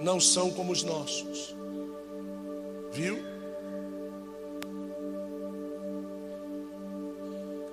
não 0.01 0.19
são 0.19 0.51
como 0.51 0.73
os 0.73 0.83
nossos. 0.83 1.55
Viu? 2.93 3.23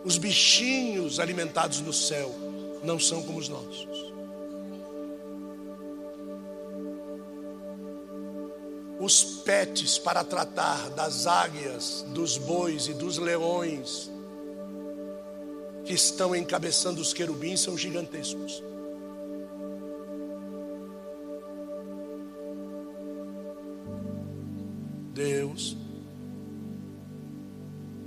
Os 0.04 0.18
bichinhos 0.18 1.20
alimentados 1.20 1.80
no 1.80 1.94
céu 1.94 2.49
não 2.84 3.00
são 3.00 3.22
como 3.24 3.40
os 3.40 3.50
nossos. 3.50 4.10
Os 9.00 9.24
pets 9.24 9.98
para 9.98 10.24
tratar 10.24 10.90
das 10.90 11.26
águias, 11.26 12.06
dos 12.10 12.38
bois 12.38 12.88
e 12.88 12.94
dos 12.94 13.18
leões 13.18 14.12
que 15.86 15.94
estão 15.94 16.36
encabeçando 16.36 17.02
os 17.02 17.14
querubins 17.14 17.62
são 17.62 17.78
gigantescos. 17.78 18.62
Deus 25.14 25.76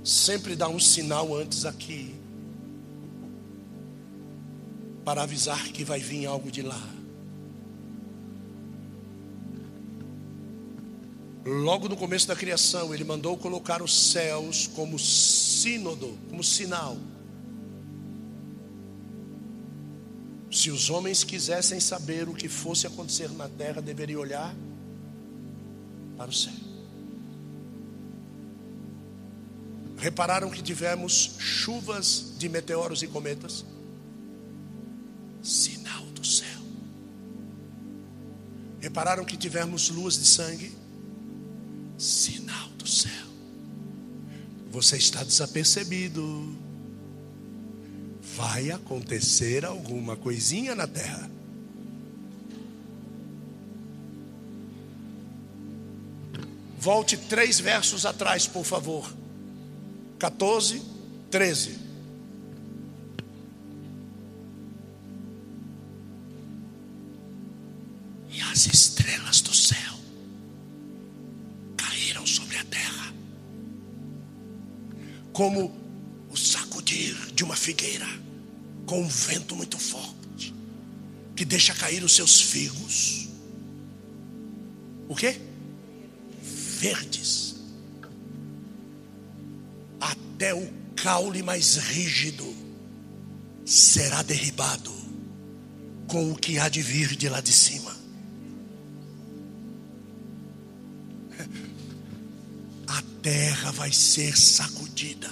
sempre 0.03 0.55
dá 0.55 0.67
um 0.67 0.79
sinal 0.79 1.35
antes 1.35 1.65
aqui 1.65 2.22
para 5.03 5.23
avisar 5.23 5.69
que 5.69 5.83
vai 5.83 5.99
vir 5.99 6.25
algo 6.25 6.51
de 6.51 6.61
lá. 6.61 6.81
Logo 11.45 11.89
no 11.89 11.97
começo 11.97 12.25
da 12.27 12.35
criação, 12.35 12.93
ele 12.93 13.03
mandou 13.03 13.37
colocar 13.37 13.81
os 13.81 14.11
céus 14.11 14.65
como 14.67 14.97
sínodo, 14.97 16.17
como 16.29 16.41
sinal. 16.41 16.97
Se 20.49 20.71
os 20.71 20.89
homens 20.89 21.23
quisessem 21.23 21.79
saber 21.81 22.29
o 22.29 22.33
que 22.33 22.47
fosse 22.47 22.87
acontecer 22.87 23.29
na 23.31 23.49
terra, 23.49 23.81
deveriam 23.81 24.21
olhar 24.21 24.55
para 26.15 26.29
o 26.29 26.33
céu. 26.33 26.53
Repararam 29.97 30.49
que 30.49 30.61
tivemos 30.61 31.35
chuvas 31.39 32.35
de 32.37 32.47
meteoros 32.47 33.01
e 33.03 33.07
cometas? 33.07 33.65
Sinal 35.43 36.05
do 36.07 36.25
céu. 36.25 36.47
Repararam 38.79 39.25
que 39.25 39.37
tivemos 39.37 39.89
luas 39.89 40.17
de 40.17 40.25
sangue? 40.25 40.83
sinal 41.97 42.69
do 42.77 42.87
céu. 42.87 43.11
Você 44.71 44.97
está 44.97 45.23
desapercebido. 45.23 46.57
Vai 48.35 48.71
acontecer 48.71 49.63
alguma 49.63 50.15
coisinha 50.15 50.75
na 50.75 50.87
terra. 50.87 51.29
Volte 56.79 57.15
três 57.15 57.59
versos 57.59 58.05
atrás, 58.05 58.47
por 58.47 58.65
favor. 58.65 59.09
14, 60.19 60.81
13. 61.29 61.82
Como 75.43 75.69
o 76.29 76.37
sacudir 76.37 77.13
de 77.33 77.43
uma 77.43 77.53
figueira, 77.53 78.07
com 78.85 79.01
um 79.01 79.07
vento 79.09 79.57
muito 79.57 79.77
forte, 79.77 80.55
que 81.35 81.43
deixa 81.43 81.75
cair 81.75 82.01
os 82.01 82.15
seus 82.15 82.39
figos. 82.39 83.27
O 85.09 85.13
quê? 85.13 85.37
verdes, 86.41 87.55
até 89.99 90.53
o 90.53 90.65
caule 90.95 91.43
mais 91.43 91.75
rígido 91.75 92.45
será 93.65 94.21
derribado 94.21 94.93
com 96.07 96.31
o 96.31 96.35
que 96.37 96.57
há 96.57 96.69
de 96.69 96.81
vir 96.81 97.17
de 97.17 97.27
lá 97.27 97.41
de 97.41 97.51
cima. 97.51 97.92
Terra 103.23 103.71
vai 103.71 103.91
ser 103.91 104.37
sacudida. 104.37 105.29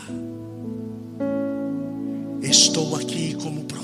Estou 2.41 2.95
aqui 2.95 3.35
como 3.35 3.65
profeta. 3.65 3.81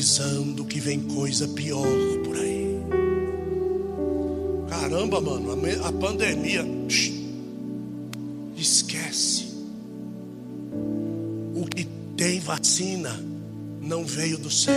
avisando 0.00 0.64
que 0.64 0.80
vem 0.80 0.98
coisa 1.00 1.46
pior 1.48 1.86
por 2.24 2.36
aí. 2.36 2.80
Caramba, 4.68 5.20
mano, 5.20 5.52
a 5.84 5.92
pandemia. 5.92 6.64
Esquece. 8.56 9.46
O 11.54 11.66
que 11.66 11.86
tem 12.16 12.40
vacina 12.40 13.29
não 13.90 14.04
veio 14.04 14.38
do 14.38 14.48
céu. 14.48 14.72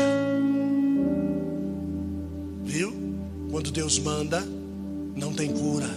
Viu? 2.63 2.91
Quando 3.51 3.69
Deus 3.69 3.99
manda, 3.99 4.43
não 5.15 5.31
tem 5.31 5.53
cura. 5.53 5.87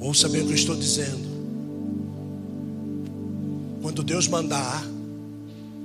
Ouça 0.00 0.28
bem 0.28 0.42
o 0.42 0.46
que 0.46 0.50
eu 0.50 0.56
estou 0.56 0.74
dizendo. 0.74 1.28
Quando 3.80 4.02
Deus 4.02 4.26
mandar, 4.26 4.84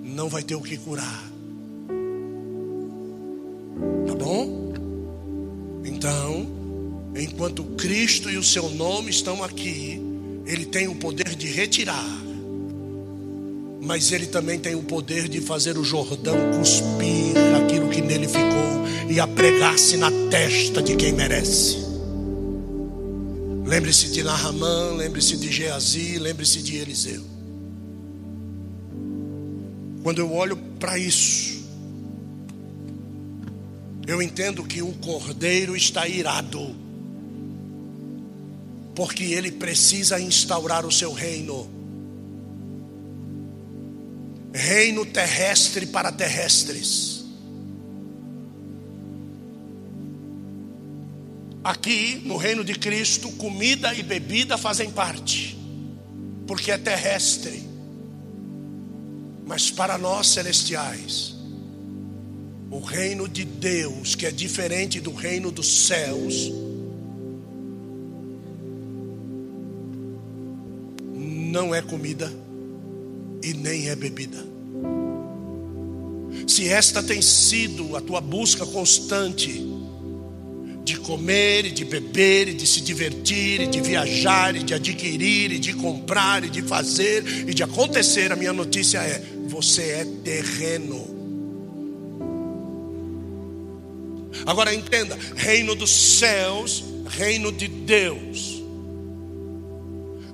não 0.04 0.28
vai 0.28 0.41
ter 0.41 0.56
o 0.56 0.62
que 0.62 0.76
curar. 0.76 1.32
Tá 4.08 4.16
bom? 4.16 4.74
Então, 5.86 6.48
enquanto 7.16 7.64
Cristo 7.78 8.28
e 8.28 8.38
o 8.38 8.44
seu 8.44 8.70
nome 8.72 9.12
estão 9.12 9.44
aqui, 9.44 10.02
Ele 10.48 10.66
tem 10.66 10.88
o 10.88 10.96
poder 10.96 11.36
de 11.36 11.46
retirar, 11.46 12.24
mas 13.84 14.11
Ele 14.13 14.25
também 14.25 14.57
tem 14.57 14.75
o 14.75 14.84
poder 14.84 15.27
de 15.27 15.41
fazer 15.41 15.77
o 15.77 15.84
Jordão 15.84 16.36
cuspir 16.57 17.36
aquilo 17.61 17.89
que 17.89 18.01
nele 18.01 18.27
ficou 18.27 18.88
e 19.09 19.19
apregar-se 19.19 19.97
na 19.97 20.09
testa 20.29 20.81
de 20.81 20.95
quem 20.95 21.11
merece. 21.11 21.77
Lembre-se 23.65 24.09
de 24.09 24.23
Nahamã, 24.23 24.93
lembre-se 24.95 25.36
de 25.36 25.51
Geazi, 25.51 26.17
lembre-se 26.17 26.61
de 26.61 26.77
Eliseu. 26.77 27.23
Quando 30.01 30.19
eu 30.19 30.31
olho 30.34 30.55
para 30.79 30.97
isso, 30.97 31.63
eu 34.07 34.21
entendo 34.21 34.63
que 34.63 34.81
o 34.81 34.93
cordeiro 34.93 35.75
está 35.75 36.07
irado, 36.07 36.73
porque 38.95 39.23
ele 39.23 39.51
precisa 39.51 40.19
instaurar 40.19 40.86
o 40.86 40.91
seu 40.91 41.11
reino 41.11 41.82
reino 44.64 45.05
terrestre 45.05 45.86
para 45.86 46.09
terrestres. 46.09 47.26
Aqui, 51.61 52.22
no 52.24 52.38
reino 52.38 52.64
de 52.64 52.74
Cristo, 52.76 53.30
comida 53.34 53.93
e 53.93 54.01
bebida 54.01 54.57
fazem 54.57 54.89
parte, 54.89 55.57
porque 56.47 56.72
é 56.72 56.78
terrestre. 56.78 57.61
Mas 59.45 59.70
para 59.70 59.97
nós 59.97 60.28
celestiais, 60.28 61.36
o 62.72 62.80
reino 62.80 63.28
de 63.28 63.43
Deus, 63.43 64.16
que 64.16 64.26
é 64.26 64.32
diferente 64.32 65.01
do 65.01 65.14
reino 65.14 65.51
dos 65.51 65.88
céus, 65.88 66.51
não 71.14 71.76
é 71.76 71.82
comida 71.82 72.32
e 73.43 73.53
nem 73.53 73.89
é 73.89 73.95
bebida. 73.95 74.53
Se 76.47 76.67
esta 76.67 77.01
tem 77.01 77.21
sido 77.21 77.95
a 77.95 78.01
tua 78.01 78.21
busca 78.21 78.65
constante, 78.65 79.73
de 80.84 80.97
comer 80.97 81.65
e 81.65 81.71
de 81.71 81.86
beber 81.86 82.49
e 82.49 82.53
de 82.53 82.67
se 82.67 82.81
divertir 82.81 83.61
e 83.61 83.67
de 83.67 83.79
viajar 83.79 84.55
e 84.55 84.63
de 84.63 84.73
adquirir 84.73 85.51
e 85.53 85.59
de 85.59 85.73
comprar 85.73 86.43
e 86.43 86.49
de 86.49 86.61
fazer 86.61 87.47
e 87.47 87.53
de 87.53 87.63
acontecer, 87.63 88.31
a 88.31 88.36
minha 88.36 88.51
notícia 88.51 88.99
é: 88.99 89.23
você 89.47 89.81
é 89.81 90.05
terreno. 90.23 91.13
Agora 94.45 94.73
entenda: 94.73 95.17
reino 95.36 95.73
dos 95.73 95.91
céus, 95.91 96.84
reino 97.07 97.51
de 97.51 97.67
Deus. 97.67 98.61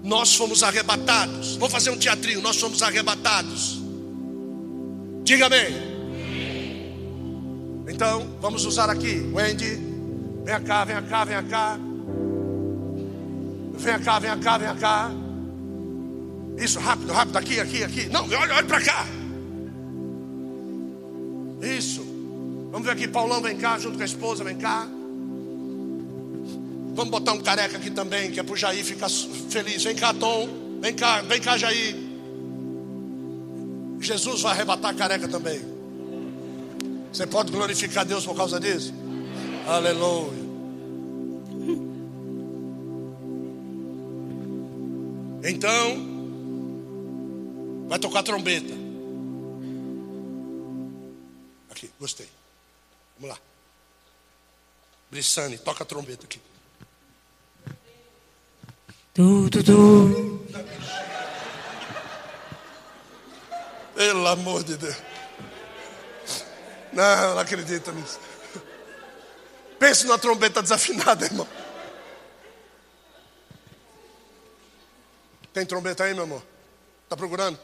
Nós 0.03 0.33
fomos 0.33 0.63
arrebatados. 0.63 1.57
Vou 1.57 1.69
fazer 1.69 1.91
um 1.91 1.97
teatrinho. 1.97 2.41
Nós 2.41 2.57
fomos 2.57 2.81
arrebatados. 2.81 3.79
Diga 5.23 5.45
amém. 5.45 5.88
Então, 7.99 8.25
vamos 8.39 8.63
usar 8.63 8.89
aqui. 8.89 9.29
Wendy, 9.33 9.77
Vem 10.45 10.63
cá, 10.63 10.85
vem 10.85 11.03
cá, 11.03 11.25
vem 11.25 11.43
cá. 11.49 11.77
Vem 13.73 13.99
cá, 13.99 14.19
vem 14.19 14.39
cá, 14.39 14.57
vem 14.57 14.75
cá. 14.77 15.11
Isso, 16.57 16.79
rápido, 16.79 17.11
rápido, 17.11 17.35
aqui, 17.35 17.59
aqui, 17.59 17.83
aqui. 17.83 18.05
Não, 18.07 18.23
olha, 18.23 18.55
olha 18.55 18.63
para 18.63 18.79
cá. 18.79 19.05
Isso. 21.61 22.01
Vamos 22.71 22.87
ver 22.87 22.93
aqui, 22.93 23.05
Paulão, 23.05 23.41
vem 23.41 23.57
cá, 23.57 23.77
junto 23.77 23.97
com 23.97 24.03
a 24.03 24.05
esposa, 24.05 24.45
vem 24.45 24.55
cá. 24.55 24.87
Vamos 26.95 27.11
botar 27.11 27.33
um 27.33 27.41
careca 27.41 27.75
aqui 27.75 27.91
também, 27.91 28.31
que 28.31 28.39
é 28.39 28.43
para 28.43 28.53
o 28.53 28.55
Jair 28.55 28.85
ficar 28.85 29.09
feliz. 29.09 29.83
Vem 29.83 29.97
cá, 29.97 30.13
Tom. 30.13 30.47
Vem 30.81 30.93
cá, 30.93 31.21
vem 31.23 31.41
cá, 31.41 31.57
Jair. 31.57 31.97
Jesus 33.99 34.41
vai 34.41 34.53
arrebatar 34.53 34.91
a 34.91 34.93
careca 34.93 35.27
também. 35.27 35.78
Você 37.11 37.25
pode 37.25 37.51
glorificar 37.51 38.05
Deus 38.05 38.25
por 38.25 38.35
causa 38.35 38.59
disso? 38.59 38.93
Aleluia. 39.67 40.49
Então, 45.43 45.97
vai 47.87 47.97
tocar 47.97 48.23
trombeta. 48.23 48.73
Aqui, 51.71 51.89
gostei. 51.99 52.27
Vamos 53.17 53.35
lá. 53.35 53.41
Brissane, 55.09 55.57
toca 55.57 55.83
a 55.83 55.85
trombeta 55.85 56.25
aqui. 56.25 56.39
Du, 59.15 59.49
du, 59.49 59.63
du. 59.63 60.39
Pelo 63.95 64.27
amor 64.27 64.63
de 64.63 64.77
Deus. 64.77 65.08
Não, 66.91 67.35
não 67.35 67.39
acredito 67.39 67.91
nisso. 67.91 68.19
Pense 69.79 70.05
numa 70.05 70.19
trombeta 70.19 70.61
desafinada, 70.61 71.25
irmão. 71.25 71.47
Tem 75.53 75.65
trombeta 75.65 76.03
aí, 76.03 76.13
meu 76.13 76.23
amor? 76.23 76.43
Está 77.03 77.15
procurando? 77.15 77.59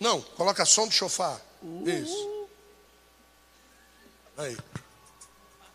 Não, 0.00 0.20
coloca 0.20 0.64
som 0.64 0.88
de 0.88 0.94
chofar. 0.94 1.40
Isso. 1.86 2.48
Aí. 4.36 4.56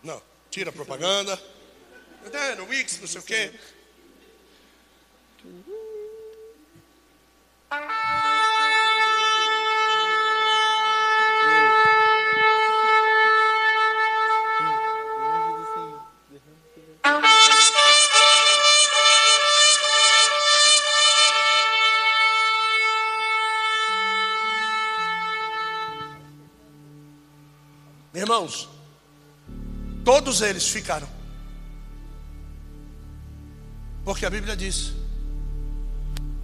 Não, 0.04 0.22
tira 0.50 0.70
a 0.70 0.74
propaganda. 0.74 1.40
No 2.58 2.66
Wix, 2.66 3.00
não 3.00 3.08
sei 3.08 3.22
o 3.22 3.24
quê. 3.24 3.54
Irmãos, 28.40 28.70
todos 30.06 30.42
eles 30.42 30.70
ficaram. 30.70 31.08
Porque 34.06 34.26
a 34.26 34.30
Bíblia 34.30 34.56
diz: 34.56 34.94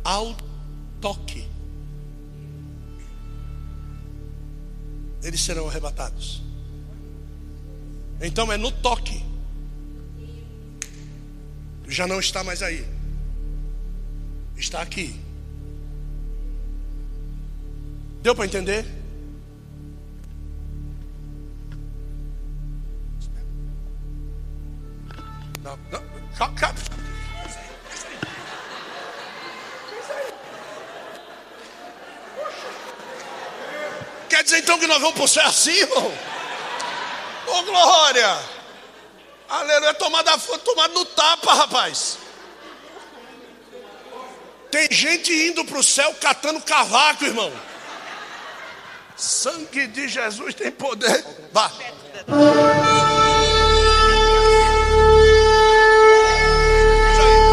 ao 0.04 0.36
toque, 1.00 1.48
eles 5.24 5.42
serão 5.42 5.70
arrebatados. 5.70 6.44
Então 8.20 8.52
é 8.52 8.58
no 8.58 8.74
toque, 8.74 9.24
já 11.88 12.06
não 12.06 12.20
está 12.20 12.44
mais 12.44 12.62
aí, 12.62 12.86
está 14.58 14.82
aqui. 14.82 15.18
Deu 18.22 18.36
para 18.36 18.46
entender? 18.46 18.95
Dizer 34.46 34.60
então 34.60 34.80
que 34.80 34.88
nós 34.88 35.02
vamos 35.02 35.16
para 35.16 35.24
o 35.24 35.28
céu 35.28 35.46
assim, 35.46 35.72
irmão? 35.72 36.14
Ô 37.48 37.52
oh, 37.52 37.64
glória! 37.64 38.40
Aleluia, 39.50 39.94
tomada, 39.94 40.38
tomada 40.38 40.94
no 40.94 41.06
tapa, 41.06 41.54
rapaz. 41.54 42.18
Tem 44.72 44.88
gente 44.92 45.32
indo 45.32 45.64
para 45.66 45.78
o 45.78 45.84
céu 45.84 46.14
catando 46.20 46.62
cavaco, 46.62 47.26
irmão. 47.26 47.52
Sangue 49.16 49.88
de 49.88 50.08
Jesus 50.08 50.54
tem 50.56 50.72
poder. 50.72 51.26
Vá. 51.52 51.72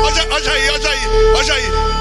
Olha 0.05 0.23
aí, 0.23 0.29
olha 0.31 0.53
aí, 0.53 0.71
olha 0.71 0.91
aí, 0.91 1.01
olha 1.37 1.55
aí, 1.55 1.92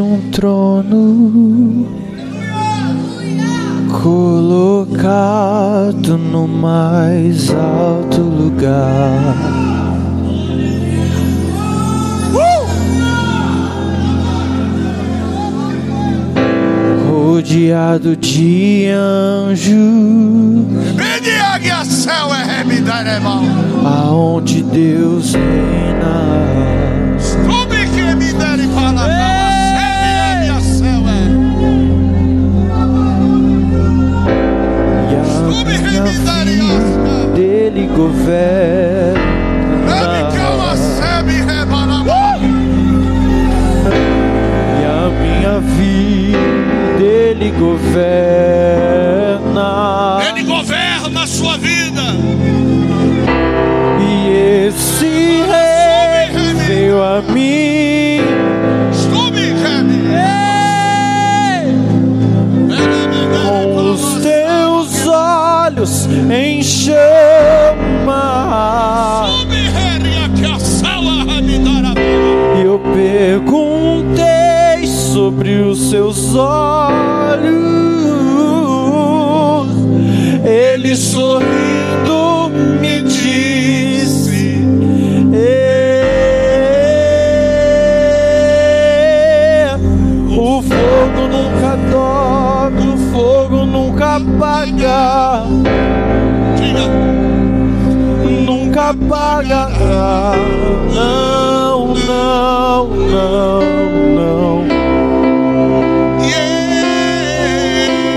um 0.00 0.30
trono 0.30 0.61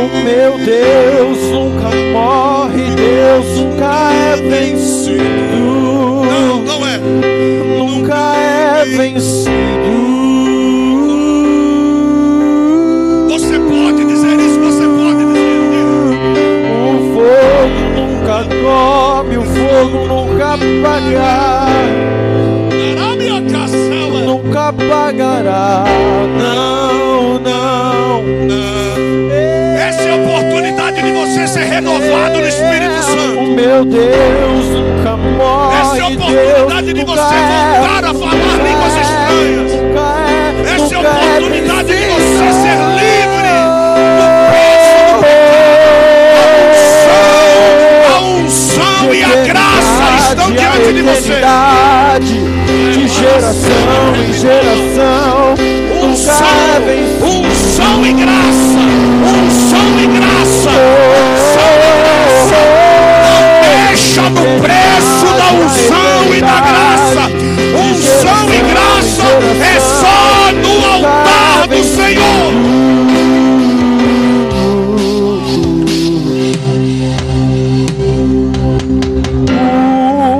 meu 0.07 0.57
Deus 0.57 1.37
nunca 1.51 1.89
morre, 2.13 2.83
Deus 2.95 3.45
nunca 3.57 4.11
é 4.11 4.35
vencido. 4.35 5.23
Não, 6.25 6.61
não 6.61 6.87
é. 6.87 6.97
Nunca 7.77 8.35
é 8.35 8.85
vencido. 8.85 9.55
Você 13.29 13.59
pode 13.59 14.05
dizer 14.05 14.39
isso, 14.39 14.59
você 14.59 14.85
pode 14.87 15.25
dizer. 15.25 15.45
O 16.81 17.13
fogo 17.13 17.83
nunca 17.95 18.43
dorme, 18.43 19.37
o 19.37 19.43
fogo 19.43 19.97
nunca 20.07 20.53
apaga, 20.53 21.65
Arábia 22.91 23.41
Caçela. 23.51 24.19
nunca 24.25 24.69
apagará. 24.69 25.83
Não, 26.37 27.39
não. 27.39 27.75
Essa 28.49 28.84
você 31.47 31.59
ser 31.59 31.65
renovado 31.65 32.39
no 32.39 32.47
Espírito 32.47 32.91
O 32.91 33.03
Santo. 33.03 33.41
meu 33.51 33.85
Deus 33.85 34.65
nunca 34.65 35.15
morre. 35.15 35.79
Essa 35.79 35.97
é 35.97 36.01
a 36.01 36.07
oportunidade 36.07 36.87
de 36.87 36.93
Deus 36.93 37.07
você 37.07 37.21
nunca 37.21 37.35
é, 37.35 37.79
voltar 37.79 38.03
a 38.05 38.13
falar 38.13 38.33
línguas 38.33 38.95
é, 38.95 39.01
estranhas. 39.01 39.71
É, 39.71 40.75
Essa 40.75 40.93
é 40.93 40.97
a 40.97 41.01
oportunidade 41.01 41.87
de 41.87 41.93
vencido. 41.93 42.15
você 42.15 42.51
ser 42.61 42.77
livre 42.97 43.53
do 44.17 44.25
peso 44.49 44.95
do 45.05 45.21
pecado. 45.21 45.75
A 48.11 48.19
unção 48.21 49.13
e 49.13 49.23
a 49.23 49.25
graça 49.45 50.05
estão 50.29 50.49
diante 50.51 50.93
de 50.93 51.01
você. 51.03 51.41
De 52.91 53.07
geração 53.07 54.15
em 54.17 54.33
geração, 54.33 55.53
é 55.59 56.05
Unção, 56.05 56.39
unção 57.21 58.05
e 58.05 58.13
graça. 58.13 58.79
Unção 59.25 59.99
e 59.99 60.07
graça. 60.07 61.24
No 64.45 64.61
preço 64.61 65.25
da 65.37 65.51
unção 65.53 66.35
e 66.35 66.41
da 66.41 66.59
graça. 66.59 67.31
Unção 67.73 68.53
e 68.53 68.59
graça 68.71 69.23
é 69.65 69.79
só 69.79 70.51
no 70.51 70.85
altar 70.85 71.67
do 71.67 71.83
Senhor. 71.83 72.53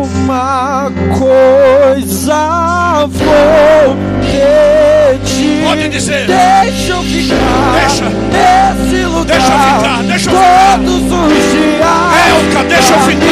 Uma 0.03 0.91
coisa 1.17 3.07
vou 3.07 3.97
pedir. 4.21 5.63
Pode 5.63 5.89
dizer. 5.89 6.27
Deixa 6.27 6.91
eu 6.91 7.03
ficar 7.03 7.73
Deixa. 7.79 8.05
nesse 8.05 9.05
lugar. 9.05 9.25
Deixa 9.25 9.51
eu 9.51 9.59
ficar, 9.59 10.03
deixa 10.03 10.29
eu 10.29 10.35
ficar. 10.35 10.75
Todos 10.75 10.95
os 10.95 11.51
dias. 11.51 11.75
Elka, 12.29 12.63
deixa 12.69 12.93
eu 12.93 12.99
ficar, 13.01 13.24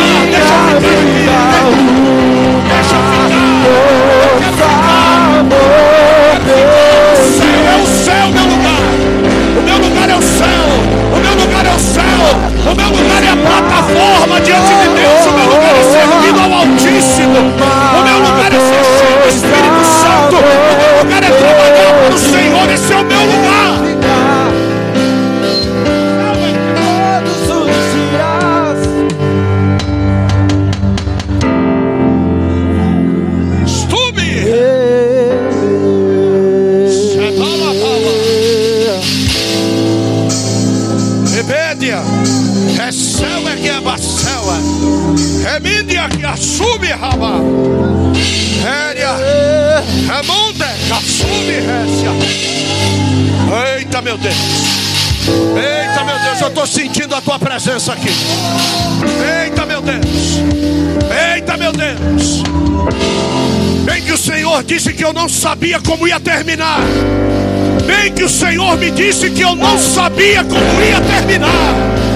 O 12.74 12.76
meu 12.76 12.90
lugar 12.90 13.24
é 13.24 13.30
a 13.30 13.36
plataforma 13.36 14.42
diante 14.42 14.74
de 14.74 14.88
Deus. 14.96 15.26
O 15.28 15.32
meu 15.32 15.46
lugar 15.46 15.76
é 15.76 15.84
servido 15.84 16.40
ao 16.40 16.54
Altíssimo. 16.54 17.83
É 45.54 45.60
mídia 45.60 46.10
que 46.10 46.26
assume 46.26 46.88
raba, 46.88 47.34
réria, 48.64 49.14
monte 50.26 50.58
que 50.58 50.92
assume 50.92 51.60
récia. 51.60 52.10
Eita 53.78 54.02
meu 54.02 54.18
Deus, 54.18 54.36
eita 54.36 56.04
meu 56.06 56.20
Deus, 56.20 56.42
eu 56.42 56.48
estou 56.48 56.66
sentindo 56.66 57.14
a 57.14 57.22
tua 57.22 57.38
presença 57.38 57.94
aqui. 57.94 58.10
Eita 59.44 59.66
meu 59.68 59.82
Deus, 59.82 60.40
eita 61.36 61.56
meu 61.56 61.72
Deus. 61.72 62.42
Bem 63.86 64.02
que 64.02 64.12
o 64.12 64.18
Senhor 64.18 64.64
disse 64.64 64.92
que 64.94 65.06
eu 65.06 65.14
não 65.14 65.30
sabia 65.30 65.80
como 65.80 66.08
ia 66.08 66.20
terminar. 66.20 66.80
Bem 67.86 68.12
que 68.12 68.24
o 68.24 68.30
Senhor 68.30 68.76
me 68.78 68.90
disse 68.90 69.30
que 69.30 69.42
eu 69.42 69.56
não 69.56 69.78
sabia 69.78 70.44
como 70.44 70.82
ia 70.82 71.00
terminar. 71.02 72.13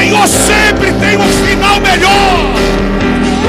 Senhor 0.00 0.26
sempre 0.26 0.92
tem 0.92 1.18
um 1.18 1.28
final 1.46 1.78
melhor. 1.78 2.40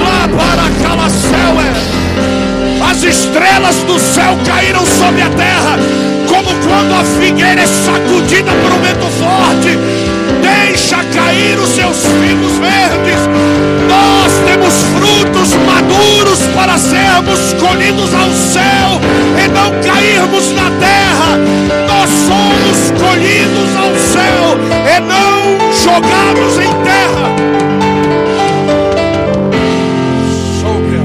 Lá 0.03 0.28
para 0.28 0.64
aquela 0.68 1.07
é. 1.07 2.91
As 2.91 3.03
estrelas 3.03 3.78
do 3.88 3.98
céu 3.98 4.38
caíram 4.45 4.86
sobre 4.86 5.22
a 5.22 5.30
terra, 5.30 5.80
como 6.28 6.49
quando 6.68 6.94
a 6.94 7.06
figueira 7.06 7.61
é 7.61 7.65
sacudida 7.65 8.52
por 8.52 8.73
um 8.73 8.82
vento 8.82 9.07
forte. 9.18 9.80
Deixa 10.41 10.98
cair 11.15 11.57
os 11.57 11.69
seus 11.69 12.06
figos 12.19 12.57
verdes. 12.60 13.22
Nós 13.88 14.34
temos 14.45 14.73
frutos 14.98 15.53
maduros 15.65 16.40
para 16.53 16.78
sermos 16.78 17.53
colhidos 17.53 18.14
ao 18.14 18.30
céu 18.30 18.99
e 19.41 19.48
não 19.48 19.72
cairmos 19.82 20.52
na 20.52 20.69
terra. 20.82 21.38
Nós 21.88 22.10
somos 22.28 22.91
colhidos 22.99 23.73
ao 23.78 23.95
céu 23.95 24.57
e 24.98 24.99
não 24.99 25.31
jogados 25.82 26.58
em 26.58 26.72
terra. 26.84 27.32
Sobre 30.62 30.98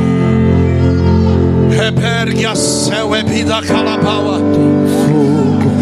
Rebergue 1.77 2.47
a 2.47 2.55
céu 2.55 3.15
é 3.15 3.23
vida 3.23 3.63
calabaua. 3.63 4.41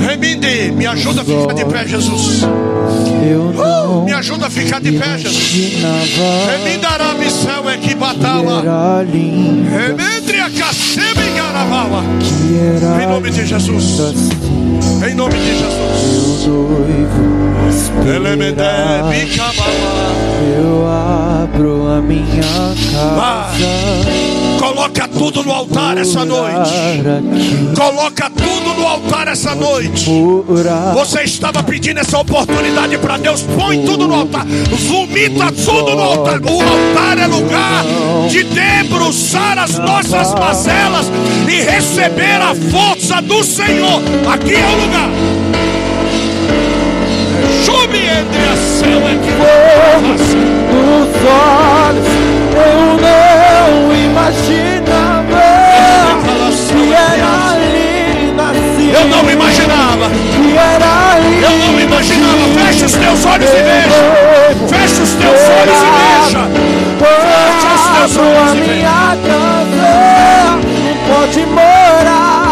Reminde, 0.07 0.71
me 0.73 0.87
ajuda 0.87 1.23
a 1.23 1.25
ficar 1.25 1.55
de 1.55 1.65
pé, 1.65 1.87
Jesus. 1.89 2.43
Não 2.43 4.05
Me 4.05 4.13
ajuda 4.13 4.47
a 4.47 4.51
ficar 4.51 4.81
de 4.81 4.93
pé, 4.93 5.19
Jesus. 5.19 5.55
imaginava 5.55 6.53
Remindará 6.53 7.15
céu 7.31 7.69
é 7.69 7.77
que 7.77 7.95
batala. 7.95 8.63
Remendre 9.03 10.41
a 10.41 10.51
caceba 10.51 10.94
era 12.59 13.03
Em 13.03 13.07
nome 13.07 13.31
de 13.31 13.47
Jesus. 13.47 14.01
Em 15.09 15.15
nome 15.15 15.35
de 15.35 15.59
Jesus. 15.59 16.47
Eu 20.59 20.87
abro 20.87 21.89
a 21.89 22.03
minha 22.03 22.43
casa. 22.93 24.44
Coloca 24.65 25.07
tudo 25.07 25.43
no 25.43 25.53
altar 25.53 25.99
essa 25.99 26.25
noite. 26.25 26.73
Coloca 27.77 28.31
tudo 28.31 28.73
no 28.81 28.87
altar 28.87 29.29
essa 29.29 29.55
noite. 29.55 30.11
Você 30.95 31.21
estava 31.21 31.63
pedindo 31.63 32.01
essa 32.01 32.19
oportunidade 32.19 32.97
para 32.97 33.19
Deus. 33.19 33.43
Põe 33.43 33.85
tudo 33.85 34.09
no 34.09 34.15
altar. 34.15 34.47
Vomita 34.47 35.53
tudo 35.53 35.95
no 35.95 36.03
altar. 36.03 36.41
O 36.41 36.63
altar 36.63 37.19
é 37.19 37.27
lugar 37.27 37.85
de 38.31 38.43
debruçar 38.43 39.59
as 39.59 39.77
nossas 39.77 40.33
mazelas 40.33 41.13
e 41.47 41.61
receber 41.61 42.41
a 42.41 42.55
força 42.55 43.21
do 43.21 43.45
Senhor. 43.45 44.01
Aqui 44.33 44.55
é 44.55 44.67
o 44.67 44.81
lugar. 44.81 45.11
Chube 47.67 47.99
entre 47.99 48.49
a 48.49 48.57
céu 48.57 49.03
e 49.11 49.19
que 49.19 49.31
nos 50.01 51.13
olhos. 51.29 52.09
Eu 52.57 52.97
não 53.03 53.34
não 53.69 53.95
imaginava 53.95 55.65
que 56.75 56.93
era 56.93 57.53
ali 57.53 58.33
nasci. 58.37 58.91
Eu 58.93 59.09
não 59.09 59.31
imaginava. 59.31 60.11
Que 60.11 60.57
era 60.57 61.17
ali. 61.17 61.43
Eu 61.43 61.51
não 61.51 61.81
imaginava. 61.81 62.45
Fecha 62.59 62.87
os 62.87 62.93
teus 62.93 63.25
olhos 63.25 63.51
e 63.51 63.63
veja. 63.63 64.03
Fecha 64.69 65.03
os 65.03 65.13
teus 65.13 65.41
olhos 65.61 65.81
e 65.81 65.91
veja. 65.97 66.43
Fecha 67.01 67.71
os 67.75 67.85
teus 67.97 68.17
olhos 68.17 68.55
e 68.55 68.61
veja. 68.61 68.85
Pode 71.07 71.47
morar. 71.47 72.35